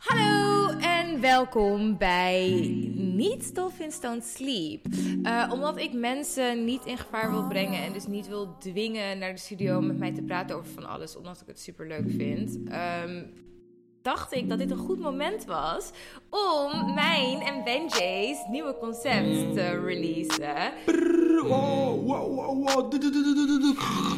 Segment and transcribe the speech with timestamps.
[0.00, 2.48] Hallo en welkom bij
[2.94, 4.86] Niet Dolphins Don't Sleep.
[5.22, 9.32] Uh, omdat ik mensen niet in gevaar wil brengen en dus niet wil dwingen naar
[9.32, 12.56] de studio met mij te praten over van alles, omdat ik het super leuk vind.
[13.04, 13.32] Um,
[14.02, 15.90] dacht ik dat dit een goed moment was
[16.30, 20.72] om mijn en Benjay's nieuwe concept te releasen.
[21.42, 22.92] Wow, wow, wow, wow.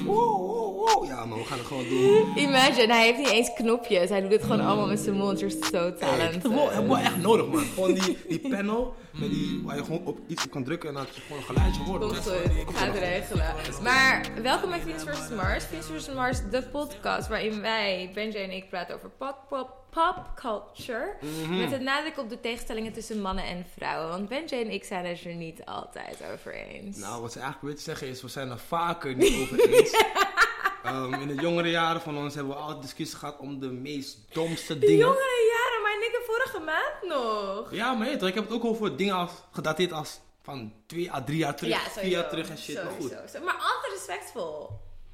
[0.07, 2.37] Wow, wow, Ja, maar we gaan het gewoon doen.
[2.37, 4.09] Imagine, hij heeft niet eens knopjes.
[4.09, 5.41] Hij doet het gewoon allemaal met zijn mond.
[5.41, 6.35] You're so talented.
[6.35, 6.51] Het is
[6.87, 7.65] wel echt nodig, man.
[7.65, 10.95] Gewoon die, die panel met die, waar je gewoon op iets op kan drukken en
[10.95, 12.01] dat je gewoon een geluidje hoort.
[12.01, 13.55] Komt goed, ik ga het regelen.
[13.83, 15.31] Maar welkom bij Venus vs.
[15.31, 15.65] Mars.
[15.65, 16.15] Venus vs.
[16.15, 21.15] Mars, de podcast waarin wij, Benjay en ik, praten over pop, pop, pop culture.
[21.21, 21.59] Mhm.
[21.59, 24.09] Met een nadruk op de tegenstellingen tussen mannen en vrouwen.
[24.09, 26.97] Want Benji en ik zijn het er niet altijd over eens.
[26.97, 29.91] Nou, wat ze eigenlijk willen zeggen is, we zijn er vaker niet over eens.
[30.87, 34.19] um, in de jongere jaren van ons hebben we altijd discussies gehad om de meest
[34.33, 34.97] domste dingen.
[34.97, 37.75] De jongere jaren, maar ik vorige maand nog.
[37.75, 41.39] Ja, maar ik heb het ook over dingen als, gedateerd als van twee à drie
[41.39, 42.75] jaar terug, vier jaar terug en shit.
[42.75, 43.11] maar goed.
[43.45, 44.71] Maar altijd respectvol.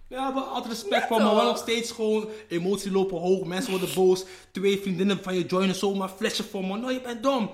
[0.08, 3.44] Ja, we altijd respect voor, maar wel nog steeds gewoon emotie lopen hoog.
[3.44, 4.24] Mensen worden boos.
[4.52, 6.76] Twee vriendinnen van je joinen zomaar flesje voor me.
[6.76, 7.50] No, je bent dom.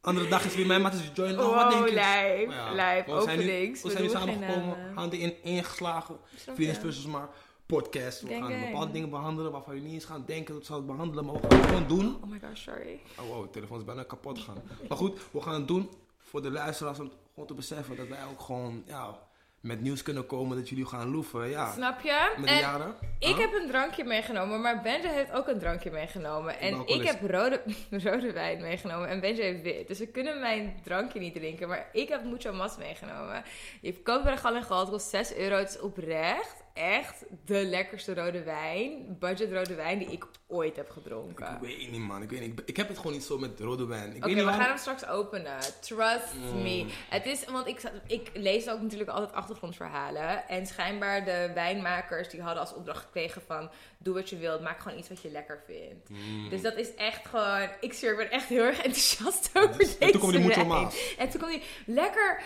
[0.00, 1.46] Andere dag is weer mijn maat is joinen.
[1.46, 1.94] Oh, wat denk je?
[1.94, 3.82] lijf, ja, lijf, openings.
[3.82, 6.18] We zijn nu samengekomen, handen in ingeslagen.
[6.54, 7.28] Venus versus maar
[7.76, 8.20] podcast.
[8.20, 11.24] We gaan bepaalde dingen behandelen waarvan je niet eens gaan denken dat ze het behandelen.
[11.24, 12.16] Maar we gaan het gewoon doen.
[12.22, 13.00] Oh my god, sorry.
[13.18, 14.62] Oh wow, de telefoon is bijna kapot gegaan.
[14.88, 18.24] maar goed, we gaan het doen voor de luisteraars om gewoon te beseffen dat wij
[18.30, 19.18] ook gewoon, ja
[19.60, 21.48] met nieuws kunnen komen dat jullie gaan loeven.
[21.48, 21.72] Ja.
[21.72, 22.34] Snap je?
[22.36, 22.94] Met de jaren.
[23.18, 26.58] Ik heb een drankje meegenomen, maar Benja heeft ook een drankje meegenomen.
[26.58, 27.62] En ik heb rode,
[28.04, 29.88] rode wijn meegenomen en Benja heeft wit.
[29.88, 33.42] Dus we kunnen mijn drankje niet drinken, maar ik heb mucho mas meegenomen.
[33.80, 35.56] Je koopt bij de Gal en Gal, kost 6 euro.
[35.56, 40.90] Het is oprecht echt de lekkerste rode wijn, budget rode wijn, die ik ooit heb
[40.90, 41.54] gedronken.
[41.54, 42.22] Ik weet niet, man.
[42.22, 42.62] Ik, weet niet.
[42.64, 44.16] ik heb het gewoon niet zo met rode wijn.
[44.16, 45.58] Oké, we gaan hem straks openen.
[45.80, 46.62] Trust mm.
[46.62, 46.86] me.
[47.08, 50.48] Het is, want ik, ik lees ook natuurlijk altijd achtergrondverhalen.
[50.48, 53.70] En schijnbaar de wijnmakers, die hadden als opdracht gekregen van...
[54.02, 56.08] Doe wat je wilt, maak gewoon iets wat je lekker vindt.
[56.08, 56.48] Mm.
[56.48, 57.68] Dus dat is echt gewoon...
[57.80, 61.40] Ik ben echt heel erg enthousiast over deze En toen kwam die moeder En toen
[61.40, 62.42] kwam die lekker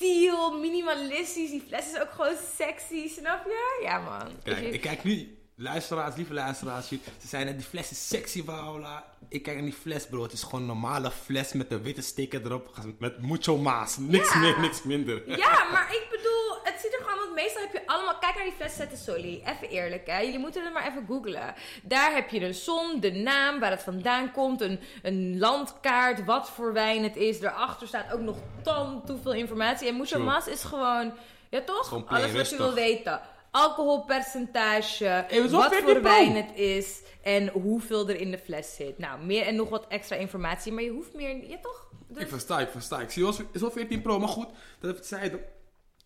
[0.00, 1.50] subtiel, minimalistisch.
[1.50, 3.80] Die fles is ook gewoon sexy, snap je?
[3.82, 4.32] Ja, man.
[4.42, 9.04] Kijk, ik kijk nu, luisteraars, lieve luisteraars, ze zijn net die fles is sexy, Paola.
[9.28, 10.22] Ik kijk naar die fles, bro.
[10.22, 12.74] Het is gewoon een normale fles met een witte sticker erop.
[12.98, 13.96] Met mucho maas.
[13.98, 15.28] Niks meer, niks minder.
[15.38, 18.44] Ja, maar ik bedoel, het ziet er gewoon, want meestal heb je allemaal, kijk naar
[18.44, 19.42] die fles zetten, Solly.
[19.44, 20.18] Even eerlijk, hè.
[20.18, 21.54] Jullie moeten het maar even googlen.
[21.82, 26.50] Daar heb je de zon, de naam, waar het vandaan komt, een, een landkaart, wat
[26.50, 27.40] voor wijn het is.
[27.40, 29.88] Daarachter staat ook nog tan veel informatie.
[29.88, 31.12] En mucho maas is gewoon,
[31.50, 32.04] ja toch?
[32.06, 33.20] Alles wat je wil weten
[33.50, 38.98] alcoholpercentage, wat voor wijn het is en hoeveel er in de fles zit.
[38.98, 41.88] Nou, meer en nog wat extra informatie, maar je hoeft meer, ja toch?
[42.08, 42.22] Dus...
[42.22, 43.00] Ik versta, ik versta.
[43.00, 44.48] Ik zie is wel 14 Pro, maar goed,
[44.80, 45.40] dat zei.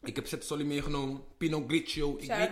[0.04, 2.16] Ik heb Zet Solly meegenomen, Pinot Grigio.
[2.18, 2.50] Ik weet,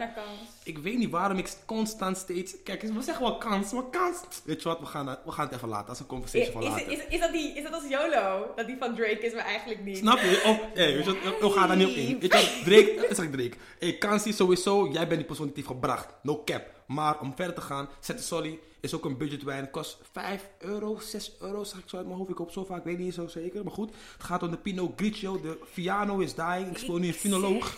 [0.65, 2.55] ik weet niet waarom ik constant steeds...
[2.65, 4.21] Kijk, we zeggen wel kans, maar kans...
[4.45, 5.89] Weet je wat, we gaan, we gaan het even laten.
[5.89, 6.91] als een conversation van later.
[6.91, 8.53] Is, is, is, dat die, is dat als YOLO?
[8.57, 9.97] Dat die van Drake is, maar eigenlijk niet.
[9.99, 10.43] Snap je?
[10.45, 12.19] Oh, hey, weet je wat, we gaan daar niet op in.
[12.19, 13.57] Weet je wat, Drake, zeg ik Drake.
[13.79, 16.09] Hey, kans is sowieso, jij bent die persoon die het heeft gebracht.
[16.23, 16.63] No cap.
[16.87, 19.71] Maar om verder te gaan, Zet Solly is ook een budgetwijn.
[19.71, 22.31] Kost 5 euro, 6 euro, zeg ik zo uit mijn hoofd.
[22.31, 23.65] Ik hoop zo vaak, ik weet niet zo zeker.
[23.65, 25.41] Maar goed, het gaat om de Pinot Grigio.
[25.41, 26.71] De Fiano is dying.
[26.71, 27.77] Ik speel nu een finoloog.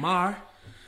[0.00, 0.44] Maar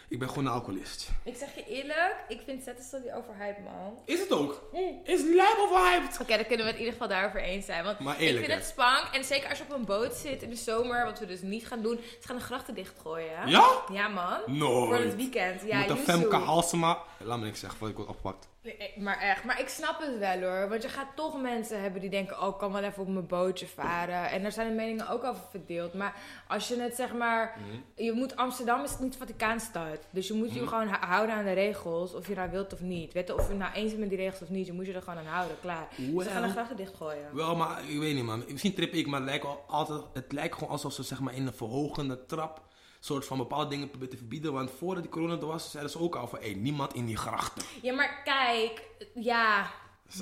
[0.09, 1.11] ik ben gewoon een alcoholist.
[1.25, 2.65] Ik zeg je eerlijk, ik vind
[3.03, 3.99] die overhyped, man.
[4.05, 4.69] Is het ook?
[4.73, 5.01] Mm.
[5.05, 6.21] Is lijp overhyped?
[6.21, 7.85] Oké, dan kunnen we het in ieder geval daarover eens zijn.
[7.85, 9.09] Want maar eerlijk, ik vind het spank.
[9.13, 11.67] En zeker als je op een boot zit in de zomer, wat we dus niet
[11.67, 12.01] gaan doen.
[12.21, 13.49] Ze gaan de grachten dichtgooien.
[13.49, 13.69] Ja?
[13.93, 14.41] Ja, man.
[14.47, 14.87] Nooit.
[14.87, 15.63] Voor het weekend.
[15.63, 16.99] Ja, Met een Femke Halsema.
[17.19, 18.49] Laat me niks zeggen, wat ik word opgepakt.
[18.97, 20.69] Maar echt, maar ik snap het wel hoor.
[20.69, 23.27] Want je gaat toch mensen hebben die denken: oh, ik kan wel even op mijn
[23.27, 24.31] bootje varen.
[24.31, 25.95] En daar zijn de meningen ook over verdeeld.
[25.95, 26.17] Maar
[26.49, 27.59] als je het zeg maar.
[27.59, 28.05] Mhm.
[28.05, 29.99] Je moet, Amsterdam is niet Vaticaanstad.
[30.11, 30.69] Dus je moet je mhm.
[30.69, 32.15] gewoon houden aan de regels.
[32.15, 33.13] Of je nou wilt of niet.
[33.13, 34.67] Weet je, of je nou eens bent met die regels of niet.
[34.67, 35.57] Je moet je er gewoon aan houden.
[35.61, 35.89] Klaar.
[35.97, 37.35] Well, ze gaan de grachten dichtgooien.
[37.35, 38.45] Wel, maar ik weet niet man.
[38.49, 41.47] Misschien trip ik, maar het lijkt, altijd, het lijkt gewoon alsof ze zeg maar in
[41.47, 42.68] een verhogende trap
[43.01, 44.53] soort van bepaalde dingen proberen te verbieden.
[44.53, 47.17] Want voordat die corona er was, zeiden ze ook al van, hé, niemand in die
[47.17, 47.63] grachten.
[47.83, 48.83] Ja, maar kijk,
[49.15, 49.71] ja...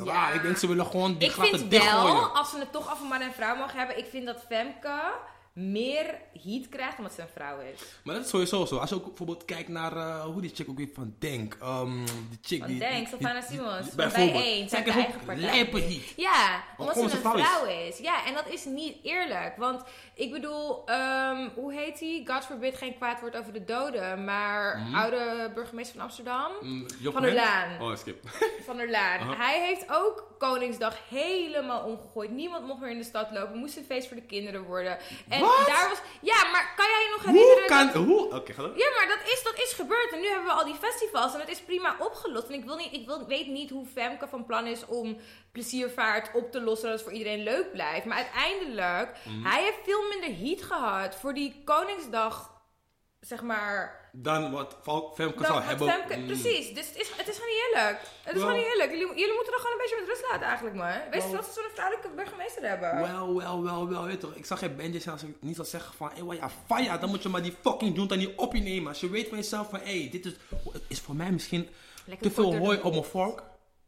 [0.04, 0.34] Raar.
[0.34, 3.08] Ik denk ze willen gewoon die ik grachten Ik vind wel, als ze het toch
[3.08, 5.12] man en vrouw mogen hebben, ik vind dat Femke
[5.56, 7.80] meer heat krijgt omdat ze een vrouw is.
[8.04, 8.76] Maar dat is sowieso zo.
[8.76, 11.56] Als je ook bijvoorbeeld kijkt naar eh, hoe die chick ook weer van Denk.
[11.62, 12.78] Um, die chick Van die.
[12.78, 14.32] Denk, die- Simons, bijvoorbeeld.
[14.32, 15.36] Bijeen, Zij zijn eigen partij.
[15.44, 16.12] lijpe heat.
[16.16, 17.46] Ja, omdat ze een vrouw is.
[17.46, 17.98] vrouw is.
[17.98, 19.56] Ja, en dat is niet eerlijk.
[19.56, 19.82] Want
[20.14, 22.22] ik bedoel, ehm, hoe heet hij?
[22.26, 24.24] God forbid geen kwaad woord over de doden.
[24.24, 26.52] Maar oude burgemeester van Amsterdam.
[26.60, 27.34] Mm, Job Van der?
[27.34, 27.80] Laan.
[27.80, 28.28] Oh, skip.
[28.66, 29.34] Van der Laan.
[29.36, 32.30] Hij heeft ook Koningsdag helemaal omgegooid.
[32.30, 33.58] Niemand mocht meer in de stad lopen.
[33.58, 34.98] Moest een feest voor de kinderen worden.
[35.28, 35.40] En?
[35.66, 35.98] Daar was.
[36.20, 37.66] Ja, maar kan jij je nog Hoe herinneren?
[37.68, 37.86] kan.
[37.86, 38.34] dat- Hoe?
[38.34, 38.78] Oké, door.
[38.78, 40.12] Ja, maar dat is, dat is gebeurd.
[40.12, 41.34] En nu hebben we al die festivals.
[41.34, 42.48] En het is prima opgelost.
[42.48, 45.16] En ik, wil niet, ik wil, weet niet hoe Femke van plan is om
[45.52, 46.88] pleziervaart op te lossen.
[46.88, 48.06] Dat het voor iedereen leuk blijft.
[48.06, 49.42] Maar uiteindelijk, Mhm.
[49.46, 52.54] hij heeft veel minder heat gehad voor die Koningsdag.
[53.20, 54.05] Zeg maar.
[54.18, 54.76] Dan wat
[55.14, 55.88] Femke zou wat hebben.
[55.88, 56.26] Femke- mm.
[56.26, 56.74] Precies.
[56.74, 58.00] Dus het is, het is gewoon niet eerlijk.
[58.22, 58.90] Het is gewoon niet eerlijk.
[58.90, 61.10] Jullie, jullie moeten er gewoon een beetje met rust laten, eigenlijk, man.
[61.10, 62.90] Wees Wel- trots dat we een vrouwelijke burgemeester hebben.
[63.12, 64.34] Wel, wel, wel, wel, weet toch.
[64.34, 67.08] Ik zag geen bandjes als ik niet zou zeggen van, hé, hey, ja, fire, dan
[67.08, 68.88] moet je maar die fucking junta niet op je nemen.
[68.88, 70.34] Als je weet van jezelf van, hé, hey, dit is,
[70.88, 71.68] is voor mij misschien
[72.06, 73.42] Lekker te veel hooi op mijn vork.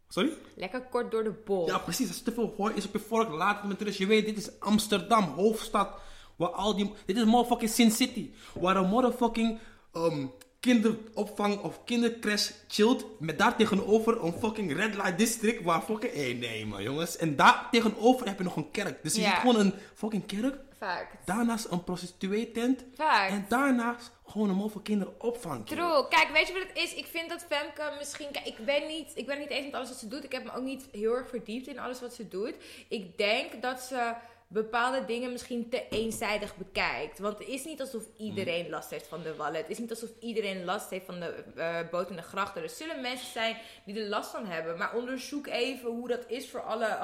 [0.09, 0.33] Sorry?
[0.55, 1.67] Lekker kort door de bol.
[1.67, 2.09] Ja, precies.
[2.09, 3.99] Als te veel hooi is op je vork, laat het met rust.
[3.99, 5.89] Je weet, dit is Amsterdam, hoofdstad.
[6.37, 6.93] Waar al die...
[7.07, 8.31] Dit is motherfucking Sin City.
[8.55, 9.59] Waar een motherfucking
[9.93, 10.27] ehm,
[10.61, 13.21] kinderopvang of kindercrash chillt.
[13.21, 15.63] Met daar tegenover een fucking red light district.
[15.65, 16.13] Waar fucking...
[16.13, 17.17] Hé, nee man, jongens.
[17.17, 19.03] En daar tegenover heb je nog een kerk.
[19.03, 19.31] Dus je Ja.
[19.31, 20.59] ziet gewoon een fucking kerk.
[20.79, 21.09] Vaak.
[21.25, 22.85] Daarnaast een prostituee tent.
[23.29, 25.67] En daarnaast gewoon een motherfucking kinderopvang.
[25.67, 26.09] True.
[26.09, 26.95] Kijk, weet je wat het is?
[26.95, 28.27] Ik vind dat Femke misschien...
[28.33, 30.25] Kijk, ik ben, niet, ik ben niet eens met alles wat ze doet.
[30.25, 32.55] Ik heb me ook niet heel erg verdiept in alles wat ze doet.
[32.89, 34.13] Ik denk dat ze
[34.49, 37.19] bepaalde dingen misschien te eenzijdig bekijkt.
[37.19, 39.57] Want het is niet alsof iedereen last heeft van de wallen.
[39.57, 42.63] Het is niet alsof iedereen last heeft van de eh boot en de grachten.
[42.63, 44.79] Er zullen mensen zijn die er last van hebben.
[44.79, 46.99] Maar onderzoek even hoe dat is voor alle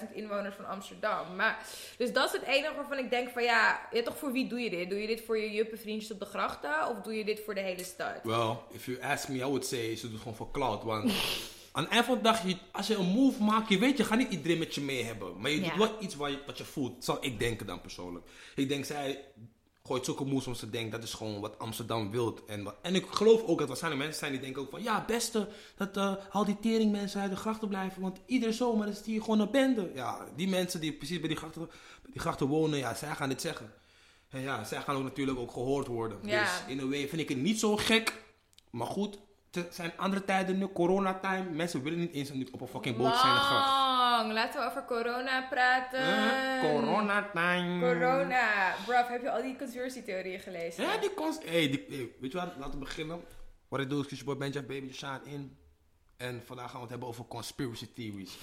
[0.00, 1.36] 800.000 inwoners van Amsterdam.
[1.36, 1.66] Maar,
[1.96, 4.60] dus dat is het enige waarvan ik denk van ja, ja, toch voor wie doe
[4.60, 4.90] je dit?
[4.90, 6.88] Doe je dit voor je juppenvriendjes op de grachten?
[6.88, 8.20] Of doe je dit voor de hele stad?
[8.22, 10.82] Well, if you ask me, I would say ze doet gewoon voor cloud.
[10.82, 11.12] Want
[11.72, 12.42] aan het eind van de dag,
[12.72, 15.40] als je een move maakt, je weet, je gaat niet iedereen met je mee hebben.
[15.40, 15.68] Maar je Ja.
[15.68, 17.04] doet wel iets waar je, wat je voelt.
[17.04, 18.26] Zou ik denken dan persoonlijk.
[18.54, 19.24] Ik denk, zij
[19.84, 22.44] gooit zulke moves om ze denkt, dat is gewoon wat Amsterdam wilt.
[22.44, 24.82] En, wat- en ik geloof ook dat er zijn mensen zijn die denken ook van,
[24.82, 28.02] ja, beste, dat eh al die tering mensen uit de grachten blijven.
[28.02, 29.90] Want iedere zomer is die gewoon een bende.
[29.94, 31.70] Ja, die mensen die precies bij die grachten,
[32.10, 33.72] die grachten wonen, ja, zij gaan dit zeggen.
[34.28, 36.18] En ja, zij gaan ook natuurlijk ook gehoord worden.
[36.24, 36.42] Ja.
[36.42, 38.22] Dus in een way vind ik het niet zo gek.
[38.70, 39.18] Maar goed,
[39.54, 41.50] het zijn andere tijden nu, coronatime.
[41.50, 43.32] Mensen willen niet eens op een fucking boot zijn.
[43.32, 44.32] Lang.
[44.32, 46.00] Laten we over corona praten.
[46.60, 47.80] Coronatime.
[47.80, 48.74] Corona.
[48.86, 50.84] Bruv, heb je al die conspiracy-theorieën gelezen?
[50.84, 51.38] Ja, die kans.
[51.44, 52.48] Hey, die, hey, weet je wat?
[52.56, 53.20] Laten we beginnen.
[53.68, 55.56] Wat ik doe is je boy Benja Baby Shine in.
[56.16, 58.38] En vandaag gaan we het hebben over conspiracy theories.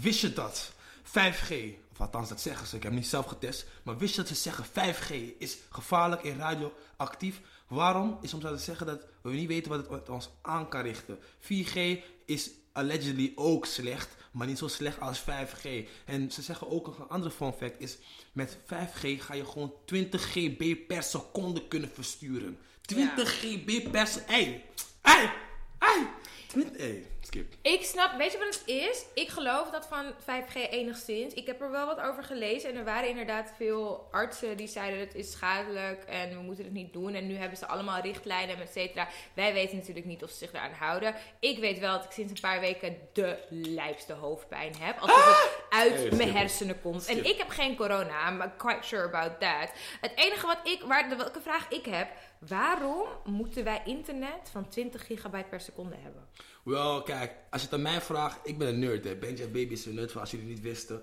[0.00, 0.72] Wist je dat
[1.04, 1.54] 5G,
[1.92, 3.66] of althans dat zeggen ze, ik heb niet zelf getest.
[3.82, 7.40] Maar wist je dat ze zeggen 5G is gevaarlijk en radioactief?
[7.68, 8.18] Waarom?
[8.20, 11.18] Is omdat ze zeggen dat we niet weten wat het wat ons aan kan richten.
[11.40, 15.88] 4G is allegedly ook slecht, maar niet zo slecht als 5G.
[16.04, 17.98] En ze zeggen ook een andere fun fact is,
[18.32, 22.58] met 5G ga je gewoon 20 GB per seconde kunnen versturen.
[22.80, 24.32] 20 GB per seconde.
[24.32, 24.64] Hey,
[25.02, 25.32] hey,
[25.78, 26.08] hey.
[26.46, 27.54] 20, hey, skip.
[27.62, 29.04] Ik snap, weet je wat het is?
[29.14, 31.34] Ik geloof dat van 5G enigszins.
[31.34, 35.00] Ik heb er wel wat over gelezen en er waren inderdaad veel artsen die zeiden
[35.00, 37.14] het is schadelijk en we moeten het niet doen.
[37.14, 39.08] En nu hebben ze allemaal richtlijnen, et cetera.
[39.34, 41.14] Wij weten natuurlijk niet of ze zich eraan houden.
[41.38, 44.98] Ik weet wel dat ik sinds een paar weken de lijpste hoofdpijn heb.
[44.98, 47.06] Alsof het uit Hey, mijn hersenen komt.
[47.06, 49.70] En ik heb geen corona, I'm quite sure about that.
[50.00, 52.08] Het enige wat ik, waar, welke vraag ik heb,
[52.38, 56.28] waarom moeten wij internet van 20 gigabyte per seconde hebben?
[56.64, 59.16] Wel, kijk, als je het aan mij vraagt, ik ben een nerd, hè.
[59.16, 61.02] Benja Baby is een nerd, voor als jullie niet wisten.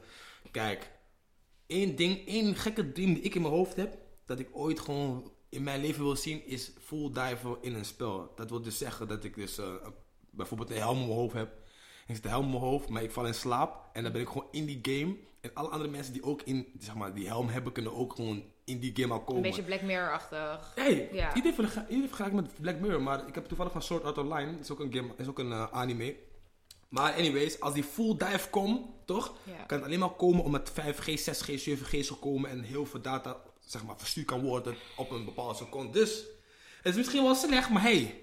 [0.51, 0.91] Kijk,
[1.67, 5.31] één ding, één gekke dream die ik in mijn hoofd heb, dat ik ooit gewoon
[5.49, 8.31] in mijn leven wil zien, is full diven in een spel.
[8.35, 9.75] Dat wil dus zeggen dat ik dus eh,
[10.29, 11.60] bijvoorbeeld een helm op mijn hoofd heb.
[12.11, 13.89] Ik zit een helm op mijn hoofd, maar ik val in slaap.
[13.93, 15.15] En dan ben ik gewoon in die game.
[15.41, 18.43] En alle andere mensen die ook in, zeg maar, die helm hebben, kunnen ook gewoon
[18.65, 19.41] in die game al Een komen.
[19.41, 20.71] beetje Black Mirror-achtig.
[20.75, 21.35] Hey, Ja.
[21.35, 21.67] iedereen
[22.07, 24.93] vergelijkt met Black Mirror, maar ik heb toevallig van Sword Art Online, is ook een
[24.93, 26.15] game, is ook een eh, anime.
[26.89, 29.63] Maar anyways, als die full dive komt, toch, Ja.
[29.67, 33.37] kan het alleen maar komen omdat 5G, 6G, 7G is gekomen en heel veel data,
[33.59, 35.91] zeg maar, verstuurd kan worden op een bepaalde seconde.
[35.99, 36.23] Dus,
[36.81, 38.21] het is misschien wel slecht, maar hey,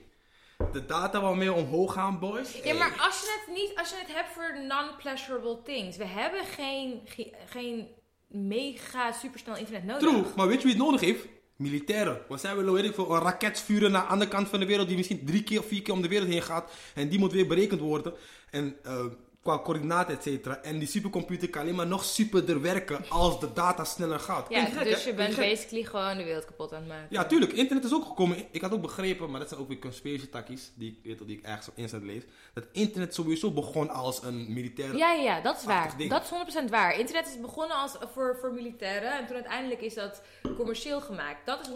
[0.73, 2.61] de data waarmee we omhoog gaan, boys.
[2.65, 5.97] Ja, maar als je het niet, als je het hebt voor non-pleasurable things.
[5.97, 7.89] We hebben geen, ge- geen
[8.27, 10.09] mega supersnel internet nodig.
[10.09, 11.27] True, maar weet je wie het nodig heeft?
[11.57, 12.21] Militairen.
[12.29, 14.67] Want zij willen weet ik veel, een raket vuren naar de andere kant van de
[14.67, 16.71] wereld die misschien drie keer of vier keer om de wereld heen gaat.
[16.95, 18.15] En die moet weer berekend worden.
[18.51, 19.05] En eh,
[19.43, 20.57] qua coördinaten, et cetera.
[20.63, 24.47] En die supercomputer kan alleen maar nog superder werken als de data sneller gaat.
[24.49, 25.09] Ja, gek, dus hè?
[25.11, 25.51] je bent gek?
[25.51, 27.07] basically gewoon de wereld kapot aan het maken.
[27.11, 27.53] Ja, tuurlijk.
[27.53, 28.37] Internet is ook gekomen.
[28.51, 31.39] Ik had ook begrepen, maar dat zijn ook weer conspiracy takkies, die, ik- weet die
[31.39, 32.23] ik ergens op internet lees.
[32.55, 34.97] Dat internet sowieso begon als een militaire...
[34.97, 35.95] Ja, ja, dat is waar.
[35.97, 36.11] ding.
[36.11, 36.99] Dat is 100% waar.
[36.99, 40.23] Internet is begonnen als, voor, voor militairen en toen uiteindelijk is dat
[40.57, 41.47] commercieel gemaakt.
[41.47, 41.69] Dat is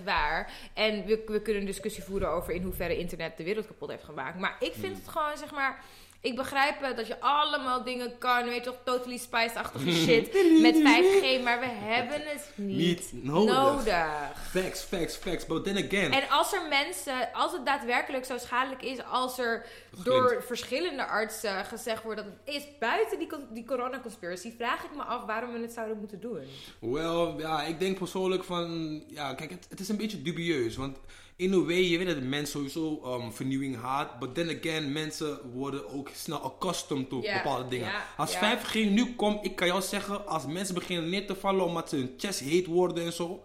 [0.00, 0.52] 100% waar.
[0.74, 4.04] En we, we kunnen een discussie voeren over in hoeverre internet de wereld kapot heeft
[4.04, 4.38] gemaakt.
[4.38, 5.84] Maar ik vind het gewoon, zeg maar...
[6.22, 11.42] Ik begrijp dat je allemaal dingen kan, weet je toch, totally spiced-achtige shit met 5G,
[11.42, 13.54] maar we hebben het niet, Niet nodig.
[13.54, 14.06] nodig.
[14.50, 15.46] Facts, facts, facts.
[15.46, 16.12] But then again...
[16.12, 19.66] En als er mensen, als het daadwerkelijk zo schadelijk is, als er
[20.04, 25.02] door verschillende artsen gezegd wordt dat het is buiten die, die corona-conspiracy, vraag ik me
[25.02, 26.40] af waarom we het zouden moeten doen.
[26.80, 29.02] Wel, ja, ik denk persoonlijk van...
[29.08, 30.76] Ja, kijk, het, het is een beetje dubieus.
[30.76, 30.98] Want
[31.42, 34.18] in a way, je weet dat de mens sowieso um, vernieuwing haat.
[34.18, 37.92] But then again, mensen worden ook snel accustomed to Ja, bepaalde dingen.
[38.16, 38.58] als ja.
[38.58, 40.26] 5G nu komt, ik kan jou zeggen...
[40.26, 43.42] Als mensen beginnen neer te vallen omdat ze hun chest heet worden en zo...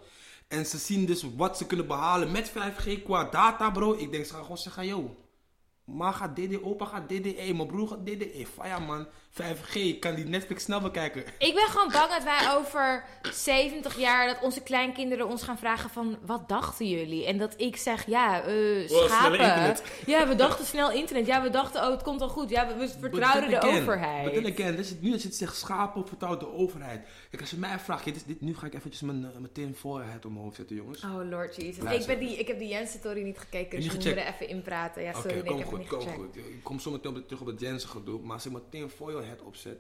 [0.48, 3.94] En ze zien dus wat ze kunnen behalen met 5G qua data, bro.
[3.94, 5.16] Ik denk, ze gaan gewoon zeggen, yo...
[5.84, 8.34] Ma gaat DD, opa gaat DD, hey, mijn broer gaat DD.
[8.34, 9.08] Hey, fire man,
[9.42, 11.24] 5G, ik kan die Netflix snel bekijken.
[11.38, 13.04] Ik ben gewoon bang dat wij over
[13.34, 17.26] 70 jaar, dat onze kleinkinderen ons gaan vragen van, wat dachten jullie?
[17.26, 19.76] En dat ik zeg, ja, eh snel schapen.
[20.06, 21.26] Ja, we dachten snel internet.
[21.26, 22.50] Ja, we dachten, oh, het komt al goed.
[22.50, 24.24] Ja, we, we vertrouwden de again- overheid.
[24.24, 27.06] But then again, dus het, nu dat je het zegt schapen, vertrouwt de overheid.
[27.30, 30.26] Kijk, als je mij vraagt, dit, dit, nu ga ik eventjes mijn, uh, meteen voorheid
[30.26, 31.04] omhoog zetten, jongens.
[31.04, 31.84] Oh lord Jesus.
[31.84, 32.14] Luister.
[32.14, 35.04] Ik, ben die, ik heb die Jensen-story niet gekeken, dus we moeten er even inpraten.
[35.04, 36.18] Ja, sorry, nee, ik kom heb goed, niet kom gecheckt.
[36.18, 36.36] goed.
[36.38, 39.12] Ik kom zo meteen op- terug op het Jensen gedoe, maar als ik meteen voor
[39.12, 39.78] je head opzet,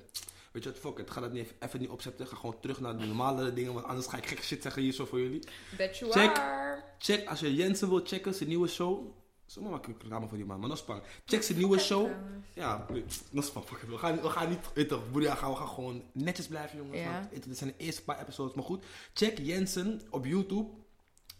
[0.51, 2.79] weet je wat, fuck it, ga dat niet even, even niet opzetten, ga gewoon terug
[2.79, 5.43] naar de normale dingen, want anders ga ik gekke shit zeggen hier zo voor jullie.
[5.77, 6.37] Bet you Check.
[6.37, 6.83] are.
[6.99, 9.05] Check, als je Jensen wil checken, zijn nieuwe show,
[9.45, 11.01] zomaar maak ik reclame voor die man, maar nog spang.
[11.25, 12.09] Check zijn nieuwe show.
[12.53, 12.85] Ja,
[13.31, 15.67] nog spang, fuck it, we gaan, we gaan niet, weet toch, ja, gaan, we gaan
[15.67, 17.11] gewoon netjes blijven jongens, Ja.
[17.31, 18.83] want dit zijn de eerste paar episodes, maar goed.
[19.13, 20.69] Check Jensen op YouTube.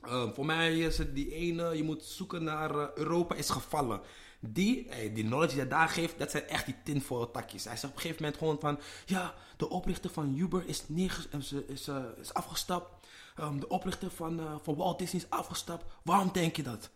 [0.06, 4.02] Uh, voor mij is het die ene, je moet zoeken naar uh, Europa is gevallen.
[4.40, 7.64] Die, hey, die knowledge die hij daar geeft, dat zijn echt die tinfoil takjes.
[7.64, 11.28] Hij zegt op een gegeven moment gewoon van, ja, de oprichter van Uber is, neerges
[11.28, 13.08] is, is, uh, is afgestapt.
[13.40, 15.86] Um, de oprichter van, van Walt Disney is afgestapt.
[16.04, 16.90] Waarom denk je dat?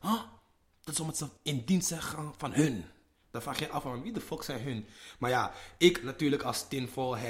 [0.84, 2.86] Dat is omdat ze in dienst zijn gegaan van hun.
[3.32, 4.86] Dan vraag je af, van wie de fuck zijn hun?
[5.20, 7.30] Maar ja, ik natuurlijk als tinfoil uh,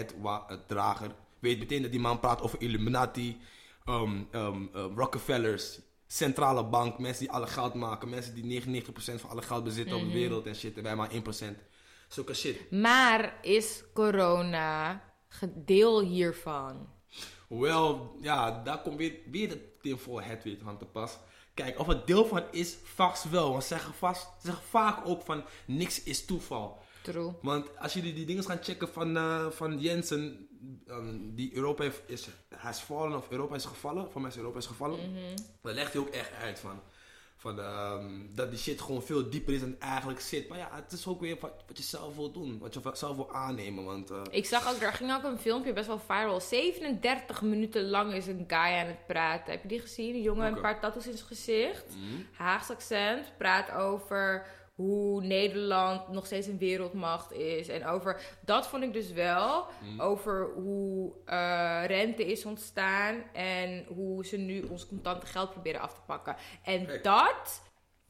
[0.67, 3.41] drager weet meteen dat die man praat over Illuminati,
[3.85, 5.79] um, um, uh, Rockefellers,
[6.11, 10.01] centrale bank, mensen die alle geld maken, mensen die 99% van alle geld bezitten op
[10.01, 11.15] de wereld en shit, en wij maar 1%.
[12.07, 12.71] Zulke shit.
[12.71, 16.89] Maar is corona gedeel hiervan?
[17.47, 21.17] Wel, ja, daar komt weer, weer de tinfoil head weer aan te pas.
[21.53, 23.51] Kijk, of het deel van is, vast wel.
[23.51, 26.79] Want ze zeggen, vast, ze zeggen vaak ook van niks is toeval.
[27.01, 27.33] True.
[27.41, 30.47] Want als jullie die dingen gaan checken van, uh, van Jensen,
[31.35, 34.57] die Europa heeft, is, hij is vallen of Europa is gevallen, voor mij is Europa
[34.57, 35.09] is gevallen, Mhm.
[35.09, 35.35] mm-hmm.
[35.61, 36.79] dan legt hij ook echt uit van,
[37.37, 40.47] van um, dat die shit gewoon veel dieper is dan eigenlijk zit.
[40.49, 43.15] Maar ja, het is ook weer wat, wat je zelf wil doen, wat je zelf
[43.15, 43.83] wil aannemen.
[43.83, 46.39] Want, uh, Ik zag ook, er ging ook een filmpje best wel viral.
[46.41, 49.51] 37 minuten lang is een guy aan het praten.
[49.51, 50.15] Heb je die gezien?
[50.15, 50.57] Een jongen met Oké.
[50.57, 51.95] een paar tattoos in zijn gezicht.
[51.95, 53.37] mm, Haags accent.
[53.37, 54.45] Praat over
[54.81, 57.67] hoe Nederland nog steeds een wereldmacht is.
[57.67, 60.01] En over, dat vond ik dus wel, mm.
[60.01, 63.23] over hoe eh, rente is ontstaan.
[63.33, 66.35] En hoe ze nu ons contante geld proberen af te pakken.
[66.63, 67.03] En Kijk.
[67.03, 67.61] dat,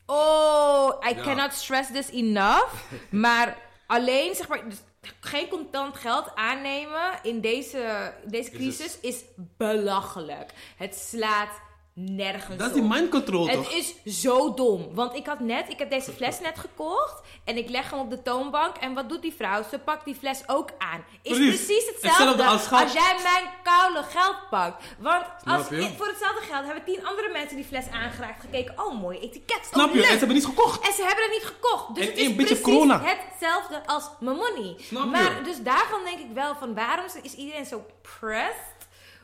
[0.06, 1.22] oh, I Ja.
[1.24, 2.74] cannot stress this enough.
[3.10, 4.70] maar alleen, zeg maar...
[4.70, 4.82] dus
[5.20, 9.24] geen contant geld aannemen in deze, deze Is crisis is
[9.58, 10.54] belachelijk.
[10.78, 11.62] Het slaat
[11.94, 12.90] nergens dat is die op.
[12.90, 13.72] mind control Het toch?
[13.72, 14.90] is zo dom.
[14.94, 17.22] Want ik had net, ik heb deze fles net gekocht.
[17.44, 18.76] En ik leg hem op de toonbank.
[18.78, 19.64] En wat doet die vrouw?
[19.70, 21.04] Ze pakt die fles ook aan.
[21.22, 21.66] Is Precies.
[21.66, 24.84] precies hetzelfde, Hetzelfde als als, jij mijn koude geld pakt.
[25.00, 25.66] Want als,
[25.98, 28.42] voor hetzelfde geld hebben tien andere mensen die fles aangeraakt.
[28.42, 29.68] Gekeken, oh mooi etiket.
[29.72, 30.02] Snap oh, je?
[30.02, 30.88] En ze hebben niets gekocht.
[30.88, 31.96] En ze hebben het niet gekocht.
[31.96, 33.02] Dus En het is beetje corona.
[33.04, 34.76] hetzelfde als mijn money.
[34.78, 35.10] Snap je?
[35.10, 38.81] maar dus daarvan denk ik wel van waarom is iedereen zo pressed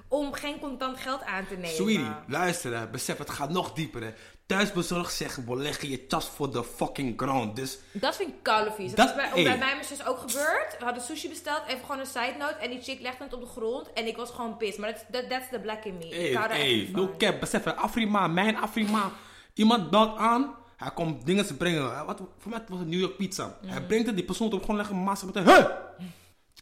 [0.08, 1.70] om geen contant geld aan te nemen?
[1.70, 4.14] Sweetie, luister hè, besef het gaat nog dieper hè.
[4.46, 7.56] Thuisbezorgd zegt, we leggen je tas voor de fucking ground.
[7.56, 8.94] Dus Dat vind ik koude vies.
[8.94, 9.44] Dat, Dat- is bij, hey.
[9.44, 10.76] bij mij mijn zus ook gebeurd.
[10.80, 12.54] We hadden sushi besteld, even gewoon een side note.
[12.54, 13.94] En die chick legde het op de grond.
[13.94, 14.78] En ik was gewoon pissed.
[14.80, 16.08] Maar dat that, that's the black in me.
[16.08, 17.76] Hey, ik hou daar echt hey, niet no cap, besef het.
[17.76, 19.12] Afrima, mijn Afrima.
[19.54, 22.06] Iemand belt aan, hij komt dingen te brengen.
[22.06, 23.58] Wat, voor mij was het New York pizza.
[23.66, 23.88] Hij Mm.
[23.88, 25.44] brengt het, die persoon op gewoon leggen massa meteen.
[25.46, 25.68] Hey!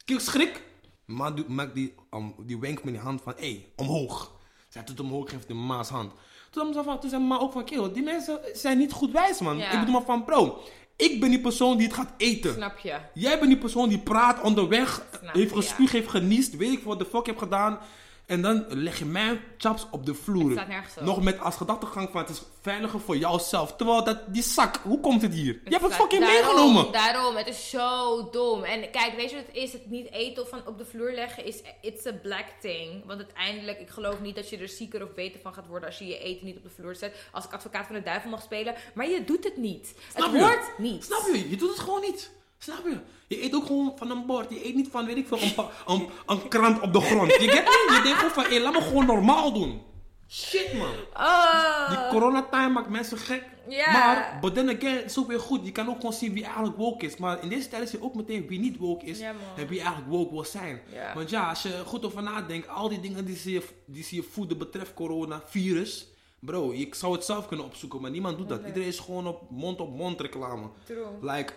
[0.05, 0.61] Kijk, schrik.
[1.07, 4.33] Doet- maakt die, um, die wenk met die hand van, hé, hey, omhoog.
[4.69, 6.11] Zij doet omhoog, geeft de maas hand.
[6.51, 9.39] Toen, zei van, toen zei ma ook van, kerel, die mensen zijn niet goed wijs,
[9.39, 9.57] man.
[9.57, 9.71] Ja.
[9.71, 10.61] Ik bedoel maar van, bro,
[10.97, 12.53] Ik ben die persoon die het gaat eten.
[12.53, 12.99] Snap je?
[13.13, 16.99] Jij bent die persoon die praat onderweg, Snap heeft gespuugd, heeft geniest, weet ik wat
[16.99, 17.79] de fuck je hebt gedaan.
[18.25, 20.43] En dan leg je mijn chaps op de vloer.
[20.43, 21.03] Het staat nergens op.
[21.03, 23.75] Nog met als gedachtegang van het is veiliger voor jouzelf.
[23.75, 25.61] Terwijl dat, die zak, hoe komt het hier?
[25.63, 26.91] je hebt het fucking daarom, meegenomen.
[26.91, 28.63] Daarom, het is zo dom.
[28.63, 29.73] En kijk, weet je wat het is?
[29.73, 33.05] Het niet eten of van op de vloer leggen is it's a black thing.
[33.05, 35.97] Want uiteindelijk, ik geloof niet dat je er zieker of beter van gaat worden als
[35.97, 37.15] je je eten niet op de vloer zet.
[37.31, 38.75] Als ik advocaat van de duivel mag spelen.
[38.93, 39.95] Maar je doet het niet.
[40.15, 40.45] Snap het je?
[40.45, 41.03] hoort niet.
[41.03, 41.49] Snap je?
[41.49, 42.31] Je doet het gewoon niet.
[42.65, 42.97] Snap je?
[43.27, 44.49] Je eet ook gewoon van een bord.
[44.49, 47.31] Je eet niet van, weet ik veel, een, een, een krant op de grond.
[47.31, 47.63] Je, get
[47.95, 49.81] je denkt gewoon van, hé, laat me gewoon normaal doen.
[50.29, 50.93] Shit, man.
[51.13, 51.89] Oh.
[51.89, 53.43] Die coronatime maakt mensen gek.
[53.67, 55.65] Maar, but then again, het is ook weer goed.
[55.65, 57.17] Je kan ook gewoon zien wie eigenlijk woke is.
[57.17, 59.19] Maar in deze tijd zie je ook meteen wie niet woke is.
[59.19, 59.29] Man.
[59.57, 60.81] en wie eigenlijk woke wil zijn.
[61.13, 64.15] Want ja, als je goed over nadenkt, al die dingen die ze je, die ze
[64.15, 66.07] je voeden betreft corona, virus.
[66.39, 68.65] Bro, ik zou het zelf kunnen opzoeken, maar niemand doet dat.
[68.65, 70.69] Iedereen is gewoon op mond-op-mond reclame.
[70.85, 71.05] True.
[71.21, 71.53] Like,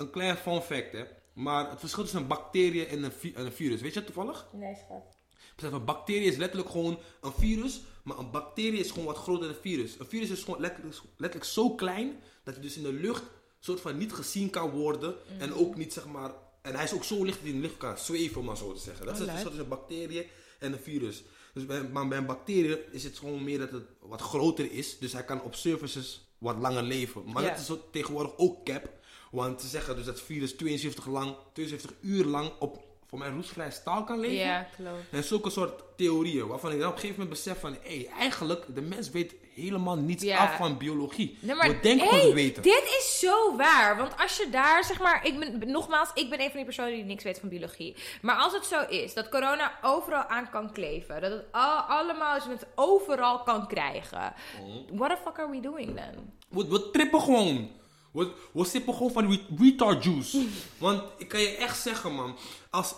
[0.00, 1.04] een klein fun fact, hè.
[1.32, 4.14] Maar het verschil tussen een bacterie en een, vi- en een virus, weet je dat
[4.14, 4.46] toevallig?
[4.52, 5.16] Nee, schat.
[5.56, 9.40] Besef, een bacterie is letterlijk gewoon een virus, maar een bacterie is gewoon wat groter
[9.46, 9.98] dan een virus.
[9.98, 13.22] Een virus is gewoon letterlijk, letterlijk zo klein dat hij dus in de lucht
[13.60, 16.30] soort van niet gezien kan worden en ook niet zeg maar.
[16.62, 18.56] En hij is ook zo licht dat hij in de lucht kan zweven, om maar
[18.56, 19.06] zo te zeggen.
[19.06, 20.28] Dat is het verschil tussen een bacterie
[20.58, 21.22] en een virus.
[21.54, 24.98] Dus bij, maar bij een bacterie is het gewoon meer dat het wat groter is,
[24.98, 27.22] dus hij kan op surfaces wat langer leven.
[27.32, 28.88] Maar dat is tegenwoordig ook cap,
[29.30, 33.28] want ze zeggen dus dat het virus 72, lang, 72 uur lang op voor mij
[33.30, 34.36] roestvrij staal kan leven.
[34.36, 35.10] Ja, klopt.
[35.10, 37.76] En zulke soort theorieën, waarvan ik dan op een gegeven moment besef van...
[37.82, 40.38] Hé, eigenlijk, de mens weet helemaal niets Ja.
[40.38, 41.38] af van biologie.
[41.40, 42.62] Nee, maar, We denken hey, weten.
[42.62, 43.96] Dit is zo waar.
[43.96, 46.92] Want als je daar, zeg maar, ik ben, nogmaals, ik ben een van die personen
[46.92, 47.96] die niks weet van biologie.
[48.22, 52.34] Maar als het zo is dat corona overal aan kan kleven, dat het al, allemaal,
[52.34, 54.34] dat je het overal kan krijgen.
[54.60, 54.98] Oh.
[54.98, 56.32] What the fuck are we doing then?
[56.48, 57.70] We, we trippen gewoon.
[58.10, 60.46] We, we sippen gewoon van retard juice.
[60.78, 62.36] Want ik kan je echt zeggen, man.
[62.70, 62.94] Als,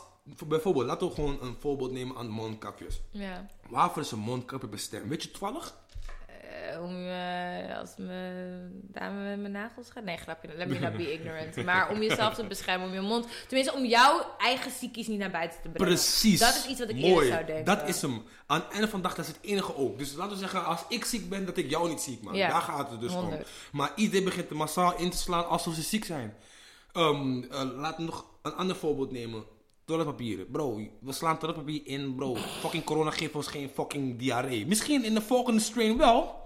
[0.47, 3.00] bijvoorbeeld, laten we gewoon een voorbeeld nemen aan mondkapjes.
[3.11, 3.47] Ja.
[3.69, 5.09] Waarvoor is een mondkapje bestemd?
[5.09, 5.75] Weet je, 12?
[6.80, 10.04] Om eh, als mijn dame met mijn nagels gaat.
[10.04, 10.49] Nee, grapje.
[10.56, 11.64] Let me not be ignorant.
[11.64, 13.26] Maar om jezelf te beschermen, om je mond.
[13.49, 15.94] Tenminste, om jouw eigen ziekjes niet naar buiten te brengen.
[15.94, 16.40] Precies.
[16.40, 17.12] Dat is iets wat ik Mooi.
[17.12, 17.64] eerder zou denken.
[17.64, 18.23] Dat is hem.
[18.47, 19.99] Aan het einde van de dag, dat is het enige ook.
[19.99, 22.35] Dus laten we zeggen, als ik ziek ben, dat ik jou niet ziek maak.
[22.35, 22.49] Ja.
[22.49, 23.21] Daar gaat het dus om.
[23.21, 23.49] 100.
[23.73, 26.35] Maar iedereen begint er massaal in te slaan alsof ze ziek zijn.
[26.92, 29.44] Ehm eh, laten we nog een ander voorbeeld nemen.
[29.85, 30.44] Toiletpapier.
[30.44, 32.35] Bro, we slaan toiletpapier in, bro.
[32.35, 34.67] Fucking corona geeft ons geen fucking diarree.
[34.67, 36.42] Misschien in de volgende strain wel.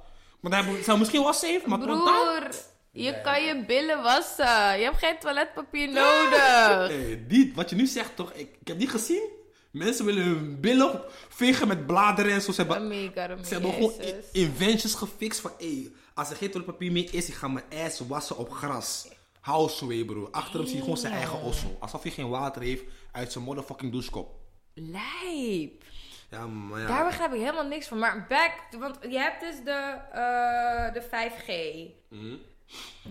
[0.51, 1.79] Maar we- zou misschien wel safe, maar.
[1.79, 2.49] Broer,
[2.93, 4.79] je kan je billen wassen.
[4.79, 6.89] Je hebt geen toiletpapier nodig.
[6.89, 9.29] Hey, die, wat je nu zegt toch, ik, ik heb die gezien.
[9.71, 12.53] Mensen willen hun billen vegen met bladeren en zo.
[12.53, 13.93] Ze hebben, Amiga, ze hebben gewoon
[14.33, 15.53] inventions gefixt van,
[16.15, 19.09] als er geen toiletpapier meer is, ik ga mijn ass wassen op gras.
[19.41, 20.29] Houseway, bro.
[20.31, 21.77] Achter hem zie je gewoon zijn eigen ossel.
[21.81, 22.83] Alsof hij geen water heeft
[23.13, 24.35] uit zijn motherfucking douchekop.
[24.75, 25.83] Lijp.
[26.31, 26.87] Ja, maar ja.
[26.87, 27.99] Daar begrijp ik helemaal niks van.
[27.99, 31.51] Maar back, want je hebt dus de, eh, de 5G.
[32.09, 32.37] Mhm.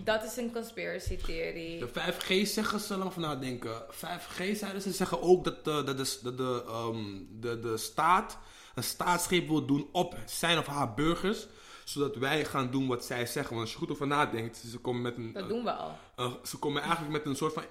[0.04, 1.78] Dat is een conspiracy theorie.
[1.78, 3.82] De 5G zeggen ze lang van nadenken.
[3.90, 8.38] 5G zeiden ze zeggen ook dat de, dat de, dat de, ehm, de, de staat
[8.74, 11.46] een staatsgreep wil doen op zijn of haar burgers.
[11.84, 13.50] Zodat wij gaan doen wat zij zeggen.
[13.54, 15.98] Want als je goed over nadenkt, ze komen met een, Dat doen we al.
[16.44, 17.64] ze komen eigenlijk met een soort van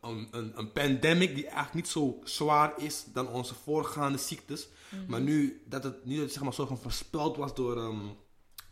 [0.00, 4.68] een, een, een pandemic die eigenlijk niet zo zwaar is dan onze voorgaande ziektes.
[5.06, 8.06] Maar nu dat het niet zeg maar, soort van voorspeld was door, ehm,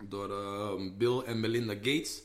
[0.05, 2.23] door ehm, Bill en Melinda Gates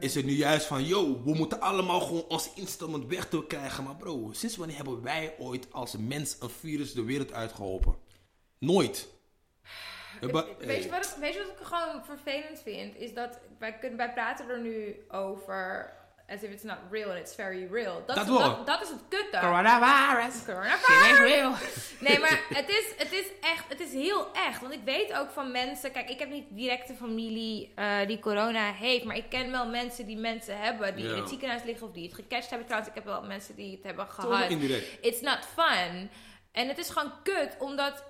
[0.00, 3.84] is het nu juist van, yo, we moeten allemaal gewoon ons instrument weg te krijgen.
[3.84, 7.96] Maar bro, sinds wanneer hebben wij ooit als mens een virus de wereld uitgeholpen?
[8.58, 9.08] Nooit.
[10.20, 10.30] Weet
[10.82, 12.96] je, wat ik, weet je wat ik gewoon vervelend vind?
[12.96, 15.92] Is dat wij, kunnen, wij praten er nu over
[16.28, 18.02] as if it's not real and it's very real.
[18.06, 19.38] Dat, Dat is, dat, dat is het kutte.
[19.40, 20.44] Coronavirus.
[20.44, 21.18] Coronavirus.
[21.18, 21.52] real.
[22.06, 24.60] Nee, maar het is, het is echt, het is heel echt.
[24.60, 28.72] Want ik weet ook van mensen, kijk, ik heb niet directe familie eh, die corona
[28.72, 31.92] heeft, maar ik ken wel mensen die mensen hebben die in het ziekenhuis liggen of
[31.92, 32.66] die het gecatcht hebben.
[32.66, 34.50] Trouwens, ik heb wel mensen die het hebben gehad.
[34.50, 34.98] indirect.
[35.00, 36.10] It's not fun.
[36.52, 38.04] En het is gewoon kut, omdat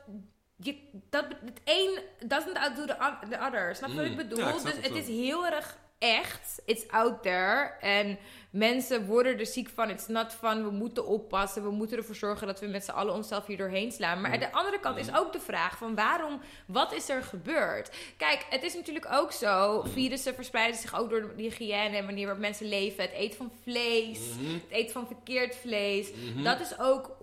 [0.57, 0.77] je,
[1.11, 1.99] dat, het een
[2.29, 2.97] doesn't outdo the,
[3.31, 3.75] the other.
[3.75, 4.11] Snap je wat Mm.
[4.11, 4.39] ik bedoel?
[4.39, 6.63] Ja, ik snap dus het is heel erg echt.
[6.65, 7.77] It's out there.
[7.81, 8.19] En
[8.51, 9.91] mensen worden er ziek van.
[9.91, 10.65] It's not fun.
[10.65, 11.63] We moeten oppassen.
[11.63, 14.21] We moeten ervoor zorgen dat we met z'n allen onszelf hier doorheen slaan.
[14.21, 17.91] Maar aan de andere kant is ook de vraag van waarom, wat is er gebeurd?
[18.17, 19.83] Kijk, het is natuurlijk ook zo.
[19.93, 23.03] Virussen verspreiden zich ook door de hygiëne en manier waarop mensen leven.
[23.03, 24.19] Het eten van vlees,
[24.53, 26.09] het eten van verkeerd vlees.
[26.43, 27.17] Dat is ook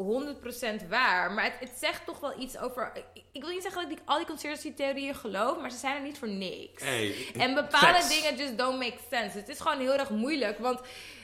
[0.83, 1.31] 100% waar.
[1.31, 2.91] Maar het, het zegt toch wel iets over...
[3.13, 6.01] Ik, ik wil niet zeggen dat ik al die conspiracy-theorieën geloof, maar ze zijn er
[6.01, 6.83] niet voor niks.
[6.83, 8.21] Hey, En bepaalde facts.
[8.21, 9.37] dingen just don't make sense.
[9.37, 10.59] Het is gewoon heel erg moeilijk.
[10.59, 10.79] Want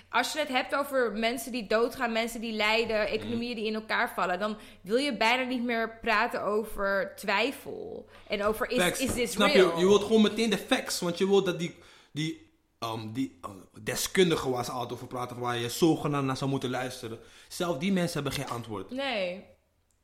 [0.09, 4.13] als je het hebt over mensen die doodgaan, mensen die lijden, economieën die in elkaar
[4.15, 8.09] vallen, dan wil je bijna niet meer praten over twijfel.
[8.27, 8.99] En over is, Facts.
[8.99, 9.73] is this Snap real?
[9.73, 9.79] je?
[9.79, 10.99] Je wilt gewoon meteen de facts.
[10.99, 11.75] Want je wilt dat die,
[12.11, 13.51] die, um, die uh,
[13.83, 17.19] deskundigen waar ze altijd over praten, waar je zogenaamd naar zou moeten luisteren.
[17.47, 18.91] Zelf die mensen hebben geen antwoord.
[18.91, 19.45] Nee.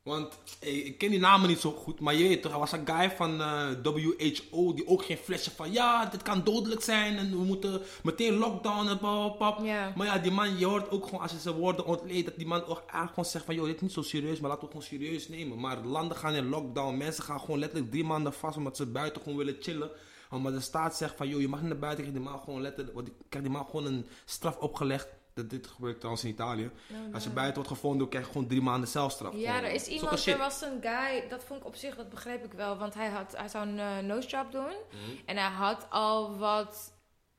[0.06, 2.72] Want eh, ik ken die namen niet zo goed, maar je weet toch, er was
[2.72, 7.16] een guy van eh, WHO die ook geen flesje van ja, dit kan dodelijk zijn
[7.16, 9.60] en we moeten meteen lockdown en pap, pap.
[9.96, 12.46] Maar ja, die man, je hoort ook gewoon als je zijn woorden ontleedt, dat die
[12.46, 14.74] man ook eigenlijk gewoon zegt van joh, dit is niet zo serieus, maar laten we
[14.74, 15.60] het gewoon serieus nemen.
[15.60, 19.22] Maar landen gaan in lockdown, mensen gaan gewoon letterlijk drie maanden vast omdat ze buiten
[19.22, 19.90] gewoon willen chillen.
[20.30, 22.60] Omdat de staat zegt van joh, je mag niet naar buiten, krijg die man gewoon
[22.60, 25.08] letterlijk, krijg die man gewoon een straf opgelegd.
[25.36, 26.70] Dat, dit gebeurt trouwens in Italië.
[27.12, 29.34] Als je buiten wordt gevonden, krijg je gewoon drie maanden celstraf.
[29.34, 31.96] Ja, Gewoon er is zulke iemand, er was een guy, dat vond ik op zich,
[31.96, 34.62] dat begreep ik wel, want hij, had, hij zou een uh, nose job doen.
[34.62, 35.16] Mhm.
[35.24, 36.92] En hij had al wat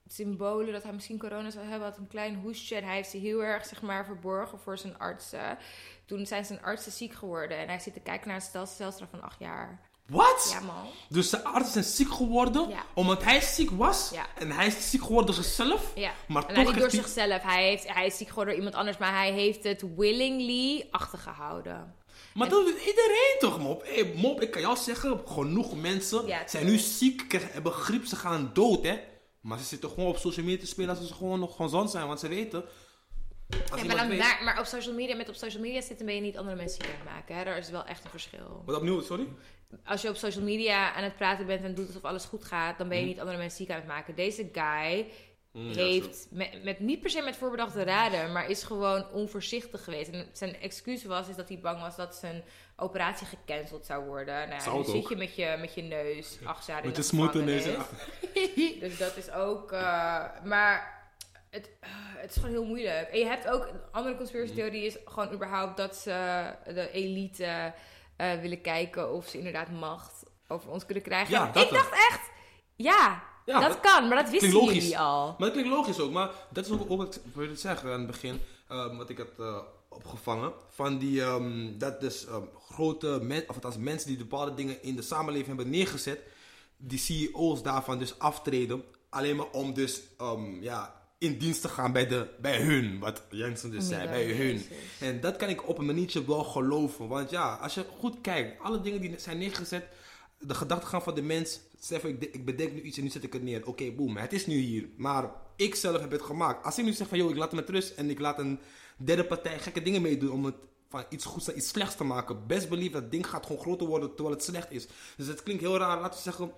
[0.08, 3.18] symbolen dat hij misschien corona zou hebben, had een klein hoestje en hij heeft ze
[3.18, 5.58] heel erg, zeg maar, verborgen voor zijn artsen.
[6.06, 9.22] Toen zijn zijn artsen ziek geworden en hij zit te kijken naar een celstraf van
[9.22, 9.90] acht jaar.
[10.10, 10.50] Wat?
[10.52, 10.86] Ja, man.
[11.10, 12.86] Dus de arts is ziek geworden Ja.
[12.94, 14.10] omdat hij ziek was.
[14.14, 14.26] Ja.
[14.36, 15.92] En hij is ziek geworden door zichzelf.
[15.96, 16.12] Ja.
[16.28, 17.42] Maar en toch hij niet door zichzelf.
[17.42, 21.96] Hij, heeft, hij is ziek geworden door iemand anders, maar hij heeft het willingly achtergehouden.
[22.34, 23.84] Maar dat doet iedereen toch, Mop?
[23.86, 28.50] Hey, Mop, ik kan jou zeggen, genoeg mensen zijn nu ziek, hebben griep, ze gaan
[28.54, 29.00] dood, hè.
[29.42, 32.08] Maar ze zitten gewoon op social media te spelen als ze gewoon nog gezond zijn,
[32.08, 32.64] want ze weten...
[33.50, 36.22] Ja, maar, dan, weet- maar, op social media, met op social media zitten ben je
[36.22, 37.36] niet andere mensen ziek aan het maken.
[37.36, 37.44] Hè?
[37.44, 38.64] Daar is wel echt een verschil.
[38.66, 39.28] Wat opnieuw, sorry?
[39.86, 42.78] Als je op social media aan het praten bent en doet alsof alles goed gaat,
[42.78, 44.16] dan ben je niet andere mensen ziek aan het maken.
[44.16, 45.08] Deze guy
[45.52, 49.84] Mm, ja, heeft met, met, niet per se met voorbedachte raden, maar is gewoon onvoorzichtig
[49.84, 50.10] geweest.
[50.12, 52.44] En zijn excuus was is dat hij bang was dat zijn
[52.76, 54.50] operatie gecanceld zou worden.
[54.50, 57.08] Nou, het zit je met je, met je neus acht jaar in Met de de
[57.08, 57.66] smoot gevangenis.
[58.80, 59.72] Dus dat is ook.
[59.72, 60.97] eh, maar
[61.50, 63.10] het, eh, het is gewoon heel moeilijk.
[63.10, 67.74] En je hebt ook een andere conspiracy-theorie is gewoon überhaupt dat ze de elite
[68.18, 71.34] eh, willen kijken of ze inderdaad macht over ons kunnen krijgen.
[71.34, 72.30] Ja, ik dat dacht echt,
[72.76, 75.26] ja, Ja, dat, dat kan, maar dat wisten jullie al.
[75.26, 78.08] Maar dat klinkt logisch ook, maar dat is ook, wat ik wilde zeggen aan het
[78.08, 79.58] begin, eh, wat ik had eh,
[79.90, 80.54] opgevangen.
[80.70, 84.96] Van die, ehm, dat dus ehm, grote mensen, of althans mensen die bepaalde dingen in
[84.96, 86.20] de samenleving hebben neergezet,
[86.78, 91.92] die CEO's daarvan dus aftreden, alleen maar om dus, ehm, ja, in dienst te gaan
[91.92, 94.36] bij, de, bij hun, wat Jensen dus zei, bij hun.
[94.36, 94.68] Jezus.
[95.00, 97.08] En dat kan ik op een maniertje wel geloven.
[97.08, 99.86] Want ja, als je goed kijkt, alle dingen die zijn neergezet,
[100.40, 103.34] de gedachtegang van de mens, voor, ik, ik bedenk nu iets en nu zet ik
[103.34, 103.68] het neer.
[103.68, 104.90] Oké, boem, het is nu hier.
[104.98, 106.66] Maar ik zelf heb het gemaakt.
[106.66, 108.60] Als ik nu zeg van, joh, ik laat hem met rust en ik laat een
[108.98, 110.56] derde partij gekke dingen meedoen om het
[110.90, 112.48] van iets goeds naar iets slechts te maken.
[112.48, 114.88] Best believe dat ding gaat gewoon groter worden terwijl het slecht is.
[115.18, 116.52] Dus het klinkt heel raar, laten we zeggen...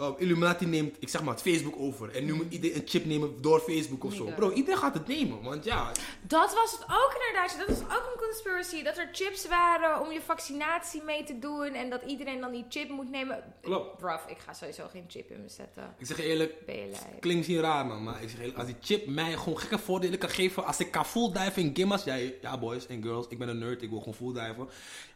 [0.00, 2.16] uh, Illuminati neemt, ik zeg maar, het Facebook over.
[2.16, 4.34] En nu moet iedereen een chip nemen door Facebook of Oh zo.
[4.34, 5.42] Bro, iedereen gaat het nemen.
[5.42, 7.58] Want ja, Dat was het ook inderdaad.
[7.58, 8.82] Dat was ook een conspiracy.
[8.82, 11.66] Dat er chips waren om je vaccinatie mee te doen.
[11.74, 13.54] En dat iedereen dan die chip moet nemen.
[13.60, 13.96] Klopt.
[13.96, 15.94] Bruv, ik ga sowieso geen chip in me zetten.
[15.98, 17.20] ik zeg eerlijk, lijp.
[17.20, 20.18] Klinkt misschien raar, man, maar ik zeg eerlijk, als die chip mij gewoon gekke voordelen
[20.18, 23.38] kan geven, als ik kan full dive in games, ja, ja boys en girls, ik
[23.38, 24.68] ben een nerd, ik wil gewoon full diven.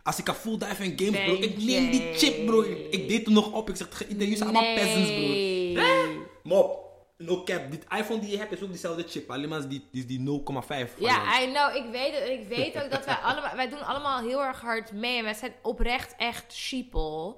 [0.02, 2.62] Als ik kan full dive in games, bro, ik neem die chip, bro.
[2.62, 5.10] Ik, ik deed hem nog op, ik zeg iedereen, jullie zijn allemaal peasants,
[5.74, 6.26] bro.
[6.42, 9.88] Mop, no cap, die iPhone die je hebt is ook diezelfde chip, alleen maar die,
[9.92, 10.90] die, die 0,5 variant.
[10.98, 11.76] Ja, I know.
[11.76, 13.56] Ik weet, het, ik weet ook dat wij allemaal...
[13.56, 15.18] Wij doen allemaal heel erg hard mee.
[15.18, 17.34] En wij zijn oprecht echt sheeple.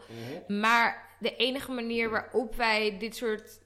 [0.46, 0.60] Mhm.
[0.60, 3.60] Maar de enige manier waarop wij dit soort...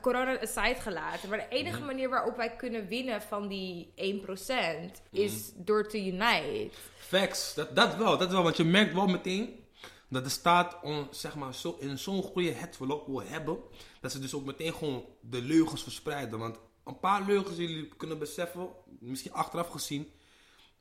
[0.00, 1.28] Corona aside gelaten.
[1.28, 1.86] Maar de enige Mhm.
[1.86, 6.70] manier waarop wij kunnen winnen van die 1% is door te unite.
[7.08, 9.64] Facts, dat, dat wel, dat wel, want je merkt wel meteen
[10.08, 13.58] dat de staat on, zeg maar, zo, in zo'n goede headlock wil hebben,
[14.00, 16.38] dat ze dus ook meteen gewoon de leugens verspreiden.
[16.38, 18.68] Want een paar leugens die jullie kunnen beseffen,
[19.00, 20.10] misschien achteraf gezien,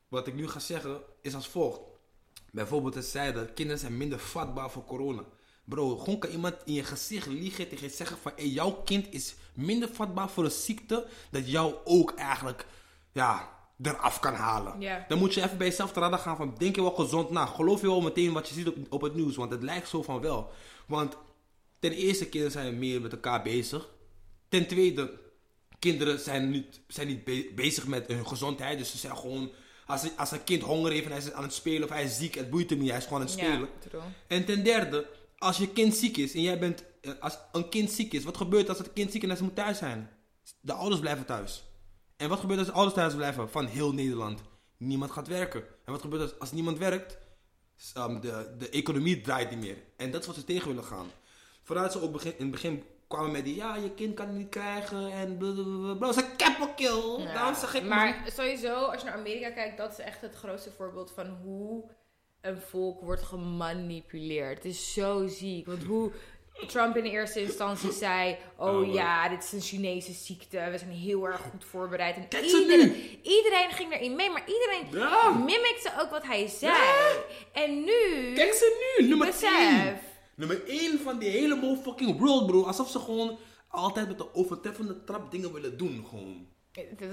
[0.07, 1.79] wat ik nu ga zeggen, is als volgt.
[2.51, 5.23] Bijvoorbeeld het zeiden, kinderen zijn minder vatbaar voor corona.
[5.63, 9.35] Bro, gewoon kan iemand in je gezicht liegen tegen je zeggen van, jouw kind is
[9.53, 12.65] minder vatbaar voor een ziekte, dat jou ook eigenlijk,
[13.11, 14.81] ja, eraf kan halen.
[15.07, 17.45] Dan moet je even bij jezelf te raden gaan van, denk je wel gezond na?
[17.45, 19.35] Geloof je wel meteen wat je ziet op, op het nieuws?
[19.35, 20.51] Want het lijkt zo van wel.
[20.87, 21.17] Want
[21.79, 23.89] ten eerste, kinderen zijn meer met elkaar bezig.
[24.49, 25.19] Ten tweede,
[25.79, 28.77] kinderen zijn niet, zijn niet be- bezig met hun gezondheid.
[28.77, 29.51] Dus ze zijn gewoon,
[29.85, 32.03] als een, als een kind honger heeft en hij is aan het spelen of hij
[32.03, 33.69] is ziek, het boeit hem niet, hij is gewoon aan het spelen.
[34.27, 37.91] En ten derde, als je kind ziek is en jij bent, eh, als een kind
[37.91, 40.09] ziek is, wat gebeurt als het kind ziek is en ze moet thuis zijn?
[40.59, 41.63] De ouders blijven thuis.
[42.17, 44.41] En wat gebeurt als ouders thuis blijven van heel Nederland?
[44.77, 45.63] Niemand gaat werken.
[45.85, 47.17] En wat gebeurt als, als niemand werkt?
[47.97, 49.77] Um, de, de economie draait niet meer.
[49.97, 51.07] En dat is wat ze tegen willen gaan.
[51.63, 54.27] Vandaar dat ze ook begin, in het begin kwamen met die, ja, je kind kan
[54.27, 56.07] het niet krijgen en blablabla.
[56.07, 57.19] Een capital.
[57.19, 60.35] Ja, Daarom zeg ik maar sowieso, als je naar Amerika kijkt, dat is echt het
[60.35, 61.89] grootste voorbeeld van hoe
[62.41, 64.55] een volk wordt gemanipuleerd.
[64.55, 65.65] Het is zo ziek.
[65.65, 66.11] Want hoe
[66.67, 70.67] Trump in eerste instantie zei: Oh, Oh, ja, dit is een Chinese ziekte.
[70.71, 72.15] We zijn heel erg goed voorbereid.
[72.15, 75.29] En iedereen, iedereen ging erin mee, maar iedereen Ja.
[75.29, 76.73] mimikte ook wat hij zei.
[76.73, 77.11] Ja.
[77.61, 79.33] En nu, Kijk ze nu, nummer 1.
[79.33, 79.99] besef.
[80.35, 82.63] Nummer 1 van die hele motherfucking world, bro.
[82.63, 86.47] Alsof ze gewoon altijd met de overtreffende trap dingen willen doen, gewoon.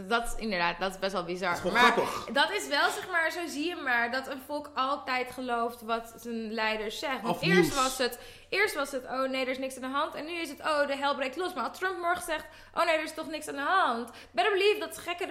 [0.09, 1.55] Dat- is inderdaad, dat is best wel bizar.
[1.55, 2.25] Dat is maar grappig.
[2.33, 6.15] dat is wel, zeg maar, zo zie je maar, dat een volk altijd gelooft wat
[6.17, 7.23] zijn leider zegt.
[7.23, 7.75] Want Of eerst nieuws.
[7.75, 10.15] was, het, eerst was het, oh nee, er is niks aan de hand.
[10.15, 11.55] En nu is het, oh, de hel breekt los.
[11.55, 14.11] Maar als Trump morgen zegt, oh nee, er is toch niks aan de hand.
[14.31, 15.27] Better believe dat gekke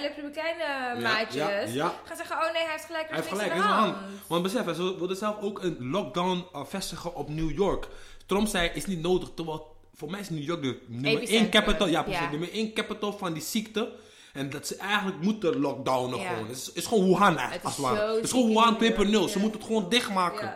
[0.00, 1.92] republikeinen maatjes ja, ja.
[2.04, 3.82] gaan zeggen, oh nee, hij heeft gelijk, er Hij is heeft niks gelijk, aan de
[3.82, 3.96] hand.
[3.96, 4.26] hand.
[4.28, 7.86] Want besef, hè, ze wilden zelf ook een lockdown uh, vestigen op New York.
[8.26, 9.28] Trump zei, is niet nodig.
[9.34, 11.88] Terwijl, voor mij is New York de nummer 1 Epicentrum, capital.
[11.88, 12.20] Ja, precies.
[12.22, 12.30] ja.
[12.30, 13.92] Nummer 1 capital van die ziekte.
[14.32, 16.28] En dat ze eigenlijk moeten lockdownen Ja.
[16.28, 16.48] gewoon.
[16.48, 18.08] Het is, is gewoon Wuhan eigenlijk, Het als is het ware.
[18.08, 19.28] zo Het is gewoon Wuhan in New York, 2.0.
[19.28, 19.40] Ze ja.
[19.42, 20.54] moeten het gewoon dichtmaken.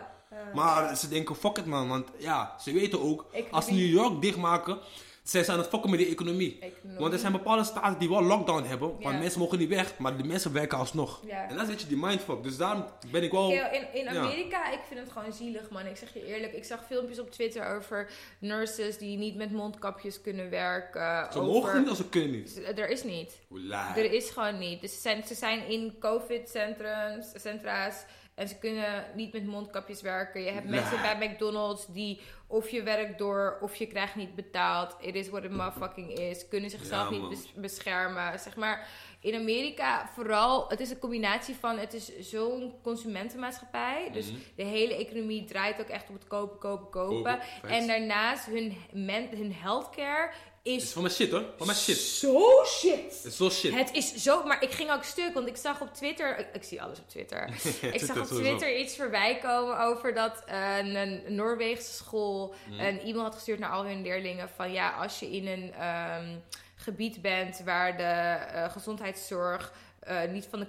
[0.53, 1.87] Maar ze denken, fuck it man.
[1.87, 4.77] Want ja, ze weten ook, Ik als ze New York dichtmaken,
[5.23, 6.57] zijn ze aan het fokken met de economie.
[6.59, 6.99] Economie.
[6.99, 9.01] Want er zijn bepaalde staten die wel lockdown hebben.
[9.01, 11.21] Want mensen mogen niet weg, maar de mensen werken alsnog.
[11.27, 12.43] En dan zit je die mindfuck.
[12.43, 13.51] Dus daarom ben ik wel...
[13.51, 14.15] In, in ja.
[14.15, 15.85] Amerika, ik vind het gewoon zielig, man.
[15.85, 18.09] Ik zeg je eerlijk, ik zag filmpjes op Twitter over
[18.39, 21.27] nurses die niet met mondkapjes kunnen werken.
[21.31, 21.53] Ze over...
[21.53, 22.61] mogen niet of ze kunnen niet.
[22.75, 23.39] Er is niet.
[23.51, 23.99] Oelai.
[23.99, 24.81] Er is gewoon niet.
[24.81, 28.05] Dus ze zijn, ze zijn in COVID-centra's centra's
[28.35, 30.41] en ze kunnen niet met mondkapjes werken.
[30.41, 32.21] Je hebt mensen bij McDonald's die
[32.53, 34.95] of je werkt door of je krijgt niet betaald.
[34.99, 36.47] It is what it motherfucking is.
[36.47, 38.39] Kunnen zichzelf Ja, niet bes- beschermen.
[38.39, 38.87] Zeg maar,
[39.19, 44.09] in Amerika vooral, het is een combinatie van, het is zo'n consumentenmaatschappij.
[44.11, 44.39] Dus Mhm.
[44.55, 47.39] de hele economie draait ook echt op het kopen, kopen, kopen.
[47.61, 50.31] Kopen, en daarnaast, hun, men, hun healthcare
[50.63, 51.43] Het is is van mijn shit hoor.
[51.57, 51.97] Van mijn shit.
[51.97, 52.93] zo shit.
[52.93, 53.73] Het is zo shit.
[53.75, 56.63] Het is zo, maar ik ging ook stuk, want ik zag op Twitter, ik, ik
[56.63, 57.49] zie alles op Twitter.
[57.93, 58.25] ik zag op.
[58.25, 62.79] Twitter iets voorbij komen over dat eh, een, een Noorweegse school Mhm.
[62.79, 66.35] een e-mail had gestuurd naar al hun leerlingen van ja, als je in een ehm,
[66.75, 70.67] gebied bent waar de eh, gezondheidszorg eh, niet van de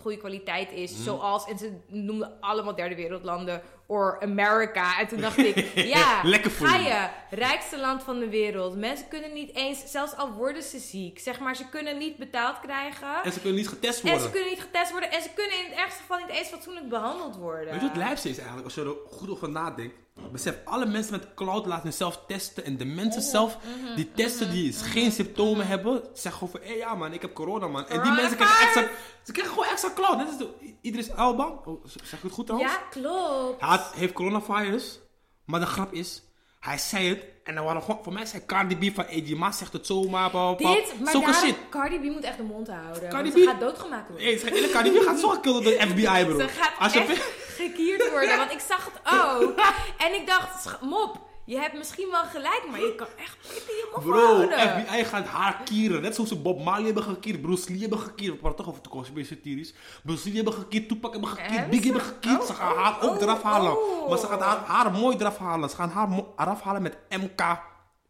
[0.00, 1.02] goede kwaliteit is, Mhm.
[1.02, 4.98] zoals, en ze noemden allemaal derde wereldlanden, or America.
[4.98, 5.56] En toen dacht ik,
[5.96, 7.08] ja, Lekker ga je.
[7.36, 8.76] rijkste land van de wereld.
[8.76, 12.60] Mensen kunnen niet eens, zelfs al worden ze ziek, zeg maar, ze kunnen niet betaald
[12.60, 13.22] krijgen.
[13.24, 14.22] En ze kunnen niet getest En worden.
[14.26, 15.10] ze kunnen niet getest worden.
[15.10, 17.72] En ze kunnen in het ergste geval niet eens fatsoenlijk behandeld worden.
[17.72, 19.94] Weet je wat lijpste is eigenlijk, als je er goed over nadenkt?
[20.32, 22.64] Besef, alle mensen met cloud laten zichzelf testen.
[22.64, 23.58] En de mensen Mhm, zelf,
[23.96, 27.66] die testen die geen symptomen hebben, zeggen gewoon van, hé ja man, ik heb corona
[27.68, 27.88] man.
[27.88, 28.88] En die mensen krijgen extra,
[29.22, 30.16] ze krijgen gewoon extra cloud.
[30.16, 30.48] Net als de,
[30.80, 32.72] Idris Elba, oh, zeg ik het goed trouwens?
[32.72, 33.60] Ja, klopt.
[33.60, 35.00] Hij had- heeft coronavirus,
[35.44, 36.22] maar de grap is,
[36.60, 37.24] hij zei het.
[37.44, 39.86] En dan waren gewoon, voor mij zei Cardi B van, hey, die ma zegt het
[39.86, 40.72] zomaar, bla, bla.
[40.74, 41.56] Dit, maar Zulke daarom, shit.
[41.70, 43.08] Cardi B moet echt de mond houden.
[43.08, 44.26] Cardi want ze B- gaat doodgemaakt worden.
[44.26, 46.38] Hey, zeg, Cardi B gaat zo gekilld door de FBI, bro.
[46.38, 47.22] Ze gaat Als je echt
[47.62, 48.36] gekierd worden.
[48.38, 49.60] Want ik zag het ook.
[50.06, 53.88] En ik dacht, mop, je hebt misschien wel gelijk, maar je kan echt beter je
[53.92, 54.40] mond Bro.
[54.48, 56.02] FBI gaat haar kieren.
[56.02, 58.32] Net zoals ze Bob Marley hebben gekierd, Bruce Lee hebben gekierd.
[58.32, 59.74] We praten toch over de conspiracy theories.
[60.02, 62.40] Bruce Lee hebben gekierd, Tupac hebben gekierd, Hebben Biggie hebben gekierd.
[62.40, 63.78] Oh, ze gaan haar ook oh, eraf halen.
[64.02, 64.08] oh.
[64.08, 65.70] Maar ze gaan haar, haar mooi eraf halen.
[65.70, 67.58] Ze gaan haar eraf halen met MK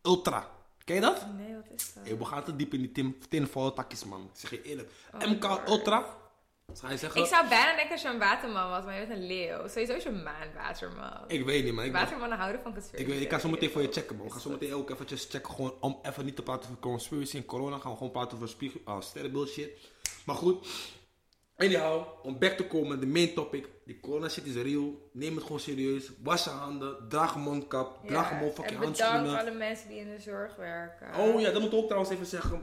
[0.02, 0.48] Ultra.
[0.84, 1.26] Ken je dat?
[1.36, 2.04] Nee, wat is dat?
[2.06, 4.20] Hey, we gaan te diep in die tin- tinfoil takjes, man.
[4.22, 4.90] Ik zeg je eerlijk.
[5.14, 5.68] Oh, MK Lord.
[5.68, 6.04] Ultra.
[6.66, 7.20] Je zeggen?
[7.20, 9.68] Ik zou bijna denken dat je een waterman was, maar je bent een leeuw.
[9.68, 11.24] Sowieso is je een maanwaterman.
[11.26, 11.84] Ik weet niet, man.
[11.84, 13.02] Ik, ben- Watermannen houden van conspiracy.
[13.02, 14.26] ik, weet, ik ga zo meteen voor je checken, man.
[14.26, 15.54] Ik ga zo meteen ook eventjes checken.
[15.54, 17.78] Gewoon om even niet te praten over conspiracy en corona.
[17.78, 19.70] Gaan we gewoon praten over spiegel, uh, sterrenbeeld shit.
[20.26, 20.66] Maar goed.
[21.56, 23.68] Anyhow, om back te komen, de main topic.
[23.84, 25.08] Die corona shit is real.
[25.12, 26.10] Neem het gewoon serieus.
[26.22, 27.08] Was je handen.
[27.08, 28.06] Draag een mondkap.
[28.06, 29.38] Draag een en bedankt handschoenen.
[29.38, 31.14] alle mensen die in de zorg werken.
[31.18, 32.62] Oh ja, dat moet ik ook trouwens even zeggen.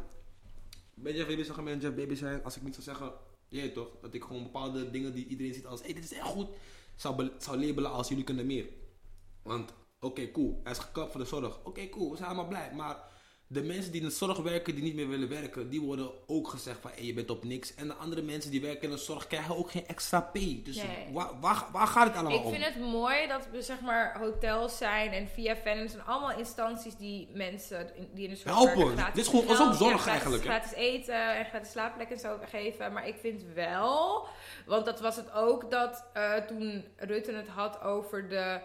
[0.94, 2.44] Ben Jeff Baby zeggen, ben Jeff Baby zijn.
[2.44, 3.14] Als ik niet zou zeggen,
[3.52, 6.14] je weet toch, dat ik gewoon bepaalde dingen die iedereen ziet als, hé, dit is
[6.14, 6.48] echt goed,
[6.96, 8.70] zou, zou labelen als jullie kunnen meer.
[9.44, 11.60] Want, oké, cool, hij is gekapt voor de zorg.
[11.64, 12.74] Oké, cool, we zijn allemaal blij.
[12.74, 13.11] Maar
[13.54, 16.48] de mensen die in de zorg werken, die niet meer willen werken, die worden ook
[16.48, 17.74] gezegd van hey, je bent op niks.
[17.76, 20.62] En de andere mensen die werken in de zorg krijgen ook geen extra pay.
[20.64, 20.86] Dus Nee.
[21.14, 22.52] waar, waar, waar gaat het allemaal Ik om?
[22.52, 26.96] vind het mooi dat we zeg maar hotels zijn en via Venom zijn allemaal instanties
[26.96, 28.78] die mensen die in de zorg Helpen.
[28.78, 30.50] werken gratis Dit is gewoon- ook geld, zorg ja, eigenlijk, hè?
[30.50, 32.94] Gratis eten en gratis slaapplekken en zo geven.
[32.94, 34.28] Maar ik vind wel,
[34.66, 38.60] want dat was het ook dat eh, toen Rutte het had over de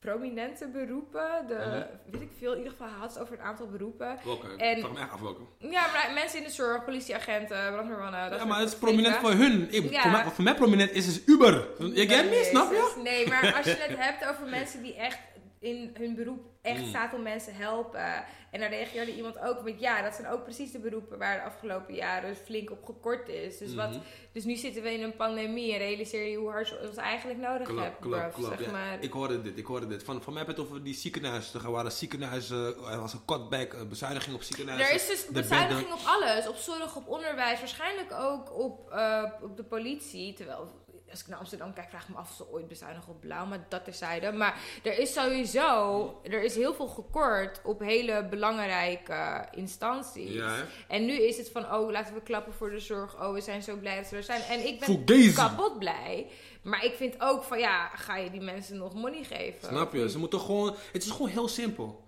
[0.00, 1.82] prominente beroepen, de, Mhm.
[2.12, 4.18] weet ik veel, in ieder geval had het over een aantal beroepen.
[4.24, 4.46] Welke?
[4.56, 5.42] En- Ik vraag me echt af welke.
[5.58, 8.36] Ja, maar mensen in de zorg, politieagenten, brandweermannen.
[8.36, 9.68] Ja, maar het is prominent voor hun.
[9.70, 10.02] Ik, Ja.
[10.02, 11.66] voor, mij, voor mij prominent is is Uber.
[11.94, 13.00] Je kent me, snap je?
[13.02, 15.18] Nee, maar als je het hebt over mensen die echt
[15.60, 16.86] in hun beroep echt Mm.
[16.88, 18.24] staat om mensen helpen.
[18.50, 21.42] En dan reageerde iemand ook met ja, dat zijn ook precies de beroepen waar de
[21.42, 23.58] afgelopen jaren flink op gekort is.
[23.58, 23.98] Dus, wat, Mhm.
[24.32, 27.38] dus nu zitten we in een pandemie en realiseer je hoe hard je ons eigenlijk
[27.40, 28.70] nodig Klopt, hebt, bruv, zeg ja.
[28.70, 29.02] maar.
[29.02, 30.02] Ik hoorde dit, ik hoorde dit.
[30.04, 31.60] Van, van mij heb het over die ziekenhuizen.
[31.64, 34.88] Er waren ziekenhuizen, er was een cutback, een bezuiniging op ziekenhuizen.
[34.88, 36.48] Er is dus bezuiniging op alles.
[36.48, 40.32] Op zorg, op onderwijs, waarschijnlijk ook op, eh, op de politie.
[40.34, 40.70] Terwijl,
[41.10, 43.46] als ik naar Amsterdam kijk, vraag ik me af of ze ooit bezuinigen op blauw.
[43.46, 44.32] Maar dat terzijde.
[44.32, 50.32] Maar er is sowieso, er is heel veel gekort op hele belangrijke instanties.
[50.32, 50.64] Ja?
[50.88, 53.22] En nu is het van, oh, laten we klappen voor de zorg.
[53.22, 54.42] Oh, we zijn zo blij dat ze er zijn.
[54.42, 56.26] En ik ben kapot blij.
[56.62, 59.68] Maar ik vind ook van, ja, ga je die mensen nog money geven?
[59.68, 60.10] Snap je?
[60.10, 60.74] Ze moeten gewoon.
[60.92, 62.06] Het is gewoon heel simpel.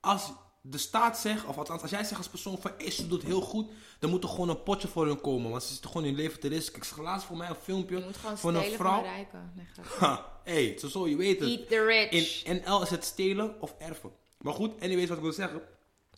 [0.00, 0.32] Als
[0.66, 3.40] de staat zegt, of althans als jij zegt als persoon van hey, ze doet heel
[3.40, 3.66] goed,
[3.98, 5.50] dan moet er gewoon een potje voor hun komen.
[5.50, 6.76] Want ze zitten gewoon hun leven te risken.
[6.76, 9.02] Ik zag laatst voor mij een filmpje van een van vrouw.
[9.02, 9.52] de rijken.
[9.54, 10.06] Nee, grapje.
[10.06, 11.48] Ha, hey, zo, zo je weet het.
[11.48, 12.44] Eat the rich.
[12.44, 14.10] In NL is het stelen of erven.
[14.38, 15.62] Maar goed, anyways, wat ik wil zeggen.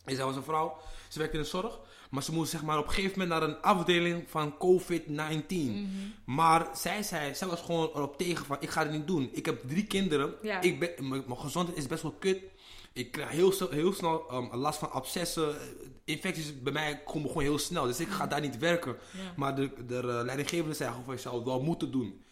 [0.05, 0.77] Is, er was een vrouw,
[1.09, 1.79] ze werkte in de zorg.
[2.11, 5.47] Maar ze moest zeg maar op een gegeven moment naar een afdeling van COVID-19.
[5.49, 5.87] Mhm.
[6.25, 9.29] Maar zij zei, zij was gewoon erop tegen van, ik ga het niet doen.
[9.33, 10.35] Ik heb drie kinderen.
[10.43, 10.61] Ja.
[10.61, 12.39] Ik ben, mijn mijn gezondheid is best wel kut.
[12.97, 15.55] Ik krijg heel, snel- heel snel um, last van abscessen.
[16.05, 17.85] Infecties bij mij komen gewoon heel snel.
[17.85, 18.97] Dus ik ga daar niet werken.
[19.13, 19.33] Ja.
[19.37, 22.25] Maar de, de eh, leidinggevende zei gewoon van, je zou het wel moeten doen.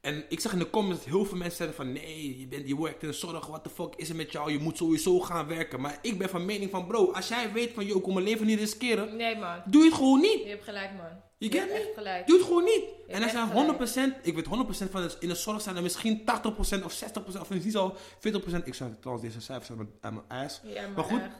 [0.00, 1.92] En ik zag in de comments heel veel mensen zeiden van...
[1.92, 4.52] Nee, je, bent, je werkt in de zorg, what the fuck is er met jou?
[4.52, 5.80] Je moet sowieso gaan werken.
[5.80, 6.86] Maar ik ben van mening van...
[6.86, 7.86] Bro, als jij weet van...
[7.86, 9.16] Yo, ik kom mijn leven niet riskeren.
[9.16, 9.62] Nee, man.
[9.66, 10.42] Doe het gewoon niet.
[10.42, 11.22] Je hebt gelijk, man.
[11.38, 11.92] Je get me?
[11.94, 12.26] gelijk.
[12.26, 12.84] Doe het gewoon niet.
[13.08, 14.16] en er zijn gelijk.
[14.18, 14.22] 100%...
[14.22, 14.48] Ik weet 100%
[14.90, 15.02] van...
[15.02, 17.02] de- In de zorg zijn er misschien 80% of
[17.36, 18.64] 60% of niet zo 40%.
[18.64, 20.60] Ik zou trouwens deze cijfers aan mijn, aan mijn ass.
[20.64, 21.30] Ja, maar, Maar goed, echt.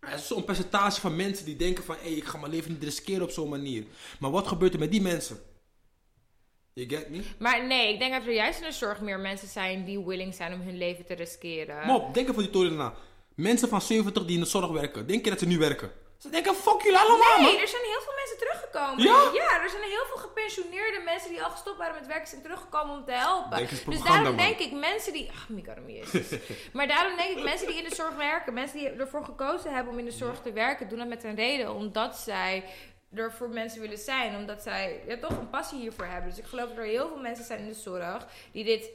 [0.00, 1.96] Er is zo'n percentage van mensen die denken van...
[2.00, 3.84] Hé, ik ga mijn leven niet riskeren op zo'n manier.
[4.20, 5.38] Maar wat gebeurt er met die mensen?
[6.72, 7.22] You get me?
[7.38, 10.34] Maar nee, ik denk dat er juist in de zorg meer mensen zijn die willing
[10.34, 11.86] zijn om hun leven te riskeren.
[11.86, 12.94] Mop, denk even die toren na.
[13.34, 15.06] Mensen van 70 die in de zorg werken.
[15.06, 15.90] Denk je dat ze nu werken?
[16.18, 17.60] Ze denken, fuck jullie allemaal, Nee, man.
[17.62, 18.38] er zijn heel veel mensen
[18.76, 19.34] teruggekomen.
[19.34, 19.62] Ja?
[19.62, 23.04] er zijn heel veel gepensioneerde mensen die al gestopt waren met werken zijn teruggekomen om
[23.04, 23.68] te helpen.
[23.86, 25.30] Dus daarom denk ik mensen die...
[25.30, 25.48] Ach,
[25.86, 26.38] jezus.
[26.76, 29.92] maar daarom denk ik mensen die in de zorg werken, mensen die ervoor gekozen hebben
[29.92, 31.74] om in de zorg te werken, doen dat met een reden.
[31.74, 32.64] Omdat zij
[33.14, 34.36] er voor mensen willen zijn.
[34.36, 36.30] Omdat zij ja, toch een passie hiervoor hebben.
[36.30, 38.90] Dus ik geloof dat er heel veel mensen zijn in de zorg die dit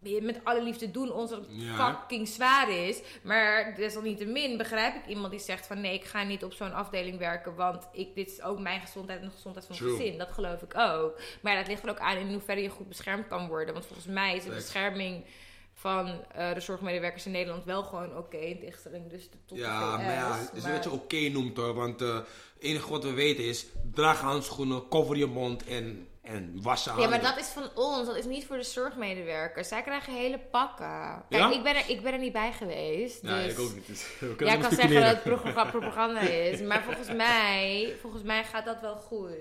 [0.00, 1.74] met alle liefde doen, ons dat het Ja.
[1.98, 3.00] fucking zwaar is.
[3.22, 7.18] Maar desalniettemin begrijp ik iemand die zegt van nee, ik ga niet op zo'n afdeling
[7.18, 10.18] werken, want ik, dit is ook mijn gezondheid en de gezondheid van mijn gezin.
[10.18, 11.20] Dat geloof ik ook.
[11.42, 13.74] Maar dat ligt er ook aan in hoeverre je goed beschermd kan worden.
[13.74, 15.24] Want volgens mij is de bescherming
[15.74, 19.96] van eh, de zorgmedewerkers in Nederland wel gewoon oké in tegenstelling dus tot de Ja,
[19.96, 20.04] VS.
[20.04, 21.74] maar ja, het is maar- wat je oké noemt hoor.
[21.74, 22.26] Want eh, het
[22.58, 27.08] enige wat we weten is, draag handschoenen, cover je mond en, en was je Ja,
[27.08, 28.06] maar dat is van ons.
[28.06, 29.68] Dat is niet voor de zorgmedewerkers.
[29.68, 31.24] Zij krijgen hele pakken.
[31.28, 31.52] Kijk, Ja?
[31.52, 33.22] ik, ben er, ik ben er niet bij geweest.
[33.22, 33.52] Ja, dus...
[33.52, 33.86] ik ook niet.
[33.86, 36.60] Dus we kunnen kan zeggen dat het propaganda is.
[36.60, 39.36] Maar volgens mij, volgens mij gaat dat wel goed.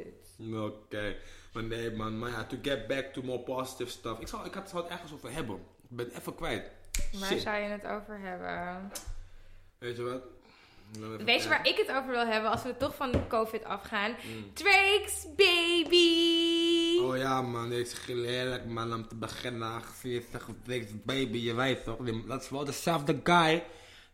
[0.54, 1.16] Oké,
[1.54, 4.20] maar nee man, maar ja, to get back to more positive stuff.
[4.20, 5.56] Ik zou, ik had, zou het ergens over hebben.
[5.90, 6.72] Ik ben even kwijt.
[7.20, 7.42] Waar Shit.
[7.42, 8.92] zou je het over hebben?
[9.78, 10.22] Weet je wat?
[11.26, 14.12] Weet je waar ik het over wil hebben als we toch van de COVID afgaan?
[14.12, 14.54] Mm.
[14.54, 16.77] Drake's baby!
[17.08, 21.38] Oh ja man, ik zeg je eerlijk man, om te beginnen, aangezien je zegt baby,
[21.38, 23.64] je weet toch, die- dat is wel dezelfde guy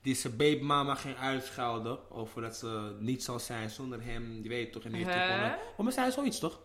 [0.01, 4.71] die zijn babymama ging uitschelden over dat ze niet zou zijn zonder hem, je weet
[4.71, 5.53] toch, en die heeft hij Huh?
[5.77, 6.60] Oh, maar zei zoiets toch?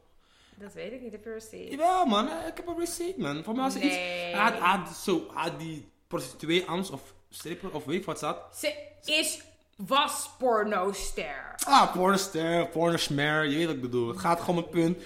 [0.54, 1.70] Dat weet ik niet, heb je receipt?
[1.70, 3.44] Jawel man, ik heb een receipt man.
[3.44, 4.34] Voor mij was iets, Nee.
[4.34, 8.18] hij had, hij had zo, hij had die prostituee Ams of stripper of weet wat
[8.18, 8.38] zat.
[8.56, 9.40] Ze is,
[9.76, 11.54] was pornoster.
[11.64, 14.08] Ah, pornoster, pornosmer, je weet wat ik bedoel.
[14.08, 14.98] Het gaat gewoon om het punt.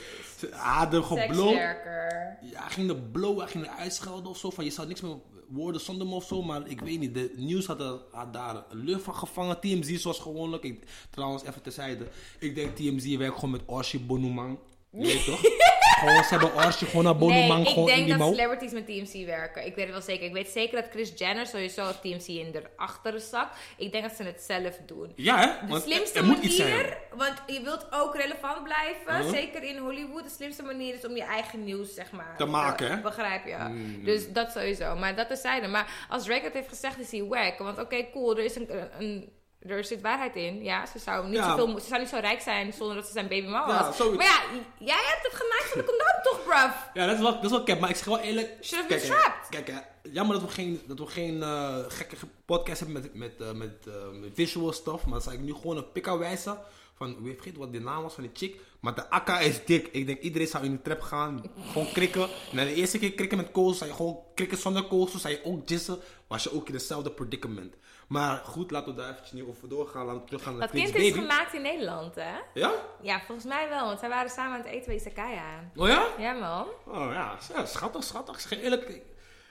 [0.50, 1.52] Er gewoon blow.
[1.54, 4.50] Ja, hij ging de blow, hij ging er uitschelden of zo.
[4.50, 5.16] Van je zou niks meer
[5.48, 6.42] woorden zonder me of zo.
[6.42, 9.60] Maar ik weet niet, de nieuws had, er, had daar lucht van gevangen.
[9.60, 10.62] TMZ zoals gewoonlijk.
[10.62, 12.06] Ik, trouwens, even terzijde.
[12.38, 14.58] Ik denk TMZ werkt gewoon met Orshi Bonuman.
[14.90, 15.40] Je weet toch?
[16.08, 18.30] gewoon, ze hebben Archie gewoon naar Nee, ik denk dat mouw.
[18.30, 19.66] celebrities met TMC werken.
[19.66, 20.26] Ik weet het wel zeker.
[20.26, 23.48] Ik weet zeker dat Chris Jenner sowieso TMC in de achterzak.
[23.76, 25.12] Ik denk dat ze het zelf doen.
[25.16, 25.46] Ja, hè?
[25.46, 26.70] De Want slimste er moet iets zijn.
[26.70, 30.24] manier, want je wilt ook relevant blijven, zeker in Hollywood.
[30.24, 33.00] De slimste manier is om je eigen nieuws, zeg maar, Te maken, hè?
[33.00, 33.56] Begrijp je?
[33.68, 34.04] Mm.
[34.04, 34.96] Dus dat sowieso.
[34.96, 35.66] Maar dat is zijde.
[35.66, 37.58] Maar als Drake het heeft gezegd, is hij wack.
[37.58, 39.32] Want oké, cool, er is een, een
[39.66, 40.62] er zit waarheid in.
[40.62, 41.56] Ja, ze zou niet, Ja.
[41.56, 43.96] zoveel, ze zou niet zo rijk zijn zonder dat ze zijn baby Ja, was.
[43.96, 44.16] zoiets.
[44.16, 44.40] Maar ja,
[44.78, 46.74] jij hebt het gemaakt van de condoom toch, bruv?
[46.94, 48.48] Ja, dat is wel, dat is wel cap, maar ik zeg wel eerlijk.
[48.62, 49.48] Should have been kijk, hè, strapped.
[49.48, 53.14] Kijk, hè, jammer dat we geen, dat we geen eh, gekke ge- podcast hebben met,
[53.14, 55.02] met, eh, met, eh, met visual stuff.
[55.04, 56.58] Maar dan zal ik nu gewoon een pika wijzen.
[56.94, 58.60] Van, wie vergeet wat de naam was van die chick.
[58.80, 59.88] Maar de akka is dik.
[59.92, 61.42] Ik denk iedereen zou in de trap gaan.
[61.72, 62.28] Gewoon krikken.
[62.52, 65.22] Na de eerste keer krikken met koolsels, zou je gewoon krikken zonder koolsels.
[65.22, 65.98] Zou je ook jissen.
[66.28, 67.74] Was je ook in hetzelfde predicament.
[68.12, 70.04] Maar goed, laten we daar eventjes niet over doorgaan.
[70.04, 71.20] Laten we teruggaan naar Dat kind is Baby.
[71.20, 72.38] gemaakt in Nederland, hè?
[72.54, 72.72] Ja?
[73.00, 75.70] Ja, volgens mij wel, want zij waren samen aan het eten bij Isakaya.
[75.76, 76.06] Oh ja?
[76.18, 76.66] Ja, man.
[76.86, 78.50] Oh ja, ja, schattig, schattig.
[78.50, 78.88] Eerlijk,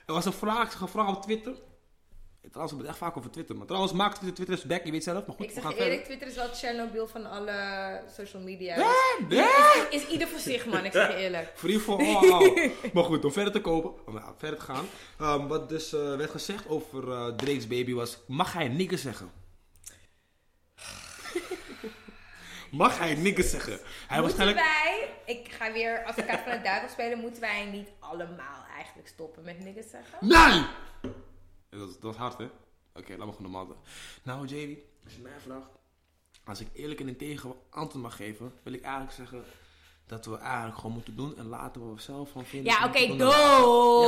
[0.06, 1.52] er was een vraag, een vraag op Twitter.
[2.50, 3.56] Trouwens, we hebben het echt vaak over Twitter.
[3.56, 5.26] Maar trouwens, maak Twitter, Twitter is back, je weet zelf.
[5.26, 5.82] Maar goed, Ik zeg verder.
[5.82, 8.76] eerlijk, Twitter is wel Chernobyl van alle social media.
[8.76, 8.92] Ja,
[9.28, 9.86] Dus ja.
[9.90, 10.84] is, is ieder voor zich, man.
[10.84, 11.52] Ik zeg je eerlijk.
[11.54, 12.72] Free for all.
[12.92, 14.84] maar goed, om verder te kopen, om nou, verder te gaan.
[15.18, 19.30] Ehm, wat dus eh, werd gezegd over eh, Drake's baby was, mag hij nigger zeggen?
[22.70, 23.78] mag hij nigger zeggen?
[24.06, 24.66] Hij Moeten waarschijnlijk...
[24.84, 29.44] wij, ik ga weer advocaat van de duivel spelen, moeten wij niet allemaal eigenlijk stoppen
[29.44, 30.18] met niks zeggen?
[30.20, 30.64] Nee!
[31.78, 32.44] Dat, dat was hard, hè?
[32.94, 33.76] Oké, laat me gewoon normaal doen.
[34.22, 35.68] Nou, JD, als je mij vraagt,
[36.44, 39.44] als ik eerlijk en integer antwoord mag geven, wil ik eigenlijk zeggen
[40.06, 42.72] dat we eigenlijk gewoon moeten doen en laten we zelf van vinden.
[42.72, 43.28] Ja, oké, doe!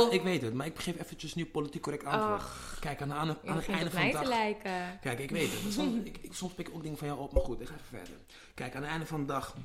[0.01, 2.43] Ja, ik weet het, maar ik geef eventjes nu politiek correct antwoord.
[2.79, 4.27] Kijk, aan, de- aan, aan het einde van de dag...
[4.27, 4.99] lijken.
[5.01, 5.73] Kijk, ik weet het.
[5.73, 7.73] Soms, ik, ik, soms pik ik ook dingen van jou op, maar goed, ik ga
[7.73, 8.17] even verder.
[8.53, 9.55] Kijk, aan het einde van de dag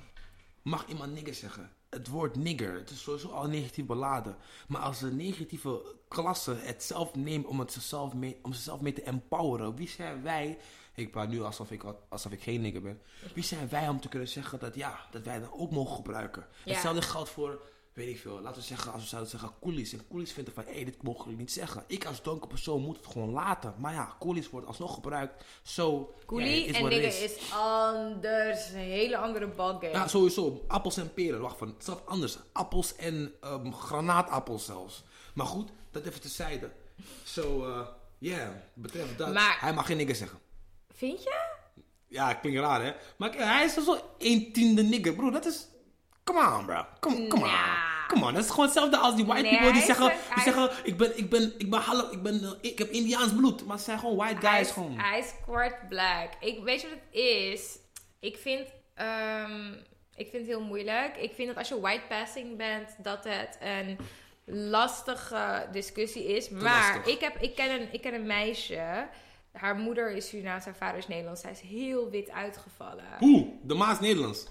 [0.63, 1.73] mag iemand nigger zeggen.
[1.89, 4.37] Het woord nigger, het is sowieso al negatief beladen.
[4.69, 8.93] Maar als de negatieve klasse het zelf neemt om, het zichzelf mee, om zichzelf mee
[8.93, 10.59] te empoweren, wie zijn wij?
[10.95, 13.01] Ik praat nu alsof ik, alsof ik geen nigger ben.
[13.35, 16.47] Wie zijn wij om te kunnen zeggen dat, ja, dat wij dat ook mogen gebruiken?
[16.65, 16.73] Ja.
[16.73, 17.61] Hetzelfde geldt voor,
[18.01, 19.93] weet ik veel, laten we zeggen, als we zouden zeggen coolies.
[19.93, 21.85] En coolies vinden van, hé, hey, dit mogen jullie niet zeggen.
[21.87, 23.75] Ik als donker persoon moet het gewoon laten.
[23.79, 25.45] Maar ja, coolies wordt alsnog gebruikt.
[25.63, 28.71] Zo, Coolie ja, is en het nigger is anders.
[28.71, 29.93] Een hele andere ballgame.
[29.93, 30.65] Ja, sowieso.
[30.69, 31.41] Appels en peren.
[31.41, 32.39] Wacht, van, zelf anders.
[32.53, 35.03] Appels en ehm, granaatappels zelfs.
[35.35, 36.71] Maar goed, dat even terzijde.
[37.25, 37.87] Zo, eh,
[38.19, 39.33] yeah, betreft dat.
[39.33, 40.39] Maar- Hij mag geen nigger zeggen.
[40.95, 41.59] Vind je?
[42.07, 42.93] Ja, klinkt raar, hè?
[43.17, 45.31] Maar kijk, hij is zo een tiende nigger, bro.
[45.31, 45.69] Dat is...
[46.25, 46.85] Come on, bro.
[47.01, 47.90] Come, come on.
[48.11, 48.35] Come on.
[48.35, 50.05] Dat is gewoon hetzelfde als die white Nee, people die zeggen...
[50.07, 52.11] een- Die zeggen, ik ben, ik ben, ik ben half...
[52.13, 53.67] Ik, ben, ik heb Indiaans bloed.
[53.67, 54.99] Maar ze zijn gewoon white guys is, gewoon.
[54.99, 56.29] hij is kwart black.
[56.41, 57.79] Ik weet je wat het is.
[58.21, 59.73] Ik vind, ehm,
[60.15, 61.17] ik vind het heel moeilijk.
[61.17, 63.99] Ik vind dat als je white passing bent, dat het een
[64.71, 66.49] lastige discussie is.
[66.49, 69.07] Maar ik, heb, ik, ken een, ik ken een meisje.
[69.53, 71.41] Haar moeder is Surinaams, haar vader is Nederlands.
[71.41, 73.05] Zij is heel wit uitgevallen.
[73.19, 73.47] Hoe?
[73.63, 74.47] De Maas Nederlands.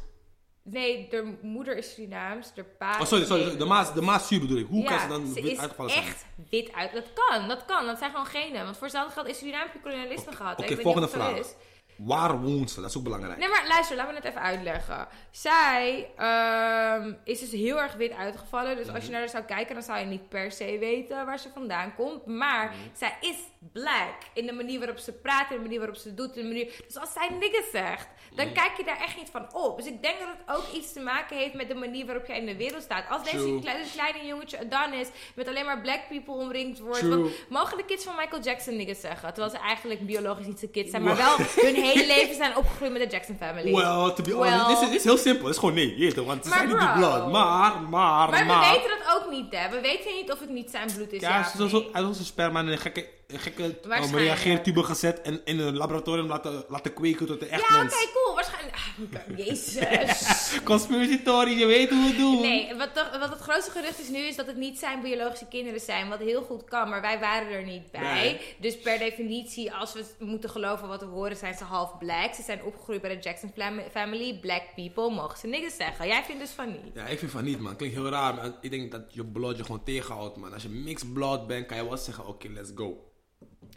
[0.64, 3.58] Nee, de moeder is Surinaams, de pa Oh, sorry, sorry.
[3.58, 3.66] De.
[3.66, 4.68] Maas, de zuur bedoel ik.
[4.68, 6.04] Hoe kan ze dan ze wit is uitgevallen zijn?
[6.04, 6.94] echt wit uit.
[6.94, 7.86] Dat kan, dat kan.
[7.86, 8.64] Dat zijn gewoon genen.
[8.64, 10.58] Want voor hetzelfde geld is Suriname heb je kolonialisme gehad.
[10.58, 10.64] hè.
[10.64, 11.38] Oké, volgende vraag.
[11.38, 11.54] is.
[11.98, 12.82] Waar woont ze?
[12.82, 13.38] Dat is ook belangrijk.
[13.38, 15.08] Nee, maar luister, laat me het even uitleggen.
[15.32, 18.76] Zij ehm, is dus heel erg wit uitgevallen.
[18.76, 18.96] Dus Mhm.
[18.96, 21.50] als je naar haar zou kijken, dan zou je niet per se weten waar ze
[21.54, 22.26] vandaan komt.
[22.26, 22.78] Maar Mhm.
[22.94, 23.36] zij is
[23.74, 24.16] black.
[24.34, 26.36] In de manier waarop ze praat, in de manier waarop ze doet.
[26.36, 26.84] In de manier...
[26.88, 29.78] Dus als zij nigger zegt, dan kijk je daar echt niet van op.
[29.78, 32.38] Dus ik denk dat het ook iets te maken heeft met de manier waarop jij
[32.40, 33.10] in de wereld staat.
[33.10, 37.08] Als deze kleine, kleine jongetje Adonis met alleen maar black people omringd wordt.
[37.08, 39.34] Want mogen de kids van Michael Jackson nigger zeggen?
[39.34, 41.04] Terwijl ze eigenlijk biologisch niet zijn kids zijn.
[41.04, 43.74] Maar wel hun hele leven zijn opgegroeid met de Jackson family.
[43.74, 44.52] Well, to be Well.
[44.58, 45.46] honest, dit is, is heel simpel.
[45.46, 47.32] Het is gewoon nee, je weet het, want ze zijn niet die blood.
[47.32, 48.72] Maar, maar, Maar maar.
[48.72, 49.70] we weten dat ook niet, hè?
[49.70, 51.22] We weten niet of het niet zijn bloed is.
[51.22, 51.70] ja, Ja, nee.
[51.92, 53.08] hij is onze sperma in een gekke, een
[53.38, 54.24] gekke uh, Waarschijnlijk.
[54.24, 58.08] reageertube gezet en in een laboratorium laten, laten kweken tot een echt Ja, oké, mens.
[58.14, 58.36] cool.
[58.36, 58.76] Waarschijnlijk.
[58.76, 60.60] Ah, Jezus.
[60.64, 62.42] Conspiracy theory, je weet hoe we het doen.
[62.42, 65.46] Nee, wat, toch- wat het grootste gerucht is nu is dat het niet zijn biologische
[65.48, 66.10] kinderen zijn.
[66.10, 68.14] Wat heel goed kan, maar wij waren er niet bij.
[68.14, 68.40] Nee.
[68.60, 72.34] Dus per definitie, als we moeten geloven wat we horen, zijn ze half black.
[72.34, 74.40] Ze zijn opgegroeid bij de Jackson fam- family.
[74.40, 76.08] Black people mogen ze niks zeggen.
[76.08, 76.94] Jij vindt dus van niet.
[76.94, 77.76] Ja, ik vind van niet, man.
[77.76, 80.54] Klinkt heel raar, maar ik denk dat je blood je gewoon tegenhoudt, man.
[80.54, 83.04] Als je mixed blood bent, kan je wel zeggen, oké, let's go.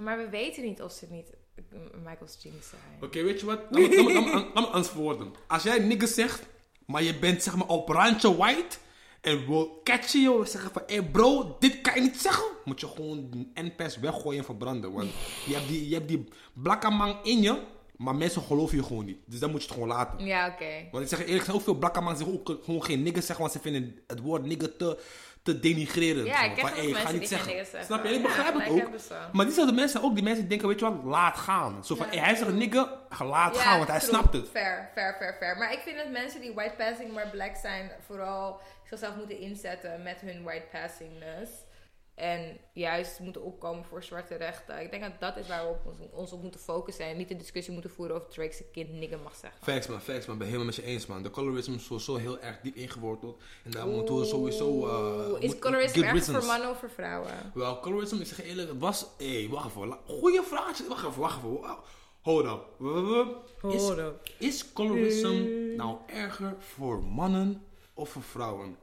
[0.00, 1.32] Maar we weten niet of ze niet
[2.04, 2.82] Michael's jeans zijn.
[3.00, 3.60] Oké, weet je wat?
[3.70, 5.32] Laat me, laat me, laat me, laat me anders verwoorden.
[5.46, 6.42] Als jij nigger zegt,
[6.86, 8.76] maar je bent zeg maar op randje white...
[9.20, 10.82] en we catchen je, we zeggen van...
[10.86, 12.44] Hé bro, dit kan je niet zeggen.
[12.64, 14.92] Moet je gewoon de NPS weggooien en verbranden.
[14.92, 15.10] Want
[15.46, 17.62] je hebt die, je hebt die blakke man in je...
[17.96, 19.18] Maar mensen geloven je gewoon niet.
[19.26, 20.26] Dus dan moet je het gewoon laten.
[20.26, 20.88] Ja, oké.
[20.90, 23.22] Want ik zeg eerlijk, er ook veel blakke mannen die zeggen ook gewoon geen nigger
[23.22, 24.98] zeggen, want ze vinden het woord nigger te,
[25.42, 26.26] te denigrerend.
[26.26, 27.84] Ja, ik ken van, hey, ga niet die zeggen.
[27.84, 28.08] Snap je?
[28.08, 28.88] En ik begrijp het ook.
[29.32, 31.84] Maar diezelfde mensen ook, die mensen denken, weet je wat, laat gaan.
[31.84, 34.10] Zo van, hey, hij zegt nigger, ga laat gaan, want hij true.
[34.10, 34.48] snapt het.
[34.48, 35.56] Fair, fair, fair, fair.
[35.56, 40.02] Maar ik vind dat mensen die white passing maar black zijn, vooral zichzelf moeten inzetten
[40.02, 41.50] met hun white passingness.
[42.22, 44.80] En juist moeten opkomen voor zwarte rechten.
[44.80, 47.04] Ik denk dat dat is waar we op ons, ons op moeten focussen.
[47.04, 49.60] En niet de discussie moeten voeren of Drake zijn kind nigger mag zeggen.
[49.62, 51.22] Facts man, facts man, ik ben helemaal met je eens man.
[51.22, 53.40] De colorism is sowieso heel erg diep ingeworteld.
[53.64, 54.86] En daar moeten we sowieso...
[54.86, 57.30] eh, Is colorisme good erg voor mannen of voor vrouwen?
[57.54, 59.06] Wel, colorism, ik zeg eerlijk, het was...
[59.18, 59.98] Hé, wacht even.
[60.06, 60.86] Goeie vraag.
[60.88, 61.50] Wacht even, wacht even.
[61.50, 61.78] Wow.
[62.20, 63.36] Hold up.
[63.72, 63.92] Is,
[64.38, 65.46] is colorism
[65.76, 67.62] nou erger voor mannen
[67.94, 68.76] of voor vrouwen?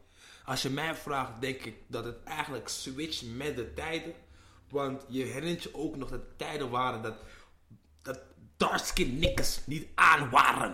[0.50, 4.14] Als je mij vraagt, denk ik dat het eigenlijk switcht met de tijden.
[4.70, 7.14] Want je herinnert je ook nog dat tijden waren dat,
[8.02, 8.20] dat
[8.58, 10.74] dark-skin nikkers niet aan waren.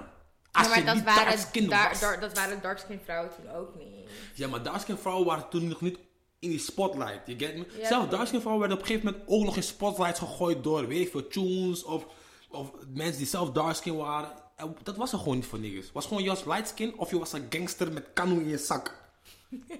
[0.52, 4.10] Als Ja, maar je dat niet waren, dar- dat waren dark-skin vrouwen toen ook niet.
[4.34, 5.98] Ja, maar darkskin vrouwen waren toen nog niet
[6.40, 7.22] in die spotlight.
[7.26, 7.66] You get me?
[7.80, 10.88] Ja, Zelfs darkskin vrouwen werden op een gegeven moment ook nog in spotlights gegooid door,
[10.88, 12.06] weet ik veel, tunes of,
[12.50, 14.30] of mensen die zelf darkskin waren.
[14.56, 15.86] En dat was er gewoon niet voor niggers.
[15.86, 18.58] Het was gewoon je was lightskin of je was een gangster met kanoe in je
[18.58, 19.04] zak.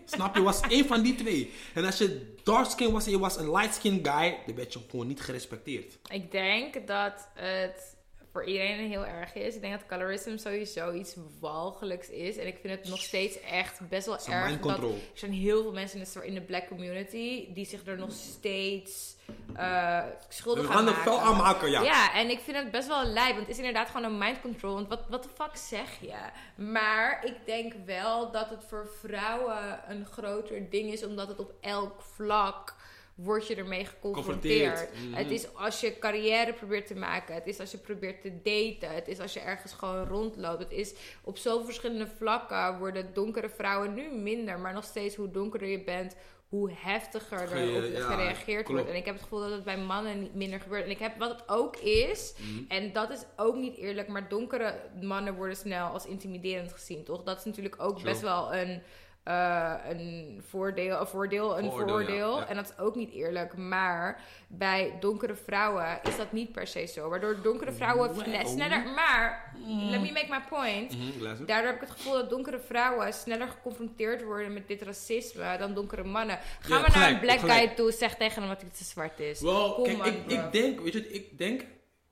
[0.06, 0.42] Snap je?
[0.42, 1.52] was één van die twee.
[1.74, 5.08] En als je darkskin was en je was een lightskin guy, dan werd je gewoon
[5.08, 5.98] niet gerespecteerd.
[6.12, 7.95] Ik denk dat het
[8.36, 9.56] voor iedereen heel erg is.
[9.56, 12.38] Ik denk dat colorism sowieso iets walgelijks is.
[12.38, 14.48] En ik vind het nog steeds echt best wel erg.
[14.48, 17.86] mind Dat, er zijn heel veel mensen in de, in de black community die zich
[17.86, 19.16] er nog steeds
[19.56, 21.12] eh schuldig We aan gaan er maken.
[21.12, 21.82] fel aan maken, ja.
[21.82, 23.36] Ja, en ik vind het best wel lijp.
[23.36, 24.74] Want het is inderdaad gewoon een mind control.
[24.74, 26.16] Want wat, wat de fuck zeg je?
[26.64, 31.06] Maar ik denk wel dat het voor vrouwen een groter ding is.
[31.06, 32.76] Omdat het op elk vlak
[33.16, 34.90] word je ermee geconfronteerd.
[34.94, 35.14] Mhm.
[35.14, 37.36] Het is als je carrière probeert te maken.
[37.36, 38.96] Het is als je probeert te daten.
[38.96, 40.60] Het is als je ergens gewoon rondloopt.
[40.64, 40.94] Het is
[41.24, 44.60] op zoveel verschillende vlakken worden donkere vrouwen nu minder.
[44.60, 46.16] Maar nog steeds hoe donkerder je bent,
[46.50, 48.72] hoe heftiger er Ge- op ja, gereageerd klopt.
[48.72, 48.90] wordt.
[48.90, 50.84] En ik heb het gevoel dat het bij mannen niet minder gebeurt.
[50.84, 52.64] En ik heb wat het ook is, Mhm.
[52.68, 57.24] en dat is ook niet eerlijk, maar donkere mannen worden snel als intimiderend gezien, toch?
[57.24, 58.82] Dat is natuurlijk ook best wel een,
[59.26, 62.34] eh, een voordeel, een voordeel, een Voordeel, voordeel.
[62.36, 62.48] ja, ja.
[62.48, 63.58] En dat is ook niet eerlijk.
[63.58, 67.10] Maar bij donkere vrouwen is dat niet per se zo.
[67.10, 68.16] Waardoor donkere vrouwen
[68.46, 68.84] sneller.
[68.96, 69.54] Maar,
[69.90, 70.96] let me make my point.
[71.20, 71.46] Luister.
[71.48, 75.74] Daardoor heb ik het gevoel dat donkere vrouwen sneller geconfronteerd worden met dit racisme dan
[75.74, 76.40] donkere mannen.
[76.60, 77.58] Ga Ja, maar naar een black gelijk.
[77.60, 79.42] guy toe, zeg tegen hem dat hij te zwart is.
[79.42, 81.66] Wel, kijk, ik, ik denk, weet je, wat ik denk,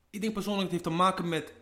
[0.09, 1.53] ik denk persoonlijk het heeft te maken met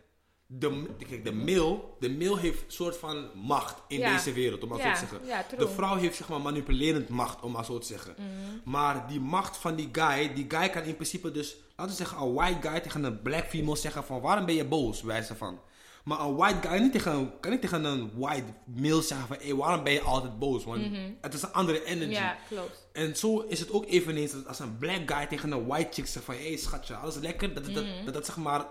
[0.59, 4.13] de, kijk, de male, de male heeft een soort van macht in Ja.
[4.13, 5.27] deze wereld, om maar Ja, zo te zeggen.
[5.27, 8.15] ja, de vrouw heeft zeg maar manipulerend macht, om maar zo te zeggen.
[8.63, 12.21] Maar die macht van die guy, die guy kan in principe dus, laten we zeggen,
[12.21, 15.59] een white guy tegen een black female zeggen van, waarom ben je boos, wijze van.
[16.03, 19.55] Maar een white guy niet tegen, kan niet tegen een white male zeggen van, hey,
[19.55, 20.63] waarom ben je altijd boos?
[20.63, 20.81] Want
[21.21, 22.11] het is een andere energy.
[22.11, 22.87] Ja, klopt.
[22.93, 26.07] En zo is het ook eveneens dat als een black guy tegen een white chick
[26.07, 26.35] zegt van...
[26.35, 27.53] Hé hey, schatje, alles lekker.
[27.53, 28.65] Dat dat, dat, dat dat zeg maar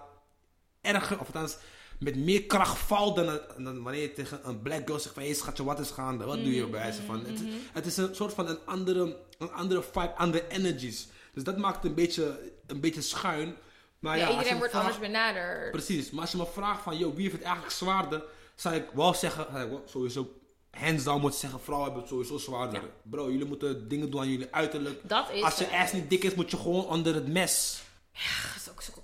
[0.81, 1.57] erger, of althans
[1.99, 5.23] met meer kracht valt dan, dan wanneer je tegen een black girl zegt van...
[5.23, 6.25] Hé hey, schatje, wat is gaande?
[6.25, 7.25] Wat doe je bij wijze van?
[7.25, 7.41] Het,
[7.73, 11.09] het is een soort van een andere, een andere vibe, andere energies.
[11.35, 13.57] Dus dat maakt het een beetje, een beetje schuin.
[13.99, 15.71] Maar Ja, ja, iedereen wordt vraagt- anders benaderd.
[15.71, 18.23] Precies, maar als je me vraagt van, joh, wie heeft het eigenlijk zwaarder?
[18.55, 22.13] Zou ik wel zeggen, zou ik wel sowieso hands down moeten zeggen, vrouwen hebben het
[22.13, 22.83] sowieso zwaarder.
[23.03, 25.01] Bro, jullie moeten dingen doen aan jullie uiterlijk.
[25.09, 27.83] Dat is Als je ass niet dik is, moet je gewoon onder het mes.
[28.13, 28.99] Dat is ook.
[28.99, 29.00] Ik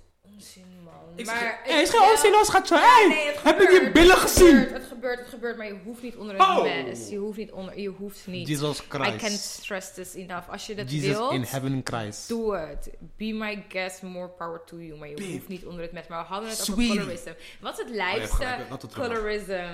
[1.25, 2.75] maar ik hey, is geen hoor, schatje.
[2.75, 4.47] Ja, Hey, nee, heb je gebeurt, die billen het gezien?
[4.47, 6.61] Gebeurt, het gebeurt, het gebeurt, maar je hoeft niet onder het Oh.
[6.63, 7.09] mes.
[7.09, 8.47] Je hoeft niet onder, je hoeft niet.
[8.47, 8.87] Jesus I
[9.17, 10.49] can't stress this enough.
[10.49, 12.27] Als je dat wilt, heaven Christ.
[12.27, 12.89] doe het.
[13.17, 14.97] Be my guest, more power to you.
[14.99, 15.31] Maar je Babe.
[15.31, 16.07] hoeft niet onder het mes.
[16.07, 17.31] Maar we hadden het over colorism.
[17.59, 18.79] Wat is het Oh, je gaan.
[18.93, 19.65] colorism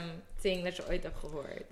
[0.41, 1.63] thing dat je ooit hebt gehoord?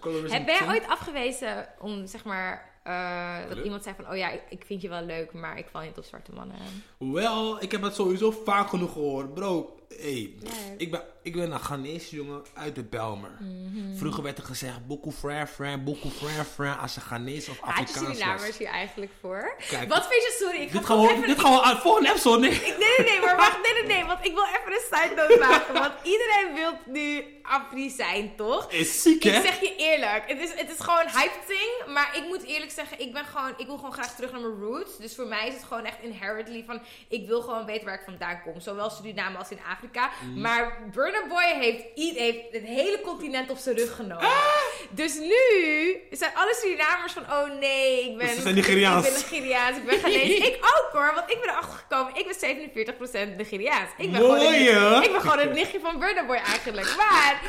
[0.00, 0.34] Colorism.
[0.34, 4.10] Heb, ben jij ooit afgewezen om, zeg maar, eh, dat iemand zei van...
[4.10, 6.56] Oh ja, ik, ik vind je wel leuk, maar ik val niet op zwarte mannen.
[6.98, 9.34] Wel, ik heb het sowieso vaak genoeg gehoord.
[9.34, 10.34] Bro, hey,
[10.76, 13.36] ik, ben, ik ben een Ghanese jongen uit de Belmer.
[13.40, 13.96] Mhm.
[13.96, 17.62] Vroeger werd er gezegd, boku friend, friend, boku friend, friend, als je Ghanese of je
[17.62, 18.16] Afrikaans was.
[18.16, 19.54] Surinamers hier eigenlijk voor?
[19.68, 20.36] Kijk, Wat vind je...
[20.38, 21.26] Sorry, ik ga Dit we, gewoon even...
[21.26, 22.50] dit gaan we aan volgende episode, nee.
[22.50, 25.38] Nee, nee, nee, maar wacht, nee, nee, nee, want ik wil even een side note
[25.48, 25.74] maken.
[25.74, 28.72] Want iedereen wil nu Afri zijn, toch?
[28.72, 29.30] Is ziek, hè?
[29.36, 32.70] Ik zeg je eerlijk, het is, het is gewoon hype thing, maar ik moet eerlijk
[32.70, 34.98] zeggen, ik ben gewoon, ik wil gewoon graag terug naar mijn roots.
[34.98, 38.04] Dus voor mij is het gewoon echt inherently van, ik wil gewoon weten waar ik
[38.04, 38.60] vandaan kom.
[38.60, 39.73] Zowel Suriname als in Afrika.
[39.82, 40.40] Mm.
[40.40, 41.82] Maar Burna Boy heeft,
[42.50, 44.24] het hele continent op zijn rug genomen.
[44.24, 44.64] Ah!
[44.90, 45.36] dus nu
[46.10, 48.26] zijn alle Surinamers van, oh nee, ik ben...
[48.26, 49.06] Dus ze zijn Nigeriaans.
[49.06, 50.36] Ik ben Nigeriaans, ik ben Ghanese.
[50.50, 53.90] ik ook hoor, want ik ben erachter gekomen, ik ben 47% Nigeriaans.
[53.96, 55.02] Ik ben, gewoon Mooi, een, hè?
[55.02, 56.94] ik ben gewoon het nichtje van Burna Boy eigenlijk.
[56.96, 57.40] Maar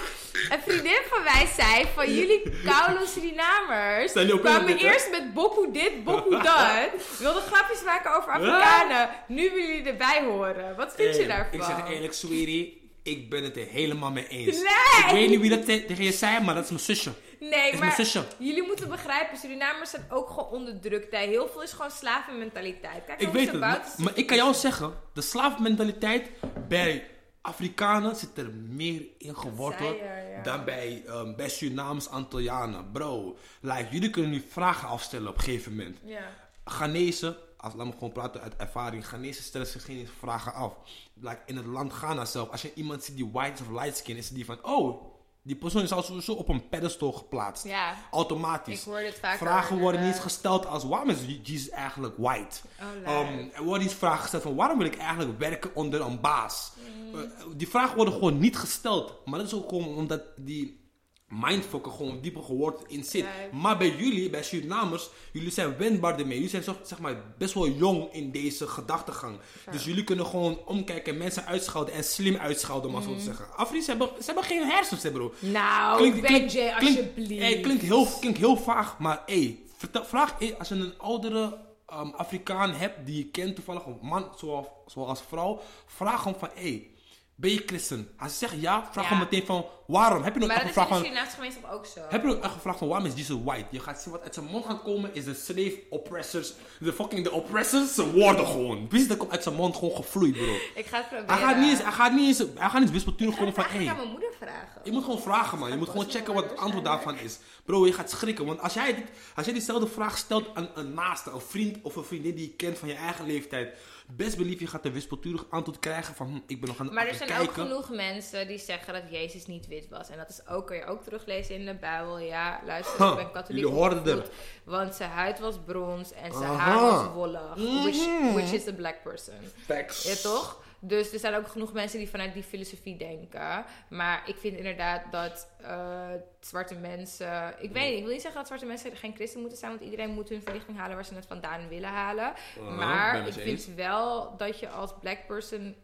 [0.49, 4.11] een vriendin van mij zei van jullie koude Surinamers
[4.41, 6.89] kwamen eerst met boku dit, boku dat.
[7.19, 9.09] Wilden grapjes maken over Afrikanen.
[9.27, 10.75] Nu willen jullie erbij horen.
[10.75, 11.59] Wat vind je daarvan?
[11.59, 14.55] Ik zeg eerlijk, sweetie, ik ben het er helemaal mee eens.
[14.55, 15.05] Nee!
[15.05, 17.11] Ik weet niet wie dat te- tegen je zei, maar dat is mijn zusje.
[17.39, 18.25] Nee, Is mijn maar zusje.
[18.37, 21.15] jullie moeten begrijpen, Surinamers zijn ook gewoon onderdrukt.
[21.15, 23.05] Heel veel is gewoon slavenmentaliteit.
[23.05, 26.29] Kijk Ik weet het, maar, ik kan jou zeggen, de slaafmentaliteit
[26.67, 27.07] bij
[27.41, 30.41] Afrikanen zit er meer in geworteld ja.
[30.43, 32.91] dan bij, um, bij Surinamers Antillianen.
[32.91, 35.97] Bro, like, jullie kunnen nu vragen afstellen op een gegeven moment.
[36.05, 36.29] Ja.
[36.65, 40.73] Ghanese, als, laat me gewoon praten uit ervaring, Ghanese stellen zich geen vragen af.
[41.13, 44.17] Like, in het land Ghana zelf, als je iemand ziet die white of light skin,
[44.17, 45.03] is het die van, oh,
[45.41, 47.63] die persoon is al sowieso op een pedestal geplaatst.
[47.63, 47.95] Ja.
[48.11, 48.79] Automatisch.
[48.79, 50.31] Ik hoor dit vaker, Vragen worden niet inderdaad.
[50.31, 52.59] gesteld als waarom is Jesus eigenlijk white?
[53.05, 53.19] Oh.
[53.19, 56.71] Um, er worden niet vragen gesteld van waarom wil ik eigenlijk werken onder een baas?
[56.89, 57.15] Mm.
[57.15, 57.21] Uh,
[57.55, 59.13] die vragen worden gewoon niet gesteld.
[59.25, 60.84] Maar dat is ook gewoon omdat die
[61.29, 63.25] mindfucker gewoon dieper geworteld in zit.
[63.51, 66.33] Maar bij jullie, bij Surinamers, jullie zijn wendbaar ermee.
[66.35, 69.37] Jullie zijn zo- zeg maar, best wel jong in deze gedachtegang.
[69.71, 73.21] Dus jullie kunnen gewoon omkijken en mensen uitschelden en slim uitschelden, om maar zo te
[73.21, 73.55] zeggen.
[73.55, 75.33] Afri's hebben, ze hebben geen hersens, hè, bro.
[75.39, 77.41] Nou, Klinkt- alsjeblieft.
[77.41, 81.57] Hey, klinkt, heel, klinkt heel vaag, maar hey, vertel, vraag hey, als je een oudere
[81.93, 86.49] um, Afrikaan hebt die je kent, toevallig een man zoals, zoals vrouw, vraag hem van
[86.53, 86.89] hey,
[87.35, 88.09] ben je christen?
[88.17, 89.09] Als hij zegt ja, vraag Ja.
[89.09, 90.23] hem meteen van waarom?
[90.23, 91.99] Heb je nog Maar echt dat is gevraagd in de van gemeenschap ook zo.
[92.09, 93.65] heb je ook echt gevraagd van waarom is Jesus white?
[93.69, 96.53] Je gaat zien wat uit zijn mond gaat komen is de slave oppressors.
[96.79, 98.87] De fucking de oppressors, ze worden gewoon.
[98.87, 100.53] Precies, dat komt uit zijn mond gewoon gevloeid, bro.
[100.75, 101.33] Ik ga het proberen.
[101.35, 103.53] Hij gaat niet eens, hij gaat niet eens, hij gaat niet eens Ik ga komen
[103.53, 103.87] van hey.
[103.89, 104.81] aan mijn moeder vragen.
[104.83, 105.69] Je moet gewoon vragen, man.
[105.69, 107.39] Je moet gewoon checken wat het antwoord daarvan is.
[107.65, 108.45] Bro, je gaat schrikken.
[108.45, 109.05] Want als jij, dit,
[109.35, 112.55] als jij diezelfde vraag stelt aan een naaste, een vriend of een vriendin die je
[112.55, 113.77] kent van je eigen leeftijd.
[114.07, 116.95] Best belief je gaat een wispelturig antwoord krijgen van hm, ik ben nog aan het
[116.95, 117.47] Maar er zijn kijken.
[117.47, 120.09] ook genoeg mensen die zeggen dat Jezus niet wit was.
[120.09, 122.17] En dat is ook, kun je ook teruglezen in de Bijbel.
[122.19, 124.29] Ja, luister, ik ben katholiek jullie hoorden er.
[124.63, 126.71] Want zijn huid was brons en zijn Aha.
[126.71, 127.55] haar was wollig.
[127.55, 129.35] Which, which is a black person.
[129.65, 130.03] Facts.
[130.03, 130.63] Ja, toch?
[130.87, 133.65] Dus er zijn ook genoeg mensen die vanuit die filosofie denken.
[133.89, 136.07] Maar ik vind inderdaad dat eh,
[136.39, 137.55] zwarte mensen.
[137.59, 139.71] Ik weet niet, ik wil niet zeggen dat zwarte mensen geen christen moeten zijn.
[139.71, 142.33] Want iedereen moet hun verlichting halen waar ze het vandaan willen halen.
[142.55, 143.63] ben maar ik eens.
[143.63, 145.75] vind wel dat je als black person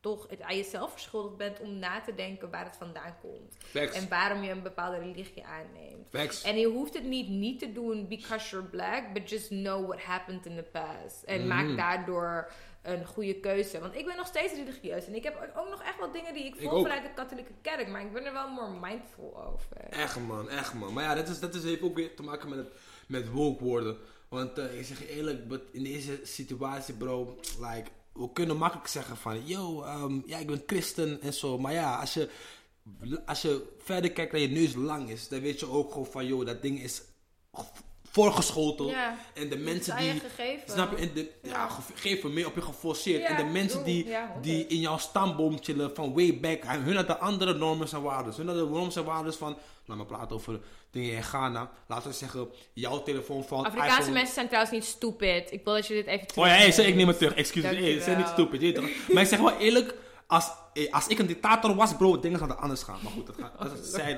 [0.00, 3.56] toch het aan jezelf verschuldigd bent om na te denken waar het vandaan komt.
[3.58, 3.96] Facts.
[3.96, 6.08] En waarom je een bepaalde religie aanneemt.
[6.10, 6.42] Facts.
[6.42, 10.00] En je hoeft het niet niet te doen because you're black, but just know what
[10.02, 11.22] happened in the past.
[11.22, 11.48] En Mhm.
[11.48, 12.50] maak daardoor
[12.84, 13.80] een goede keuze.
[13.80, 15.06] Want ik ben nog steeds religieus.
[15.06, 17.88] En ik heb ook nog echt wel dingen die ik volg vanuit de katholieke kerk.
[17.88, 19.76] Maar ik ben er wel more mindful over.
[19.76, 20.92] Echt man, echt man.
[20.92, 22.68] Maar ja, dat, is, dat is, heeft ook weer te maken met, het,
[23.06, 23.96] met woke worden.
[24.28, 29.16] Want eh, ik zeg je eerlijk, in deze situatie bro, like, we kunnen makkelijk zeggen
[29.16, 31.58] van, yo, ehm, ja, ik ben christen en zo.
[31.58, 32.28] Maar ja, als je,
[33.26, 36.26] als je verder kijkt dat je neus lang is, dan weet je ook gewoon van,
[36.26, 37.02] yo, dat ding is
[38.14, 38.90] voorgeschoteld.
[38.90, 40.20] Ja, en de mensen is die...
[40.20, 40.70] gegeven.
[40.72, 40.96] Snap je?
[40.96, 41.68] En de, ja, Ja.
[41.68, 43.22] ge- geven meer op je geforceerd.
[43.22, 43.86] Ja, en de mensen doe.
[43.86, 44.06] die,
[44.40, 46.62] die in jouw stamboom chillen van way back.
[46.64, 48.34] En hun hadden andere normen en waarden.
[48.36, 49.56] Hun hadden normen en waarden van...
[49.86, 50.60] Laat me praten over
[50.90, 51.70] dingen in Ghana.
[51.88, 53.66] Laten we zeggen, jouw telefoon valt.
[53.66, 55.52] Afrikaanse iPhone- mensen zijn trouwens niet stupid.
[55.52, 57.34] Ik wil dat je dit even Oh ja, hey, ik neem het terug.
[57.34, 57.92] Hey, Dankjewel.
[57.92, 58.80] ze zijn niet stupid.
[59.12, 59.94] maar ik zeg wel eerlijk...
[60.26, 60.50] Als,
[60.90, 62.98] als ik een dictator was, bro, dingen zouden anders gaan.
[63.02, 64.14] Maar goed, dat, gaat, dat is het zijde.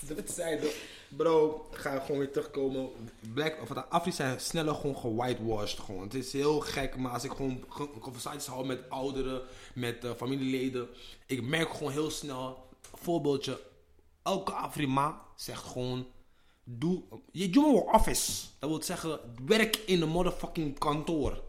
[0.00, 0.72] Dat is het zijde.
[1.16, 2.88] Bro, ga gewoon weer terugkomen.
[3.34, 5.78] Black, of de Afri zijn sneller gewoon gewhitewashed.
[5.78, 6.02] Gewoon.
[6.02, 9.42] Het is heel gek, maar als ik gewoon ge- conversaties hou met ouderen,
[9.74, 10.88] met eh, familieleden,
[11.26, 13.60] ik merk gewoon heel snel, voorbeeldje,
[14.22, 16.06] elke Afrima zegt gewoon,
[16.64, 17.02] doe,
[17.32, 18.42] je doet een office.
[18.58, 21.40] Dat wil zeggen, werk in een motherfucking kantoor.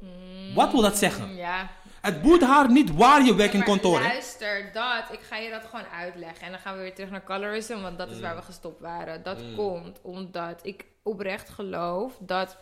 [0.55, 1.35] Wat wil dat zeggen?
[1.35, 1.71] Ja.
[2.03, 3.99] Het boeit haar niet waar je werkt in kantoor.
[3.99, 6.45] luister, dat, ik ga je dat gewoon uitleggen.
[6.45, 9.23] En dan gaan we weer terug naar colorism, want dat is waar we gestopt waren.
[9.23, 12.57] Dat komt omdat ik oprecht geloof dat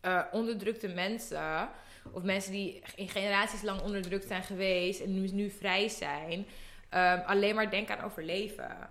[0.00, 1.68] eh, onderdrukte mensen,
[2.12, 6.46] of mensen die in generaties lang onderdrukt zijn geweest en nu, nu vrij zijn,
[6.88, 8.90] ehm, alleen maar denken aan overleven.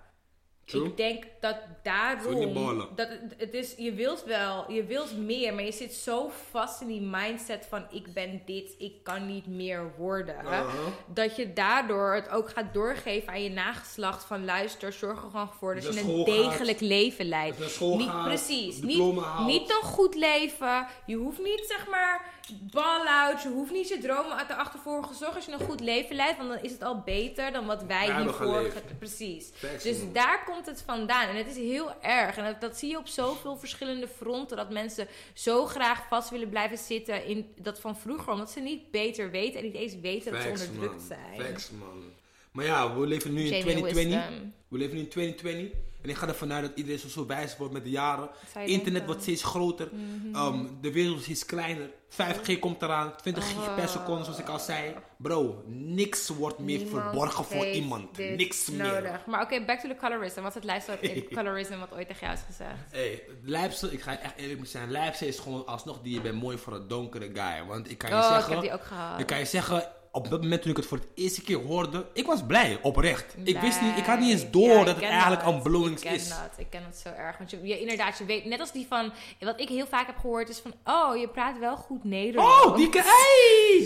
[0.71, 0.85] True.
[0.85, 2.53] Ik denk dat daarom.
[2.53, 2.87] ballen.
[2.95, 6.81] Dat het, het is, je wilt wel, je wilt meer, maar je zit zo vast
[6.81, 10.35] in die mindset van ik ben dit, ik kan niet meer worden.
[10.43, 10.67] Uh-huh.
[11.13, 15.49] Dat je daardoor het ook gaat doorgeven aan je nageslacht van luister, zorg er gewoon
[15.59, 17.59] voor dat Dat je een degelijk leven leidt.
[17.59, 18.81] Niet, gaat, precies.
[18.81, 19.47] Niet, haalt.
[19.47, 20.87] niet een goed leven.
[21.05, 22.40] Je hoeft niet zeg maar
[22.71, 23.41] ball out.
[23.41, 25.15] Je hoeft niet je dromen uit de achtervolgen.
[25.15, 27.83] Zorg als je een goed leven leidt, want dan is het al beter dan wat
[27.83, 28.71] wij hebben hiervoor.
[28.97, 29.51] Precies.
[29.83, 30.13] Dus man.
[30.13, 31.27] daar komt het vandaan?
[31.29, 32.37] En het is heel erg.
[32.37, 34.57] En dat, dat zie je op zoveel verschillende fronten.
[34.57, 38.31] Dat mensen zo graag vast willen blijven zitten in dat van vroeger.
[38.31, 41.07] Omdat ze niet beter weten en niet eens weten dat ze onderdrukt man.
[41.07, 41.41] zijn.
[41.41, 42.03] Facts, man.
[42.51, 44.29] Maar ja, we leven nu in Genuine 2020.
[44.29, 44.53] wisdom.
[44.67, 45.90] We leven nu in 2020.
[46.01, 48.29] En ik ga ervan uit dat iedereen zo, zo wijs wordt met de jaren.
[48.53, 48.93] Internet denken?
[48.93, 49.05] Mhm.
[49.05, 49.89] wordt steeds groter.
[50.33, 51.89] Ehm, de wereld is steeds kleiner.
[52.09, 53.15] 5G komt eraan.
[53.15, 54.93] 20 gig per seconde, zoals ik al zei.
[55.17, 56.77] Bro, niks wordt meer.
[56.77, 58.17] Niemand verborgen voor iemand.
[58.17, 58.91] Niks meer.
[58.91, 59.25] nodig.
[59.25, 60.39] Maar oké, back to the colorism.
[60.41, 62.75] Wat is het lijstje wat colorism wat ooit tegen jou is gezegd?
[62.91, 64.91] Hey, Leipzig, ik ga echt eerlijk met je zijn.
[64.91, 67.65] Leipzig is gewoon alsnog die je bent mooi voor een donkere guy.
[67.67, 68.51] Want ik kan je Oh, ik zeggen.
[68.53, 69.19] heb die ook gehad.
[69.19, 72.05] Ik kan je zeggen, op dat moment toen ik het voor het eerste keer hoorde,
[72.13, 73.35] ik was blij, oprecht.
[73.43, 75.53] Ik wist niet, ik had niet eens door Ja, dat het eigenlijk dat.
[75.53, 76.29] een belonings Ik ken is.
[76.29, 77.37] dat, ik ken dat zo erg.
[77.37, 80.49] Want je, inderdaad, je weet, net als die van, wat ik heel vaak heb gehoord
[80.49, 82.65] is van, oh, je praat wel goed Nederlands.
[82.65, 83.83] Oh, die, hey,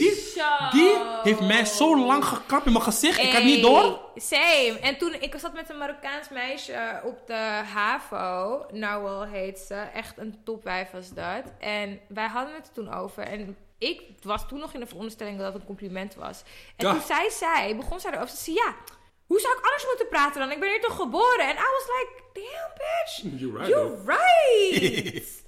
[0.72, 3.20] die, heeft mij zo lang gekapt in mijn gezicht.
[3.20, 4.00] Ik had niet door.
[4.16, 4.78] Same.
[4.82, 8.66] En toen, ik zat met een Marokkaans meisje op de HAVO.
[8.72, 9.76] Nawal heet ze.
[9.76, 11.44] Echt een topwijf was dat.
[11.60, 13.24] En wij hadden het toen over.
[13.24, 13.58] En
[13.90, 16.42] ik was toen nog in de veronderstelling dat het een compliment was.
[16.76, 16.92] En Ja.
[16.94, 18.30] toen zei zij, begon zij erover.
[18.36, 18.76] Ze zei, ja,
[19.26, 20.52] hoe zou ik anders moeten praten dan?
[20.52, 21.40] Ik ben hier toch geboren?
[21.48, 23.40] En I was like, damn bitch.
[23.42, 25.44] You're right, You're right.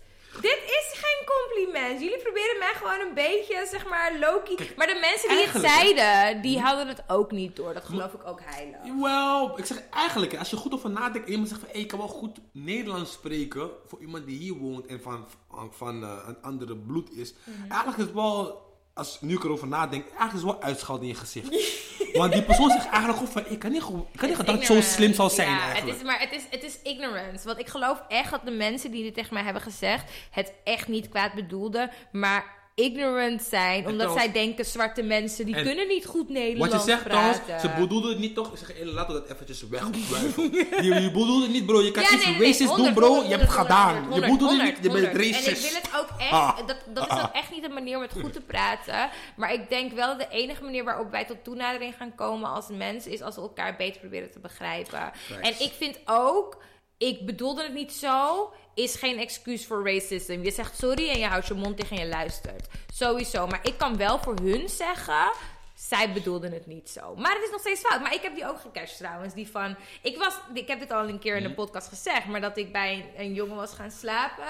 [0.50, 2.02] Dit is geen compliment.
[2.02, 4.56] Jullie proberen mij gewoon een beetje, zeg maar, Loki.
[4.78, 7.74] Maar de mensen die het zeiden, die hadden het ook niet door.
[7.74, 8.80] Dat geloof ik ook heilig.
[9.02, 11.88] Wel, ik zeg eigenlijk, als je goed over nadenkt en iemand zegt van, hey, ik
[11.88, 16.18] kan wel goed Nederlands spreken voor iemand die hier woont en van, van, van, eh,
[16.28, 17.34] een andere bloed is.
[17.44, 17.72] Mhm.
[17.72, 18.67] Eigenlijk is het wel,
[18.98, 21.50] als nu ik erover nadenk, eigenlijk is het wel uitschelden in je gezicht.
[22.18, 24.66] Want die persoon zegt eigenlijk gewoon van, ik kan niet, ik kan niet dat het
[24.66, 25.88] zo slim zal zijn ja, eigenlijk.
[25.88, 27.46] Het is, maar het is, het is ignorance.
[27.46, 30.12] Want ik geloof echt dat de mensen die dit tegen mij hebben gezegd...
[30.32, 33.88] het echt niet kwaad bedoelden, maar ignorant zijn.
[33.88, 37.42] Omdat zij denken, zwarte mensen, die En kunnen niet goed Nederlands Wat je zegt praten.
[37.44, 38.52] trouwens, ze bedoelde het niet toch?
[38.52, 40.44] Ik zeg, laten we dat eventjes wegwijven.
[40.86, 43.08] je, je bedoelde het niet bro, je kan Ja, iets nee, racist 100, doen bro,
[43.08, 43.96] 100, je hebt het 100, gedaan.
[44.04, 45.12] 100, je bedoelde het niet, je 100.
[45.12, 45.62] bent En ik racist.
[45.72, 46.58] wil het ook echt, Ah.
[46.68, 49.10] dat, dat is ook echt niet een manier om het goed te praten.
[49.36, 53.06] Maar ik denk wel de enige manier waarop wij tot toenadering gaan komen als mens
[53.08, 55.12] is als we elkaar beter proberen te begrijpen.
[55.42, 56.58] En ik vind ook,
[56.98, 60.40] ik bedoelde het niet zo, is geen excuus voor racism.
[60.44, 62.68] Je zegt sorry en je houdt je mond dicht en je luistert.
[62.94, 63.48] Sowieso.
[63.48, 65.32] Maar ik kan wel voor hun zeggen.
[65.76, 67.16] Zij bedoelden het niet zo.
[67.16, 68.02] Maar het is nog steeds fout.
[68.02, 69.34] Maar ik heb die ook gecashed trouwens.
[69.34, 69.76] Die van.
[70.02, 71.58] Ik, was, ik heb dit al een keer in de Mhm.
[71.58, 72.26] podcast gezegd.
[72.26, 74.46] Maar dat ik bij een, een jongen was gaan slapen.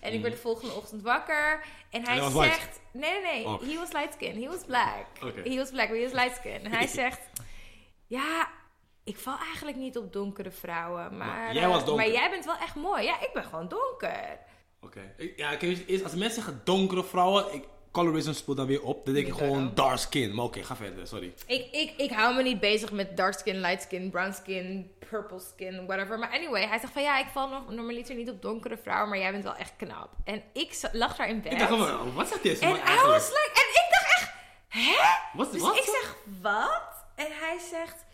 [0.00, 1.64] En ik werd de volgende ochtend wakker.
[1.90, 2.80] En hij zegt.
[2.92, 3.44] Nee, nee, nee.
[3.44, 3.60] Oh.
[3.60, 4.42] He was light skin.
[4.42, 5.04] He was black.
[5.22, 5.48] Oké.
[5.48, 6.64] He was black, but he was light skin.
[6.64, 7.20] En hij zegt.
[8.06, 8.48] Ja,
[9.04, 11.16] ik val eigenlijk niet op donkere vrouwen.
[11.16, 12.04] Maar, Maar jij eh, was donker.
[12.04, 13.04] maar jij bent wel echt mooi.
[13.04, 14.38] Ja, ik ben gewoon donker.
[14.80, 15.14] Oké.
[15.36, 19.04] Ja, kijk, als mensen zeggen donkere vrouwen, ik, colorism speelt dan weer op.
[19.04, 20.34] Dan denk ik gewoon dark skin.
[20.34, 21.34] Maar oké, ga verder, sorry.
[21.46, 25.40] Ik, ik, ik hou me niet bezig met dark skin, light skin, brown skin, purple
[25.40, 26.18] skin, whatever.
[26.18, 29.30] Maar anyway, hij zegt van ja, ik val normaliter niet op donkere vrouwen, maar jij
[29.30, 30.08] bent wel echt knap.
[30.24, 31.52] En ik lag daar in bed.
[31.52, 33.28] Ik dacht gewoon, wat zegt deze en man eigenlijk?
[33.28, 34.32] like, en ik dacht echt,
[34.68, 35.38] hè?
[35.38, 37.04] Wat, Dus ik zeg, wat?
[37.14, 38.04] En hij zegt...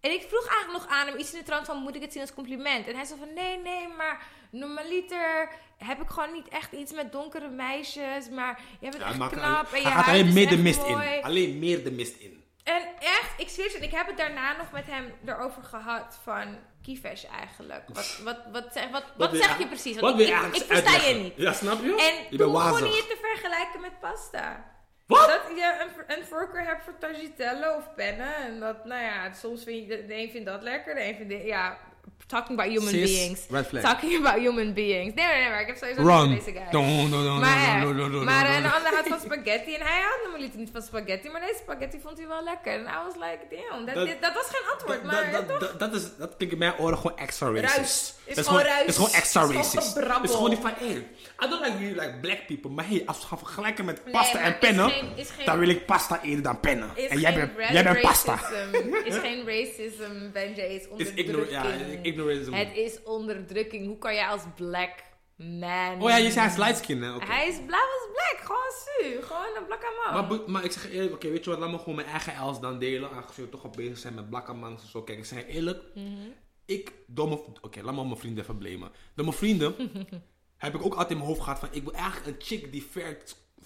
[0.00, 1.76] En ik vroeg eigenlijk nog aan hem iets in de trant van...
[1.76, 2.86] moet ik het zien als compliment?
[2.88, 3.32] En hij zei van...
[3.34, 8.28] nee, nee, maar normaliter heb ik gewoon niet echt iets met donkere meisjes.
[8.28, 9.72] Maar jij bent Ja, echt maar knap.
[9.72, 11.08] En je hij gaat alleen meer de mist mooi.
[11.08, 11.22] in.
[11.22, 12.44] Alleen meer de mist in.
[12.64, 16.58] En echt, ik zweer het, ik heb het daarna nog met hem erover gehad van
[16.82, 17.82] Kievesh eigenlijk.
[17.92, 19.94] Wat, wat, wat, zeg- wat, wat, wil zeg je precies?
[19.94, 21.32] Wat Want wil ik, je ik, ik versta je niet.
[21.36, 21.88] Ja, snap je?
[21.88, 24.64] En je toen begon te vergelijken met pasta.
[25.10, 25.26] Wat?
[25.28, 28.34] Dat je een, een voorkeur hebt voor tagliatelle of pennen.
[28.34, 31.44] En dat, nou ja, soms vind je, de, een vindt dat lekker, de een vindt
[31.44, 31.78] ja,
[32.26, 33.40] talking about human beings.
[33.50, 33.82] red flag.
[33.82, 35.14] Talking about human beings.
[35.14, 36.30] Nee, nee, nee, maar ik heb sowieso Run.
[36.30, 36.70] niet van deze guy.
[36.70, 40.22] Dun, dun, dun, Maar, dun, dun, maar een ander houdt van spaghetti en hij houdt
[40.22, 42.72] normaliter niet van spaghetti, maar deze spaghetti vond hij wel lekker.
[42.72, 45.48] En I was like, damn, dat, Dat- dit- dat was geen antwoord, Dat- maar dat,
[45.48, 45.58] toch?
[45.58, 47.76] dat, dat, is, dat klinkt in mijn oren gewoon extra racist.
[47.76, 48.14] Ruis.
[48.24, 48.78] Is Dat is gewoon ruis.
[48.78, 49.94] dat is gewoon extra Is gewoon racist.
[49.94, 50.96] Het is gewoon niet van, hey,
[51.44, 52.70] I don't like really like black people.
[52.70, 55.58] Maar hey, als we gaan vergelijken met pasta en is pennen, geen- is geen- dan
[55.58, 56.90] wil ik pasta eerder dan pennen.
[56.94, 58.34] Is En jij geen bent, jij bent pasta.
[58.34, 58.94] racism.
[59.04, 60.60] Is geen racism, Benji.
[60.62, 62.09] Is Is onderdrukking.
[62.54, 63.86] Het is onderdrukking.
[63.86, 64.90] Hoe kan jij als black
[65.36, 66.02] man...
[66.02, 67.18] Oh ja, je zei hij is light skin, hè?
[67.18, 68.38] Hij is blauw als black.
[68.44, 69.22] Gewoon su.
[69.22, 70.28] Gewoon een blakke man.
[70.28, 72.60] Maar, maar ik zeg eerlijk, oké, weet je wat, laat me gewoon mijn eigen els
[72.60, 73.10] dan delen.
[73.10, 75.02] Aangezien we toch al bezig zijn met blakkamangs en zo.
[75.02, 75.82] Kijk, ik zeg eerlijk.
[75.94, 76.28] Mhm.
[76.64, 78.90] Ik, mijn, oké, laat me mijn vrienden even blamen.
[79.14, 79.74] Door mijn vrienden
[80.56, 82.82] heb ik ook altijd in mijn hoofd gehad van, ik wil eigenlijk een chick die
[82.82, 83.16] fair,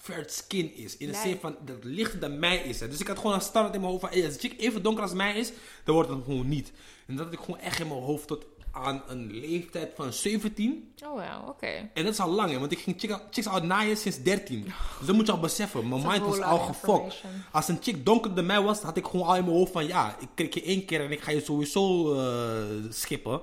[0.05, 0.97] fair skin is.
[0.97, 2.81] In de zin van, dat het lichter dan mij is.
[2.81, 2.89] Hè.
[2.89, 4.83] Dus ik had gewoon een standaard in mijn hoofd van, hey, als een chick even
[4.83, 5.53] donker als mij is,
[5.85, 6.73] dan wordt het gewoon niet.
[7.07, 10.93] En dat had ik gewoon echt in mijn hoofd tot aan een leeftijd van 17.
[11.05, 11.67] Oh wel, oké.
[11.95, 14.65] En dat is al lang, hè, want ik ging chick- chicks al naaien sinds 13.
[14.99, 15.89] Dus dat moet je al beseffen.
[15.89, 17.23] Mijn mind was al gefokt.
[17.53, 19.87] Als een chick donkerder dan mij was, had ik gewoon al in mijn hoofd van
[19.87, 23.41] ja, ik krik je één keer en ik ga je sowieso eh, schippen.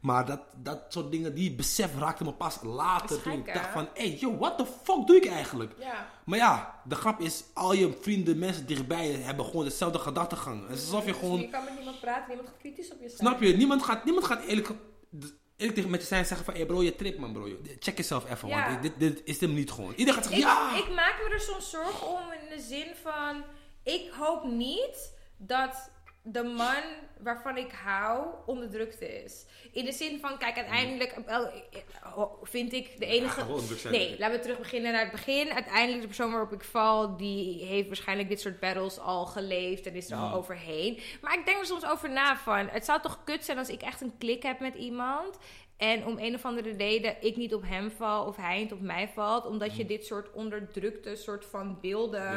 [0.00, 3.22] Maar dat, dat soort dingen, die besef raakte me pas later.
[3.22, 5.72] Toen ik dacht van, hey, yo, what the fuck doe ik eigenlijk?
[5.78, 6.10] Ja.
[6.24, 10.68] Maar ja, de grap is, al je vrienden, mensen dichtbij je hebben gewoon dezelfde gedachtegang.
[10.68, 13.00] Het is alsof je Dus gewoon, je kan met niemand praten, niemand gaat kritisch op
[13.00, 13.18] je zijn.
[13.18, 14.70] snap je, niemand gaat, niemand gaat eerlijk,
[15.56, 17.48] eerlijk tegen met je zijn en zeggen van, hey bro, je trip man bro.
[17.78, 18.70] Check jezelf even, Ja.
[18.70, 19.90] want dit, dit is hem niet gewoon.
[19.96, 20.76] Iedereen gaat Ik, zeggen, ja!
[20.76, 23.42] ik maak me er soms zorgen om in de zin van...
[23.82, 25.90] Ik hoop niet dat
[26.22, 26.82] de man
[27.22, 29.46] waarvan ik hou onderdrukt is.
[29.72, 31.40] In de zin van, kijk, uiteindelijk eh,
[32.42, 33.40] vind ik de enige...
[33.82, 33.90] Ja.
[33.90, 35.52] Nee, laten we terug beginnen naar het begin.
[35.52, 39.94] Uiteindelijk de persoon waarop ik val, die heeft waarschijnlijk dit soort battles al geleefd en
[39.94, 40.32] is er al Ja.
[40.34, 41.00] overheen.
[41.20, 43.82] Maar ik denk er soms over na van, het zou toch kut zijn als ik
[43.82, 45.38] echt een klik heb met iemand
[45.76, 48.80] en om een of andere reden ik niet op hem val of hij niet op
[48.80, 52.34] mij valt, omdat je dit soort onderdrukte soort van beelden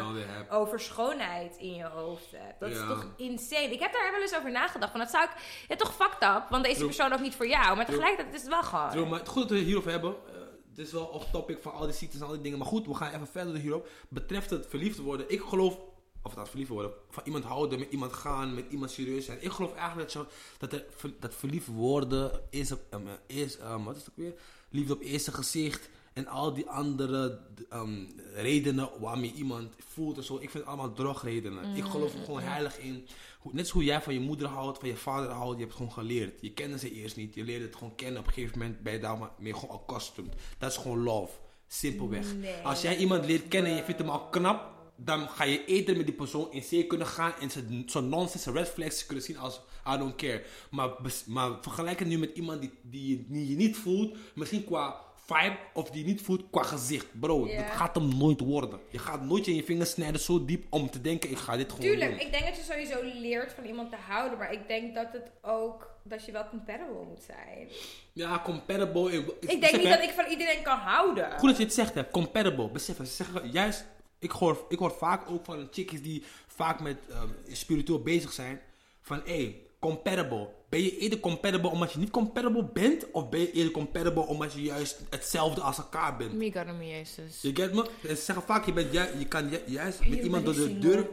[0.50, 2.60] over schoonheid in je hoofd hebt.
[2.60, 3.72] Dat is toch insane.
[3.74, 4.73] Ik heb daar wel eens over nagedacht.
[4.80, 5.32] Want dat zou ik,
[5.68, 6.88] ja, toch fucked up, want deze True.
[6.88, 7.76] persoon ook niet voor jou.
[7.76, 8.90] Maar tegelijkertijd is het wel gewoon.
[8.90, 10.16] Bro, maar het goed dat we het hierover hebben.
[10.28, 10.34] Eh,
[10.70, 12.58] het is wel off topic van al die ziektes en al die dingen.
[12.58, 13.88] Maar goed, we gaan even verder hierop.
[14.10, 15.30] Betreft het verliefd worden.
[15.30, 15.78] Ik geloof,
[16.22, 19.38] of dat verliefd worden, van iemand houden, met iemand gaan, met iemand serieus zijn.
[19.42, 20.86] Ik geloof eigenlijk dat, zo, dat, er,
[21.20, 24.34] dat verliefd worden is, op, ehm, is ehm, wat is het ook weer?
[24.70, 25.90] Liefde op eerste gezicht.
[26.14, 27.40] En al die andere
[27.70, 30.34] ehm, redenen waarom je iemand voelt en zo.
[30.34, 31.76] Ik vind het allemaal drogredenen.
[31.76, 33.08] Ik geloof er gewoon heilig in.
[33.44, 35.60] Net zoals hoe jij van je moeder houdt, van je vader houdt.
[35.60, 36.42] Je hebt het gewoon geleerd.
[36.42, 37.36] Je kende ze eerst niet.
[37.36, 38.20] Je leerde het gewoon kennen.
[38.20, 40.34] Op een gegeven moment ben je daarmee gewoon accustomed.
[40.58, 41.34] Dat is gewoon love.
[41.68, 42.36] Simpelweg.
[42.36, 44.72] Nee, Als jij iemand leert kennen en je vindt hem al knap.
[44.96, 47.34] Dan ga je eerder met die persoon in zee kunnen gaan.
[47.40, 47.50] En
[47.86, 49.62] zo'n nonsense red flags kunnen zien als
[49.94, 50.44] I don't care.
[50.70, 50.90] Maar,
[51.26, 54.18] maar vergelijk het nu met iemand die, die, die je niet voelt.
[54.36, 57.20] Misschien qua vibe of die je niet voelt qua gezicht.
[57.20, 58.80] Bro, dat gaat hem nooit worden.
[58.90, 61.72] Je gaat nooit in je vingers snijden zo diep om te denken ik ga dit
[61.72, 62.20] gewoon Tuurlijk, doen.
[62.20, 64.38] ik denk dat je sowieso leert van iemand te houden.
[64.38, 67.68] Maar ik denk dat het ook, dat je wel compatible moet zijn.
[68.14, 69.12] Ja, compatible.
[69.12, 71.32] Ik, Ik denk niet dat ik van iedereen kan houden.
[71.32, 72.10] Goed dat je het zegt, hè.
[72.10, 72.70] Compatible.
[72.70, 73.86] Besef, ze zeggen juist...
[74.20, 78.62] Ik hoor, ik hoor vaak ook van chickies die vaak met ehm, spiritueel bezig zijn.
[79.02, 80.50] Van, hé, hey, compatible.
[80.74, 83.12] Ben je eerder compatible omdat je niet compatible bent?
[83.12, 86.34] Of ben je eerder compatible omdat je juist hetzelfde als elkaar bent?
[86.34, 87.42] Mega me Jezus.
[87.42, 87.90] Je get me?
[88.08, 91.08] Ze zeggen vaak, je, bent ju- je kan ju- juist met iemand door de deur...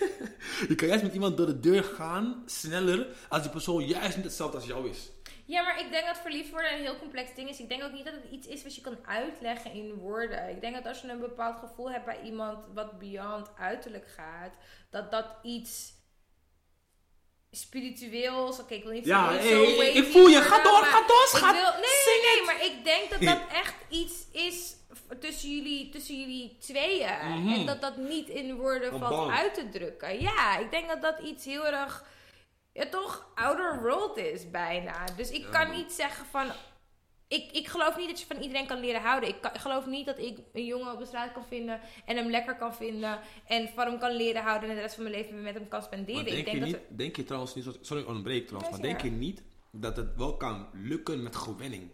[0.68, 4.24] je kan juist met iemand door de deur gaan, sneller, als die persoon juist niet
[4.24, 5.10] hetzelfde als jou is.
[5.44, 7.60] Ja, maar ik denk dat verliefd worden een heel complex ding is.
[7.60, 10.48] Ik denk ook niet dat het iets is wat je kan uitleggen in woorden.
[10.50, 14.52] Ik denk dat als je een bepaald gevoel hebt bij iemand wat beyond uiterlijk gaat,
[14.90, 15.92] dat dat iets
[17.50, 18.60] spiritueels.
[18.60, 20.40] Oké, ik wil niet Ja, zeggen hey, zo ik- voel je.
[20.40, 21.52] Ga door, ga door, ik schat.
[21.54, 24.74] wil- nee, nee, nee, maar ik denk dat dat echt iets is
[25.20, 27.18] tussen jullie, tussen jullie tweeën.
[27.42, 27.52] Mhm.
[27.54, 30.20] En dat dat niet in woorden Een valt uit te drukken.
[30.20, 32.04] Ja, ik denk dat dat iets heel erg
[32.72, 35.04] ja, toch outer world is bijna.
[35.16, 36.52] Dus ik kan niet zeggen van.
[37.28, 39.28] Ik, ik geloof niet dat je van iedereen kan leren houden.
[39.28, 42.16] Ik, kan- ik geloof niet dat ik een jongen op de straat kan vinden en
[42.16, 45.14] hem lekker kan vinden en van hem kan leren houden en de rest van mijn
[45.16, 46.22] leven met hem kan spenderen.
[46.24, 48.72] Maar ik denk, denk je dat niet, denk je trouwens niet, sorry ik onderbreek trouwens,
[48.72, 51.90] maar denk je niet dat het wel kan lukken met gewenning?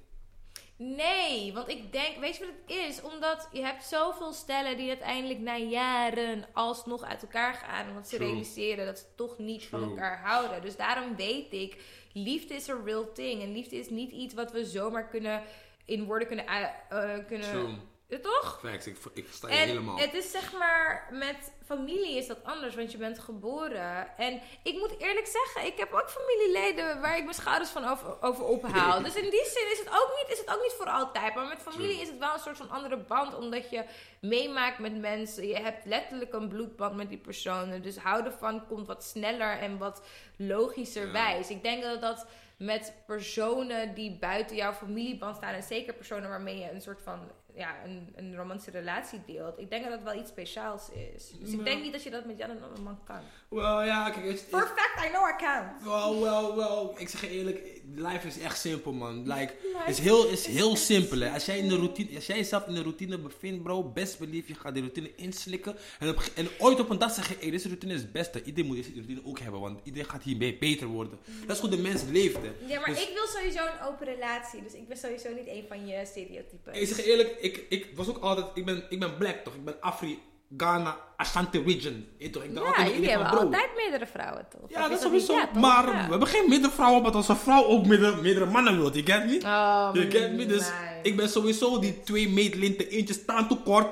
[0.76, 3.02] Nee, want ik denk, weet je wat het is?
[3.02, 7.88] Omdat je hebt zoveel stellen die uiteindelijk na jaren alsnog uit elkaar gaan.
[7.88, 8.28] Omdat ze True.
[8.28, 10.62] realiseren dat ze toch niet van elkaar houden.
[10.62, 11.76] Dus daarom weet ik,
[12.12, 13.42] liefde is een real thing.
[13.42, 15.42] En liefde is niet iets wat we zomaar kunnen
[15.84, 16.46] in woorden kunnen...
[16.46, 17.90] eh, kunnen.
[18.12, 18.58] Ja, toch?
[18.60, 19.96] Facts, ik, ik sta je En helemaal.
[19.98, 24.16] het is zeg maar, met familie is dat anders, want je bent geboren.
[24.16, 28.22] En ik moet eerlijk zeggen, ik heb ook familieleden waar ik mijn schouders van over,
[28.22, 29.02] over ophaal.
[29.02, 31.34] dus in die zin is het, ook niet, is het ook niet voor altijd.
[31.34, 33.84] Maar met familie is het wel een soort van andere band, omdat je
[34.20, 35.46] meemaakt met mensen.
[35.46, 37.82] Je hebt letterlijk een bloedband met die personen.
[37.82, 40.02] Dus houden van komt wat sneller en wat
[40.36, 41.12] logischer Ja.
[41.12, 41.50] wijs.
[41.50, 46.58] Ik denk dat dat met personen die buiten jouw familieband staan, en zeker personen waarmee
[46.58, 49.58] je een soort van ja, een, een romantische relatie deelt.
[49.58, 50.82] Ik denk dat dat wel iets speciaals
[51.14, 51.32] is.
[51.40, 53.20] Dus ik denk niet dat je dat met Jan en een man kan.
[53.48, 55.82] Wel ja, kijk, het, For fact, I know I can't.
[55.84, 56.94] Wel, wel, wel.
[56.98, 59.22] Ik zeg je eerlijk, life is echt simpel, man.
[59.22, 61.30] Like, Life is heel, is heel simpel, hè.
[61.30, 64.48] Als jij, in de routine, als jij jezelf in de routine bevindt, bro, best belief,
[64.48, 65.76] je gaat die routine inslikken.
[65.98, 68.42] En, op, en ooit op een dag zeg je, hey, deze routine is het beste.
[68.42, 71.18] Iedereen moet deze routine ook hebben, want iedereen gaat hiermee beter worden.
[71.46, 72.52] Dat is hoe de mens leeft, hè.
[72.66, 74.62] Ja, maar Dus- ik wil sowieso een open relatie.
[74.62, 76.74] Dus ik ben sowieso niet een van je stereotypen.
[76.74, 79.54] Ik zeg je eerlijk, ik, ik was ook altijd, ik ben, ik ben black toch?
[79.54, 80.18] Ik ben Afri,
[80.56, 82.06] Ghana, Ashanti region.
[82.18, 82.42] Je toch?
[82.42, 84.70] Ik dacht ja, altijd jullie hebben altijd meerdere vrouwen, toch?
[84.70, 85.32] Ja, Of dat is sowieso.
[85.34, 86.04] Ja, maar Ja.
[86.04, 88.92] we hebben geen meerdere vrouwen, maar onze vrouw ook meerdere, meerdere mannen wil.
[88.92, 89.36] You get me?
[89.36, 90.46] Oh, You get me?
[90.46, 90.70] Dus
[91.02, 93.86] ik ben sowieso die twee meetlinten, eentje staan te kort.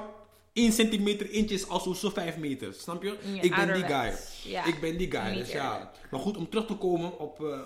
[0.53, 2.73] 1 centimeter, eentje is als zo 5 meter.
[2.75, 3.17] Snap je?
[3.35, 4.13] Ja, ik ben die guy.
[4.67, 5.35] Ik ben die guy.
[5.35, 5.91] Dus ja.
[6.11, 7.59] Maar goed, om terug te komen op, eh,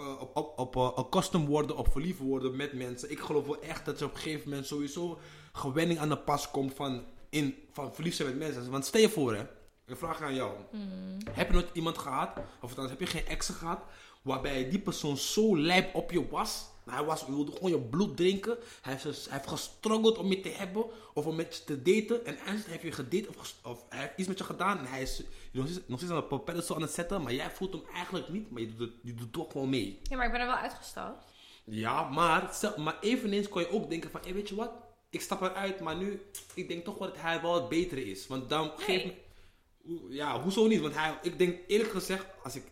[0.00, 3.10] op eh, op, op, op eh, accustomed worden, op verliefd worden met mensen.
[3.10, 5.18] Ik geloof wel echt dat je op een gegeven moment sowieso
[5.52, 8.70] gewenning aan de pas komt van, in, van verliefd zijn met mensen.
[8.70, 9.42] Want stel je voor, hè.
[9.86, 10.52] Ik vraag aan jou.
[11.30, 12.30] Heb je nooit iemand gehad,
[12.60, 13.80] of althans heb je geen exen gehad,
[14.22, 16.68] waarbij die persoon zo lijp op je was?
[16.90, 18.56] Hij was, wilde gewoon je bloed drinken.
[18.82, 20.84] Hij heeft, hij heeft gestruggeld om je te hebben
[21.14, 22.26] of om met je te daten.
[22.26, 24.78] En eindelijk heeft je gedate of, of hij heeft iets met je gedaan.
[24.78, 25.22] En hij is
[25.52, 27.22] nog steeds, nog steeds aan de pedestal aan het zetten.
[27.22, 29.98] Maar jij voelt hem eigenlijk niet, maar je doet, het, je doet toch gewoon mee.
[30.02, 31.24] Ja, maar ik ben er wel uitgestapt.
[31.64, 34.70] Ja, maar, maar eveneens kon je ook denken van, hey, weet je wat?
[35.10, 36.22] Ik stap eruit, maar nu,
[36.54, 38.26] ik denk toch wel dat hij wel het betere is.
[38.26, 39.14] Want dan geeft me...
[39.82, 40.80] Hoe- Ja, hoezo niet?
[40.80, 42.62] Want hij, ik denk eerlijk gezegd, als ik...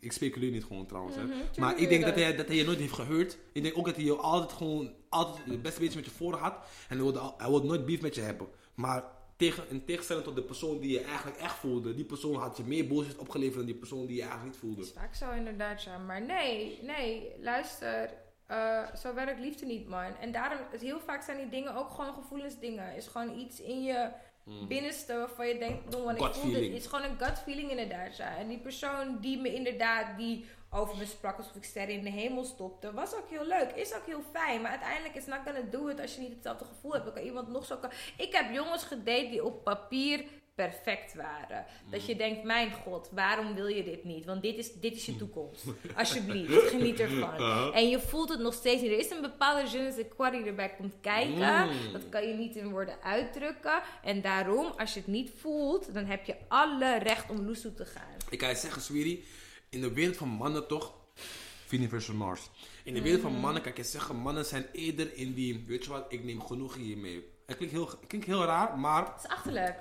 [0.00, 1.24] Ik speculeer niet gewoon trouwens, hè.
[1.26, 3.38] tuurlijk Maar ik denk dat hij, dat hij je nooit heeft gehuurd.
[3.52, 6.34] Ik denk ook dat hij je altijd gewoon, altijd het beste beetje met je voor
[6.34, 6.52] had.
[6.52, 8.48] En hij wilde, hij wilde nooit beef met je hebben.
[8.74, 9.04] Maar
[9.36, 12.62] tegen, in tegenstelling tot de persoon die je eigenlijk echt voelde, die persoon had je
[12.64, 14.82] meer bullshit opgeleverd dan die persoon die je eigenlijk niet Dat voelde.
[14.82, 15.98] is vaak zo inderdaad, ja.
[15.98, 18.10] Maar nee, nee, luister.
[18.46, 20.16] eh, zo werkt liefde niet, man.
[20.20, 22.96] En daarom, het, heel vaak zijn die dingen ook gewoon gevoelensdingen.
[22.96, 24.08] Is gewoon iets in je
[24.44, 26.62] binnenste waarvan je denkt, "Dom, want ik voel dit.
[26.62, 28.36] Het is gewoon een gut feeling inderdaad, ja.
[28.36, 32.10] En die persoon die me inderdaad, die over me sprak alsof ik sterren in de
[32.10, 33.72] hemel stopte, was ook heel leuk.
[33.74, 34.60] Is ook heel fijn.
[34.60, 37.04] Maar uiteindelijk is not gonna do it als je niet hetzelfde gevoel hebt.
[37.04, 37.78] Dan kan iemand nog zo...
[38.16, 40.24] Ik heb jongens gedate die op papier
[40.54, 41.64] perfect waren.
[41.90, 44.24] Dat je denkt, mijn god, waarom wil je dit niet?
[44.24, 45.64] Want dit is, dit is je toekomst.
[45.96, 47.72] Alsjeblieft, geniet ervan.
[47.72, 48.90] En je voelt het nog steeds niet.
[48.90, 51.68] Er is een bepaalde je ne sais erbij komt kijken.
[51.68, 51.92] Mm.
[51.92, 53.82] Dat kan je niet in woorden uitdrukken.
[54.02, 57.84] En daarom, als je het niet voelt, dan heb je alle recht om loesoe te
[57.84, 58.16] gaan.
[58.30, 59.24] Ik kan je zeggen, Sweetie,
[59.68, 60.94] in de wereld van mannen toch,
[61.66, 62.50] versus Mars.
[62.84, 65.84] In de wereld van mannen kan ik je zeggen, mannen zijn eerder in die, weet
[65.84, 67.31] je wat, ik neem genoeg hiermee.
[67.58, 69.78] Het klinkt heel, het klinkt heel raar, maar Dat is achterlijk.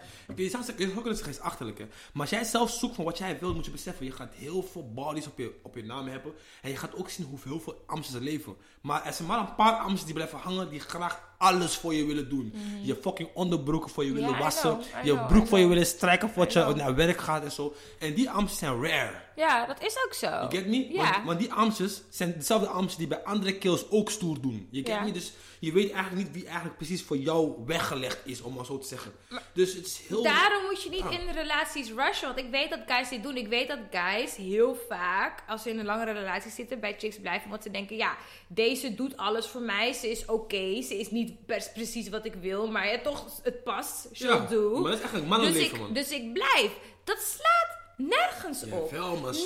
[1.01, 1.85] kunnen zeggen, het is achterlijk hè.
[1.85, 4.63] Maar als jij zelf zoekt van wat jij wil, moet je beseffen, je gaat heel
[4.63, 6.33] veel bodies op je, op je naam hebben.
[6.61, 8.55] En je gaat ook zien hoeveel veel Amsters er leven.
[8.81, 12.05] Maar er zijn maar een paar Amsters die blijven hangen, die graag alles voor je
[12.05, 12.53] willen doen.
[12.81, 14.69] Je fucking onderbroeken voor je willen I wassen.
[14.77, 17.51] know, I je know, broek voor je willen strijken voordat je naar werk gaat en
[17.51, 17.73] zo.
[17.99, 19.21] En die Amsters zijn rare.
[19.35, 20.27] Ja, dat is ook zo.
[20.27, 20.91] You get me?
[20.95, 24.67] Want, want die Amsters zijn dezelfde Amsters die bij andere kills ook stoer doen.
[24.71, 25.01] Je get Ja.
[25.03, 25.11] me?
[25.11, 28.77] Dus je weet eigenlijk niet wie eigenlijk precies voor jou weggelegd is, om maar zo
[28.77, 29.11] te zeggen.
[29.53, 30.23] dus het is heel...
[30.23, 31.11] Daarom moet je niet Ah.
[31.11, 32.27] in relaties rushen.
[32.27, 33.37] Want ik weet dat guys dit doen.
[33.37, 37.19] Ik weet dat guys heel vaak, als ze in een langere relatie zitten, bij chicks
[37.19, 37.49] blijven.
[37.49, 38.15] Want ze denken, ja,
[38.47, 39.93] deze doet alles voor mij.
[39.93, 40.81] Ze is oké.
[40.81, 42.67] Ze is niet precies wat ik wil.
[42.71, 44.07] Maar ja, toch, het past.
[44.13, 44.71] She'll Ja, do.
[44.79, 45.93] maar dat is eigenlijk dus, mannenleven, ik, man.
[45.93, 46.71] dus ik blijf.
[47.03, 48.91] Dat slaat nergens op.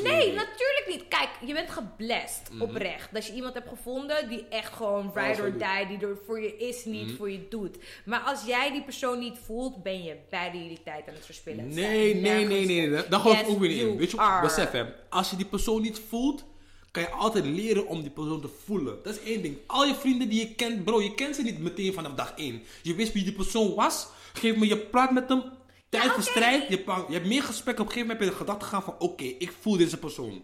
[0.03, 1.07] Nee, natuurlijk niet.
[1.07, 2.61] Kijk, je bent geblest Mhm.
[2.61, 3.13] oprecht.
[3.13, 6.57] Dat je iemand hebt gevonden die echt gewoon ride or die, die er voor je
[6.57, 7.15] is, niet Mhm.
[7.15, 7.77] voor je doet.
[8.05, 11.67] Maar als jij die persoon niet voelt, ben je beide jullie tijd aan het verspillen.
[11.67, 13.07] Nee, nee, nee, nee, nee.
[13.09, 13.97] Daar geloof ik ook weer niet in.
[13.97, 14.85] Weet je, besef hè.
[15.09, 16.43] Als je die persoon niet voelt,
[16.95, 18.99] kan je altijd leren om die persoon te voelen.
[19.03, 19.57] Dat is één ding.
[19.65, 22.63] Al je vrienden die je kent, bro, je kent ze niet meteen vanaf dag één.
[22.81, 24.07] Je wist wie die persoon was.
[24.33, 25.43] Geef me, je praat met hem.
[25.89, 26.13] Tijd oké.
[26.13, 26.67] verstrijdt.
[26.67, 27.79] Je, je hebt meer gesprek.
[27.79, 30.43] Op een gegeven moment heb je de gedachte gaan van, oké, ik voel deze persoon.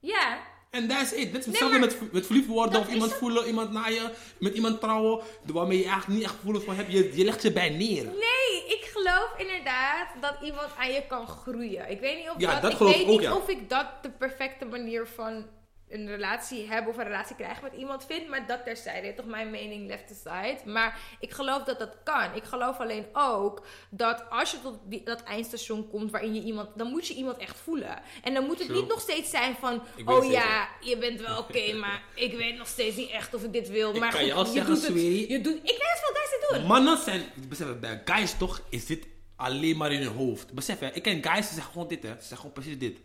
[0.00, 0.38] Ja,
[0.70, 0.88] En.
[0.88, 3.92] Dit is hetzelfde maar met, met verliefd worden dat of is iemand voelen, iemand naar
[3.92, 6.92] je, met iemand trouwen, waarmee je eigenlijk niet echt gevoelens van hebt.
[6.92, 8.04] Je, je legt ze bij neer.
[8.04, 11.90] nee, ik geloof inderdaad dat iemand aan je kan groeien.
[11.90, 13.36] Ik weet niet of Ja, dat, dat ik weet ik ook, niet ja.
[13.36, 15.46] of ik dat de perfecte manier van
[15.90, 19.50] een relatie hebben of een relatie krijgen met iemand vind, maar dat terzijde, toch mijn
[19.50, 20.70] mening left aside.
[20.70, 22.34] Maar ik geloof dat dat kan.
[22.34, 26.68] Ik geloof alleen ook dat als je tot die, dat eindstation komt waarin je iemand,
[26.74, 28.00] dan moet je iemand echt voelen.
[28.22, 28.80] En dan moet het True.
[28.80, 32.66] niet nog steeds zijn van, oh ja, je bent wel oké, maar ik weet nog
[32.66, 33.94] steeds niet echt of ik dit wil.
[33.94, 35.28] Ik maar kan goed, je al zeggen, doet het.
[35.28, 36.66] Je doet, ik weet veel guys dit doen.
[36.66, 40.52] Mannen zijn, besef, bij guys toch, is dit alleen maar in hun hoofd.
[40.52, 42.08] Besef, hè, ik ken guys die zeggen gewoon dit, hè.
[42.08, 42.98] Ze zeggen gewoon precies dit.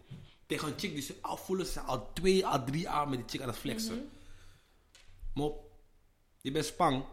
[0.54, 3.28] Tegen een chick die ze al voelen, ze al twee, al drie jaar met die
[3.30, 4.10] chick aan het flexen.
[5.34, 5.72] Mop,
[6.41, 7.04] je bent spang,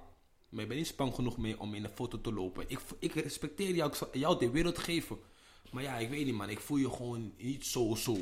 [0.49, 2.65] maar je bent niet spang genoeg mee om in een foto te lopen.
[2.69, 5.19] Ik, ik respecteer jou, ik zal jou de wereld geven.
[5.71, 8.17] Maar ja, ik weet niet man, ik voel je gewoon niet zo zo.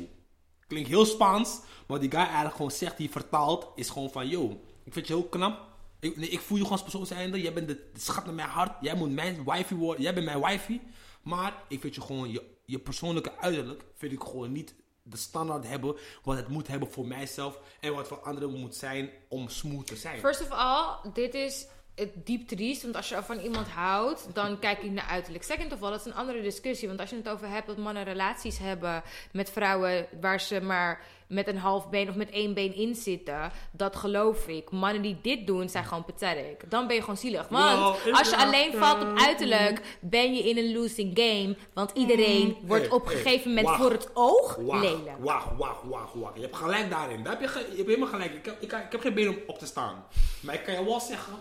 [0.67, 4.61] Klinkt heel Spaans, maar die guy eigenlijk gewoon zegt, die vertaalt, is gewoon van, yo,
[4.83, 5.67] ik vind je heel knap.
[5.99, 7.41] Ik, nee, ik voel je gewoon als persoon zijnde.
[7.41, 8.81] Jij bent de, de schat naar mijn hart.
[8.81, 10.03] Jij moet mijn wifey worden.
[10.03, 10.81] Jij bent mijn wifey.
[11.21, 14.75] Maar ik vind je gewoon, je, je persoonlijke uiterlijk vind ik gewoon niet
[15.09, 19.09] de standaard hebben wat het moet hebben voor mijzelf en wat voor anderen moet zijn
[19.27, 20.19] om smooth te zijn.
[20.19, 21.67] First of all, dit is
[21.99, 22.81] het diep triest.
[22.81, 25.43] Want als je van iemand houdt, dan kijk je naar uiterlijk.
[25.43, 26.87] Second of all, dat is een andere discussie.
[26.87, 31.01] Want als je het over hebt dat mannen relaties hebben met vrouwen waar ze maar
[31.29, 34.71] met een half been of met één been in zitten, dat geloof ik.
[34.71, 36.69] Mannen die dit doen, zijn gewoon pathetic.
[36.69, 37.47] Dan ben je gewoon zielig.
[37.47, 41.55] Want als je alleen valt op uiterlijk, ben je in een losing game.
[41.73, 43.81] Want iedereen wordt Hey, op een hey, gegeven moment wacht.
[43.81, 45.17] voor het oog Wacht, lelijk.
[45.19, 46.35] wacht, wacht, wacht, wacht.
[46.35, 47.23] Je hebt gelijk daarin.
[47.23, 48.33] Daar heb je, ge- je hebt helemaal gelijk.
[48.33, 50.05] Ik heb, ik, ik heb geen been om op te staan.
[50.41, 51.33] Maar ik kan je wel zeggen,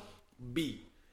[0.52, 0.58] B.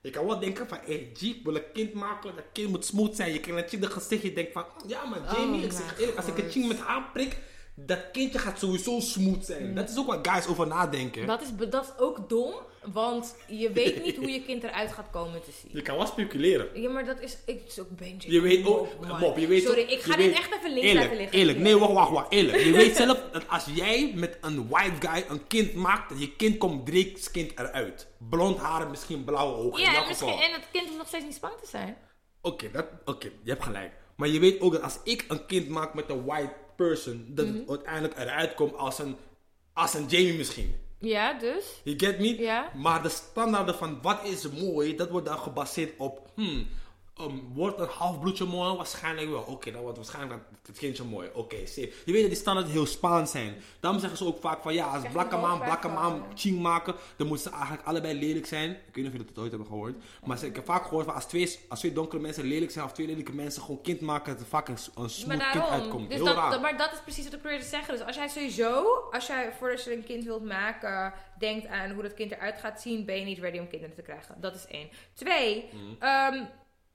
[0.01, 2.35] Je kan wel denken van, hey, G, ik wil een kind maken.
[2.35, 3.33] Dat kind moet smooth zijn.
[3.33, 4.21] Je kan een gezicht.
[4.23, 6.79] Je denkt van, ja maar Jamie, Oh ik zeg eerlijk, als ik een chick met
[6.79, 7.37] haar prik,
[7.75, 9.75] dat kindje gaat sowieso smooth zijn.
[9.75, 11.27] Dat is ook wat guys over nadenken.
[11.27, 12.53] Dat is, dat is ook dom,
[12.93, 15.71] want je weet niet hoe je kind eruit gaat komen te zien.
[15.73, 16.81] Je kan wel speculeren.
[16.81, 18.31] Ja, maar dat is, ik, het is ook Benji.
[18.31, 19.19] Je weet ook.
[19.19, 21.39] Bob, je weet Sorry, ook- ik ga dit weet- echt even links eerlijk, laten liggen.
[21.39, 22.63] Eerlijk, nee, wacht, wacht, wacht, eerlijk.
[22.63, 26.35] Je weet zelf dat als jij met een white guy een kind maakt, dat je
[26.35, 28.07] kind komt Drake's kind eruit.
[28.29, 29.81] Blond haren, misschien blauwe ogen.
[29.81, 31.97] Ja, en, misschien, en het kind hoeft nog steeds niet spannend te zijn.
[32.41, 33.91] Oké, dat, oké, je hebt gelijk.
[34.15, 37.45] Maar je weet ook dat als ik een kind maak met een white person, dat
[37.45, 37.57] Mhm.
[37.57, 39.15] het uiteindelijk eruit komt als een,
[39.73, 40.75] als een Jamie misschien.
[40.99, 41.65] Ja, dus?
[41.83, 42.41] You get me?
[42.41, 42.71] Ja.
[42.75, 46.67] Maar de standaarden van wat is mooi, dat wordt dan gebaseerd op, hmm,
[47.21, 48.75] um, wordt een halfbloedje mooi?
[48.75, 49.41] Waarschijnlijk wel.
[49.41, 51.29] Oké, dan wordt waarschijnlijk het kindje mooi.
[51.33, 51.91] Oké, safe.
[52.05, 53.55] Je weet dat die standaarden heel Spaans zijn.
[53.79, 57.27] Daarom zeggen ze ook vaak van, ja, als blakke man, blakke man ching maken, dan
[57.27, 58.69] moeten ze eigenlijk allebei lelijk zijn.
[58.71, 59.95] Ik weet niet of jullie dat ooit hebben gehoord.
[60.23, 62.91] Maar ik heb vaak gehoord van, als twee, als twee donkere mensen lelijk zijn, of
[62.91, 66.07] twee lelijke mensen gewoon kind maken, dat er vaak een, een smooth kind uitkomt.
[66.09, 66.51] Dus heel dat, raar.
[66.51, 67.93] dat- maar dat is precies wat ik probeer te zeggen.
[67.97, 72.01] Dus als jij sowieso, als jij voordat je een kind wilt maken, denkt aan hoe
[72.03, 74.35] dat kind eruit gaat zien, ben je niet ready om kinderen te krijgen.
[74.41, 74.89] Dat is één.
[75.13, 76.43] Twee, ehm,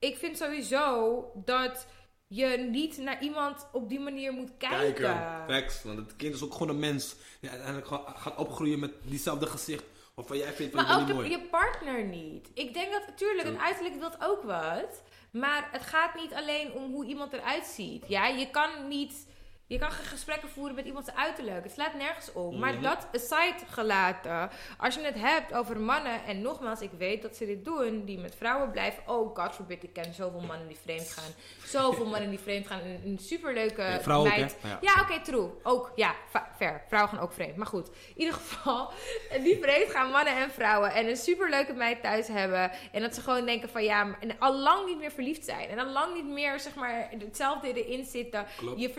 [0.01, 1.87] ik vind sowieso dat
[2.27, 4.95] je niet naar iemand op die manier moet kijken.
[4.95, 5.45] kijken.
[5.55, 7.17] Facts, want het kind is ook gewoon een mens.
[7.41, 9.85] Die uiteindelijk ga- gaat opgroeien met diezelfde gezicht.
[10.15, 11.31] Waarvan jij vindt van Maar ook de- mooi.
[11.31, 12.51] je partner niet.
[12.55, 13.67] Ik denk dat, natuurlijk, een True.
[13.67, 15.03] uiterlijk wilt ook wat.
[15.33, 18.05] Maar het gaat niet alleen om hoe iemand eruit ziet.
[18.09, 19.27] Ja, je kan niet...
[19.71, 21.63] Je kan gesprekken voeren met iemands uiterlijk.
[21.63, 22.51] Het slaat nergens op.
[22.51, 22.61] Mhm.
[22.61, 24.51] Maar dat aside gelaten.
[24.79, 26.25] Als je het hebt over mannen.
[26.25, 28.05] En nogmaals, ik weet dat ze dit doen.
[28.05, 29.03] Die met vrouwen blijven.
[29.07, 29.83] Oh, god forbid.
[29.83, 31.33] Ik ken zoveel mannen die vreemd gaan.
[31.65, 32.81] Zoveel mannen die vreemd gaan.
[32.81, 34.57] Een, een superleuke vrouwen ook, meid.
[34.61, 34.69] hè?
[34.69, 34.79] Ja.
[34.81, 35.51] Ja, oké, true.
[35.63, 36.15] Ook, ja,
[36.57, 36.83] fair.
[36.89, 37.57] Vrouwen gaan ook vreemd.
[37.57, 38.91] Maar goed, in ieder geval,
[39.45, 40.93] die vreemd gaan mannen en vrouwen.
[40.93, 42.71] En een superleuke meid thuis hebben.
[42.93, 45.69] En dat ze gewoon denken van ja, en al lang niet meer verliefd zijn.
[45.69, 48.47] En al lang niet meer, zeg maar, hetzelfde erin zitten.
[48.57, 48.81] Klopt.
[48.81, 48.91] Je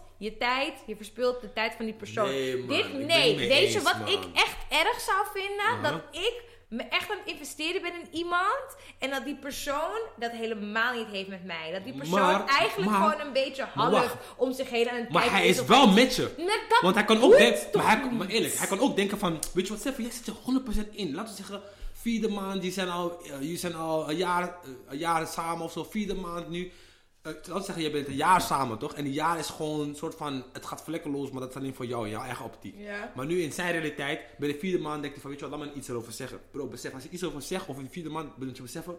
[0.00, 2.28] verspilt je tijd, je verspilt de tijd van die persoon.
[2.28, 4.08] Nee, man, Dit, nee, weet je eens, wat man.
[4.08, 5.66] ik echt erg zou vinden?
[5.66, 5.82] Uh-huh.
[5.82, 8.76] Dat ik me echt aan het investeren ben in iemand.
[8.98, 11.70] En dat die persoon dat helemaal niet heeft met mij.
[11.72, 14.14] Dat die persoon Maar- eigenlijk maar- gewoon een beetje wacht.
[14.36, 16.34] om zich heen aan het Maar hij is wel met je.
[16.70, 18.12] Dat Want hij kan ook denken, maar, hij, niet?
[18.18, 20.88] maar eerlijk, hij kan ook denken van, weet je wat Stefan, jij zit er 100%
[20.94, 21.14] in.
[21.14, 24.70] Laten we zeggen, vierde maand, die zijn al, eh, jullie zijn al een jaar, eh,
[24.88, 26.72] een jaar samen of zo, vierde maand nu.
[27.22, 28.94] Eh, laten we zeggen, je bent een jaar samen toch?
[28.94, 31.74] En die jaar is gewoon een soort van, het gaat vlekkeloos, maar dat is alleen
[31.74, 32.74] voor jou, in jouw eigen optiek.
[32.78, 33.12] Ja.
[33.14, 35.58] Maar nu in zijn realiteit, bij de vierde maand denkt hij van, weet je wat,
[35.58, 36.40] laat me iets erover zeggen.
[36.50, 38.96] Bro, besef, als je iets over zegt, of in de vierde maand, moet je beseffen,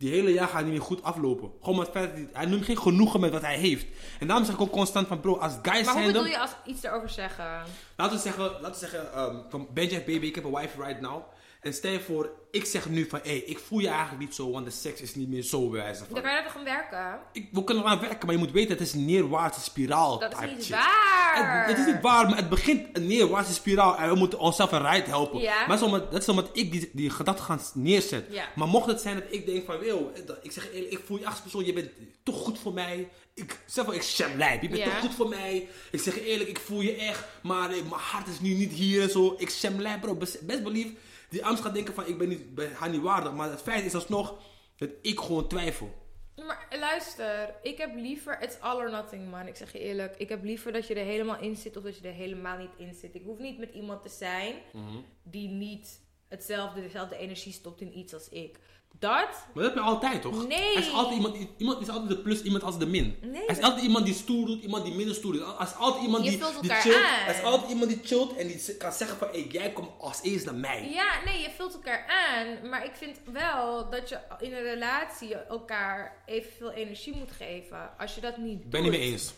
[0.00, 1.50] die hele jaar gaat niet meer goed aflopen.
[1.60, 3.86] Gewoon met het feit dat hij, neemt geen genoegen met wat hij heeft.
[4.20, 6.38] En daarom zeg ik ook constant van, bro, als guys Maar hoe zijn bedoel je
[6.38, 7.64] als iets erover zeggen?
[7.96, 11.00] Laten we zeggen, laten we zeggen ehm, van Benji, baby, ik heb een wife right
[11.00, 11.22] now.
[11.60, 14.50] En stel je voor, ik zeg nu van, hé, ik voel je eigenlijk niet zo,
[14.50, 16.14] want de seks is niet meer zo bij wijze van.
[16.14, 17.18] Dan kan je er toch aan werken?
[17.32, 20.18] Ik, we kunnen eraan werken, maar je moet weten, het is een neerwaartse spiraal.
[20.18, 20.74] Dat is niet shit.
[20.76, 21.66] waar.
[21.66, 24.72] Het, het is niet waar, maar het begint een neerwaartse spiraal en we moeten onszelf
[24.72, 25.40] eruit helpen.
[25.40, 25.58] Ja.
[25.58, 28.34] Maar dat is, omdat, dat is omdat ik die, die gedachte ga neerzetten.
[28.34, 28.48] Ja.
[28.54, 31.26] Maar mocht het zijn dat ik denk van, wil, ik zeg eerlijk, ik voel je
[31.26, 31.90] als persoon, je bent
[32.22, 33.08] toch goed voor mij.
[33.34, 34.90] Ik zeg wel, ik sham lijp, je bent Ja.
[34.90, 35.68] toch goed voor mij.
[35.90, 39.02] Ik zeg eerlijk, ik voel je echt, maar eh, mijn hart is nu niet hier
[39.02, 39.34] en zo.
[39.38, 40.86] Ik sham lijp, bro, best, best belief.
[41.30, 43.32] Die angst gaat denken van, ik ben, niet, ben haar niet waardig.
[43.32, 44.38] Maar het feit is alsnog
[44.76, 45.98] dat ik gewoon twijfel.
[46.36, 50.16] Maar luister, ik heb liever, it's all or nothing man, ik zeg je eerlijk.
[50.16, 52.70] Ik heb liever dat je er helemaal in zit of dat je er helemaal niet
[52.76, 53.14] in zit.
[53.14, 54.54] Ik hoef niet met iemand te zijn
[55.22, 58.58] die niet hetzelfde, dezelfde energie stopt in iets als ik.
[59.00, 59.28] Dat?
[59.54, 60.46] Maar dat heb je altijd, toch?
[60.48, 60.74] Nee.
[60.74, 63.16] Er is altijd iemand, iemand is altijd de plus, iemand als de min.
[63.22, 63.46] Nee.
[63.46, 65.42] Er is altijd iemand die stoer doet, iemand die minder stoer doet.
[65.42, 66.96] Er is altijd iemand Je die, die elkaar chillt.
[66.96, 67.26] aan.
[67.26, 70.22] Er is altijd iemand die chillt en die kan zeggen van, hey, jij komt als
[70.22, 70.90] eerst naar mij.
[70.90, 72.68] Ja, nee, je vult elkaar aan.
[72.68, 77.98] Maar ik vind wel dat je in een relatie elkaar evenveel energie moet geven.
[77.98, 78.70] Als je dat niet doet.
[78.70, 79.32] Ben niet mee eens.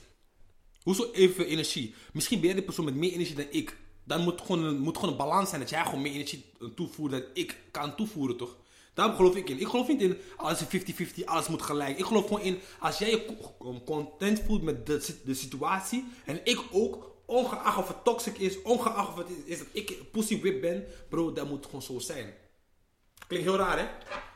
[0.83, 1.95] Hoezo evenveel energie?
[2.13, 3.77] Misschien ben jij de persoon met meer energie dan ik.
[4.05, 6.45] Dan moet gewoon, een, moet gewoon een balans zijn dat jij gewoon meer energie
[6.75, 8.57] toevoert dan ik kan toevoeren, toch?
[8.95, 9.61] Daarom geloof ik in.
[9.61, 11.99] Ik geloof niet in alles is 50-50, alles moet gelijk.
[11.99, 13.27] Ik geloof gewoon in, als jij je
[13.59, 18.63] co- content voelt met de, de situatie en ik ook, ongeacht of het toxic is,
[18.63, 21.99] ongeacht of het is, is dat ik pussy whip ben, bro, dat moet gewoon zo
[21.99, 22.35] zijn.
[23.27, 23.87] Klinkt heel raar, hè?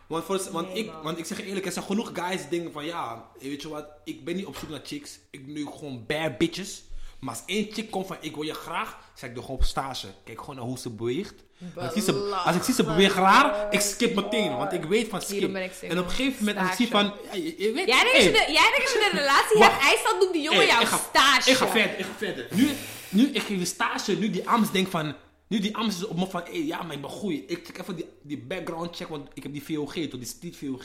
[0.09, 1.03] Want, voor, want, Nee, ik, man.
[1.03, 3.69] want ik zeg je eerlijk, er zijn genoeg guys die denken van ja, weet je
[3.69, 5.19] wat, ik ben niet op zoek naar chicks.
[5.31, 6.85] Ik nu gewoon bare bitches.
[7.21, 9.65] Maar als één chick komt van ik wil je graag, zeg ik doe gewoon op
[9.67, 10.07] stage.
[10.25, 11.45] Kijk gewoon naar hoe ze beweegt.
[11.75, 12.13] Als ik, zie ze,
[12.45, 14.57] als ik zie ze bewegen raar, ik skip meteen.
[14.57, 15.55] Want ik weet van skip.
[15.83, 18.83] En op een gegeven moment als ik zie van, ja, je, je weet, Jij denkt,
[18.83, 21.51] als je een relatie hebt, IJsland doet die jongen jouw stage.
[21.51, 22.47] Ik ga verder, ik ga verder.
[22.51, 22.71] Nu,
[23.09, 25.15] nu ik geef je stage, nu die Ams denkt van,
[25.49, 27.33] nu die Ams is op me van, hey, ja, maar ik ben goed.
[27.33, 30.57] Ik check even die, die background check, want ik heb die VOG, toch, die street
[30.57, 30.85] VOG.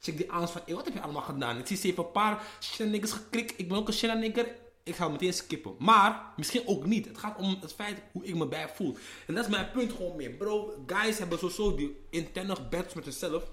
[0.00, 1.58] Check die Ams van, hey, wat heb je allemaal gedaan?
[1.58, 3.54] Ik zie ze even een paar shit geklikt.
[3.56, 4.46] Ik ben ook een shit.
[4.82, 5.74] Ik ga meteen skippen.
[5.78, 7.06] Maar, misschien ook niet.
[7.06, 8.96] Het gaat om het feit hoe ik me bij voel.
[9.26, 10.30] En dat is mijn punt gewoon meer.
[10.30, 13.50] Bro, guys hebben sowieso die interne bets met zichzelf.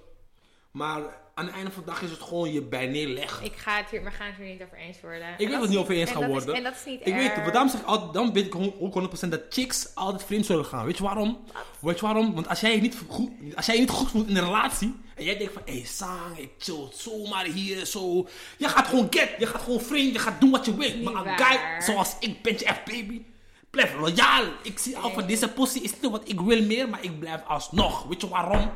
[0.77, 1.01] Maar
[1.33, 3.45] aan het einde van de dag is het gewoon je bij neerleggen.
[3.45, 5.33] Ik ga het hier, we gaan het hier niet over eens worden.
[5.37, 6.55] Ik weet het niet over eens gaan worden.
[6.55, 9.25] en dat is niet Ik weet het, daarom zeg ik altijd, dan weet ik ook
[9.25, 10.85] 100% dat chicks altijd vreemd zullen gaan.
[10.85, 11.39] Weet je waarom?
[11.79, 12.33] Weet je waarom?
[12.33, 14.95] Want als jij je niet goed, als jij je niet goed voelt in een relatie
[15.15, 18.27] en jij denkt van, hé, hey, Sang, ik chill zomaar hier, zo.
[18.57, 20.93] Je gaat gewoon get, je gaat gewoon vreemd, je gaat doen wat je wil.
[20.93, 23.21] Niet Maar een guy zoals ik ben je echt baby.
[23.69, 24.43] Blijf loyaal.
[24.63, 27.41] Ik zie al van deze pussy is niet wat ik wil meer, maar ik blijf
[27.47, 28.03] alsnog.
[28.03, 28.71] Weet je waarom?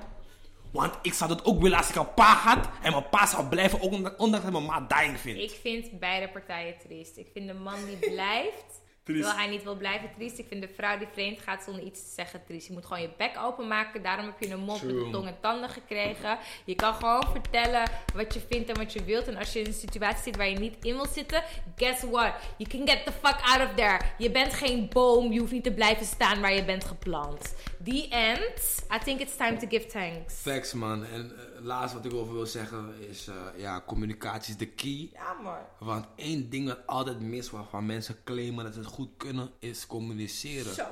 [0.71, 3.47] Want ik zou dat ook willen als ik een pa had en mijn pa zou
[3.47, 3.79] blijven,
[4.17, 5.41] ondanks dat mijn ma dying vindt.
[5.41, 7.17] Ik vind beide partijen triest.
[7.17, 10.39] Ik vind de man die blijft, terwijl hij niet wil blijven, triest.
[10.39, 12.67] Ik vind de vrouw die vreemd gaat zonder iets te zeggen triest.
[12.67, 14.03] Je moet gewoon je bek openmaken.
[14.03, 15.03] Daarom heb je een mond True.
[15.03, 16.37] met tong en tanden gekregen.
[16.65, 19.27] Je kan gewoon vertellen wat je vindt en wat je wilt.
[19.27, 21.43] En als je in een situatie zit waar je niet in wil zitten,
[21.75, 22.33] guess what?
[22.57, 23.99] You can get the fuck out of there.
[24.17, 25.31] Je bent geen boom.
[25.31, 27.55] Je hoeft niet te blijven staan waar je bent geplant.
[27.83, 28.85] The end.
[28.95, 30.33] I think it's time to give thanks.
[30.33, 31.05] Facts man.
[31.05, 31.31] En
[31.61, 35.09] uh, laatst wat ik over wil zeggen is, eh, ja, communicatie is de key.
[35.13, 35.69] Ja, maar.
[35.79, 39.87] Want één ding wat altijd mis waarvan mensen claimen dat ze het goed kunnen, is
[39.87, 40.73] communiceren.
[40.73, 40.85] Zo.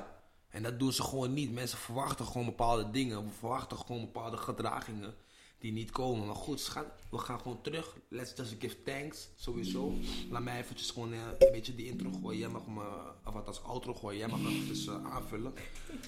[0.50, 1.52] En dat doen ze gewoon niet.
[1.52, 3.32] Mensen verwachten gewoon bepaalde dingen.
[3.40, 5.14] Verwachten gewoon bepaalde gedragingen
[5.60, 6.26] die niet komen.
[6.26, 7.96] Maar goed, schat, we gaan gewoon terug.
[8.08, 9.94] Let's just give thanks, sowieso.
[10.30, 12.40] Laat mij eventjes gewoon eh, een beetje die intro gooien.
[12.40, 12.82] Jij mag me,
[13.26, 14.18] of wat als outro gooien.
[14.18, 15.54] Jij mag hem dus eh, aanvullen.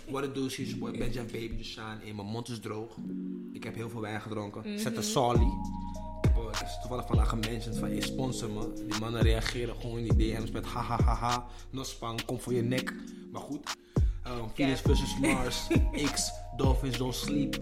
[0.09, 2.01] What it do is, your boy Benja Baby Deshaan.
[2.01, 2.95] En mijn mond is droog.
[3.53, 4.79] Ik heb heel veel wijn gedronken.
[4.79, 5.47] Zet een Sally.
[6.21, 8.73] Ik heb, eh, toevallig vandaag gementiond van, hey, sponsor me.
[8.87, 12.93] Die mannen reageren gewoon in die DM's met hahaha, nospang, kom voor je nek.
[13.31, 13.75] Maar goed,
[14.27, 15.67] um, Venus versus Mars,
[16.13, 17.55] X, Dolphins Don't Sleep.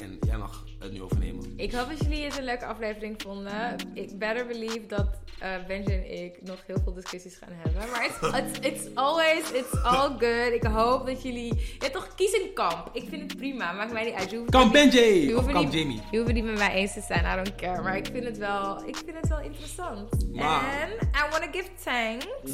[0.00, 1.52] En jij mag het nu overnemen.
[1.56, 3.76] Ik hoop dat jullie het een leuke aflevering vonden.
[3.94, 5.06] Ik better believe dat
[5.38, 7.90] eh Benji en ik nog heel veel discussies gaan hebben.
[7.90, 10.52] Maar it's, it's, it's always, it's all good.
[10.52, 11.76] Ik hoop dat jullie...
[11.78, 12.90] Ja, toch, kies een kamp.
[12.92, 13.72] Ik vind het prima.
[13.72, 14.30] Maakt mij niet uit.
[14.30, 15.26] Je hoeft Kam het niet- Benji!
[15.26, 16.00] je Of hoeft het Kam niet- Jamie?
[16.10, 17.24] Je hoeft het niet met mij eens te zijn.
[17.24, 17.82] I don't care.
[17.82, 20.12] Maar ik vind het wel, ik vind het wel interessant.
[20.36, 22.52] En I want to give thanks.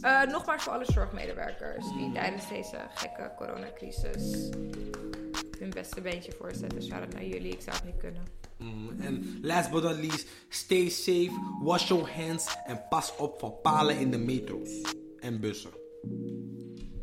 [0.00, 4.48] eh, nogmaals voor alle zorgmedewerkers die tijdens deze gekke coronacrisis
[5.62, 6.82] hun beste beentje voorzetten.
[6.82, 7.52] Shout-out naar jullie.
[7.52, 8.22] Ik zou het niet kunnen.
[8.58, 11.30] Mm, En last but not least, stay safe,
[11.62, 14.70] wash your hands en pas op voor palen in de metro's
[15.20, 15.70] en bussen.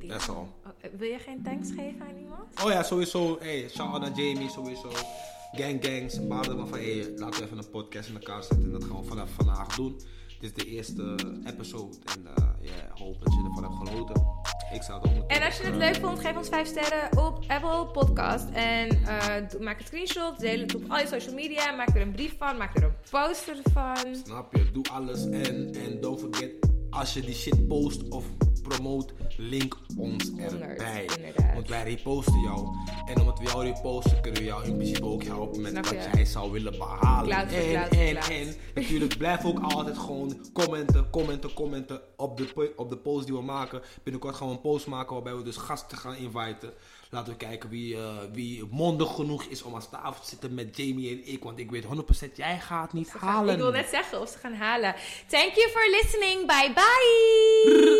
[0.08, 0.36] That's all.
[0.36, 0.48] Oh,
[0.82, 2.64] eh, wil je geen thanks geven aan iemand?
[2.64, 3.38] Oh ja, sowieso.
[3.40, 4.90] Hey, shout-out naar Jamie, sowieso.
[5.52, 8.64] Gang Gang, ze baden van, hey, laten we even een podcast in elkaar zetten.
[8.64, 10.00] En dat gaan we vanaf vandaag doen.
[10.40, 11.98] Dit is de eerste episode.
[12.16, 14.26] En eh ja, hoop dat je ervan hebt genoten.
[14.74, 17.44] Ik zou het ook En als je het leuk vond, geef ons 5 sterren op
[17.48, 18.50] Apple Podcast.
[18.50, 21.72] En eh, maak een screenshot, deel het op al je social media.
[21.72, 24.16] Maak er een brief van, maak er een poster van.
[24.26, 24.72] Snap je?
[24.72, 25.26] Doe alles.
[25.26, 28.26] En, en don't forget, als je die shit post of
[28.62, 31.08] promote, link ons erbij.
[31.16, 31.54] inderdaad.
[31.54, 32.76] Want wij reposten jou.
[33.06, 36.26] En omdat we jou reposten, kunnen we jou in principe ook helpen met wat jij
[36.26, 37.38] zou willen behalen.
[37.38, 42.98] En, en, en natuurlijk blijf ook altijd gewoon commenten, commenten, commenten op de, op de
[42.98, 43.82] post die we maken.
[44.04, 46.74] Binnenkort gaan we een post maken waarbij we dus gasten gaan inviten.
[47.12, 50.78] Laten we kijken wie, eh, wie mondig genoeg is om aan tafel te zitten met
[50.78, 51.44] Jamie en ik.
[51.44, 53.54] Want ik weet 100% jij gaat niet halen.
[53.54, 54.96] Ik wil net zeggen of ze gaan halen.
[55.28, 56.48] Thank you for listening.
[56.48, 57.99] Bye bye.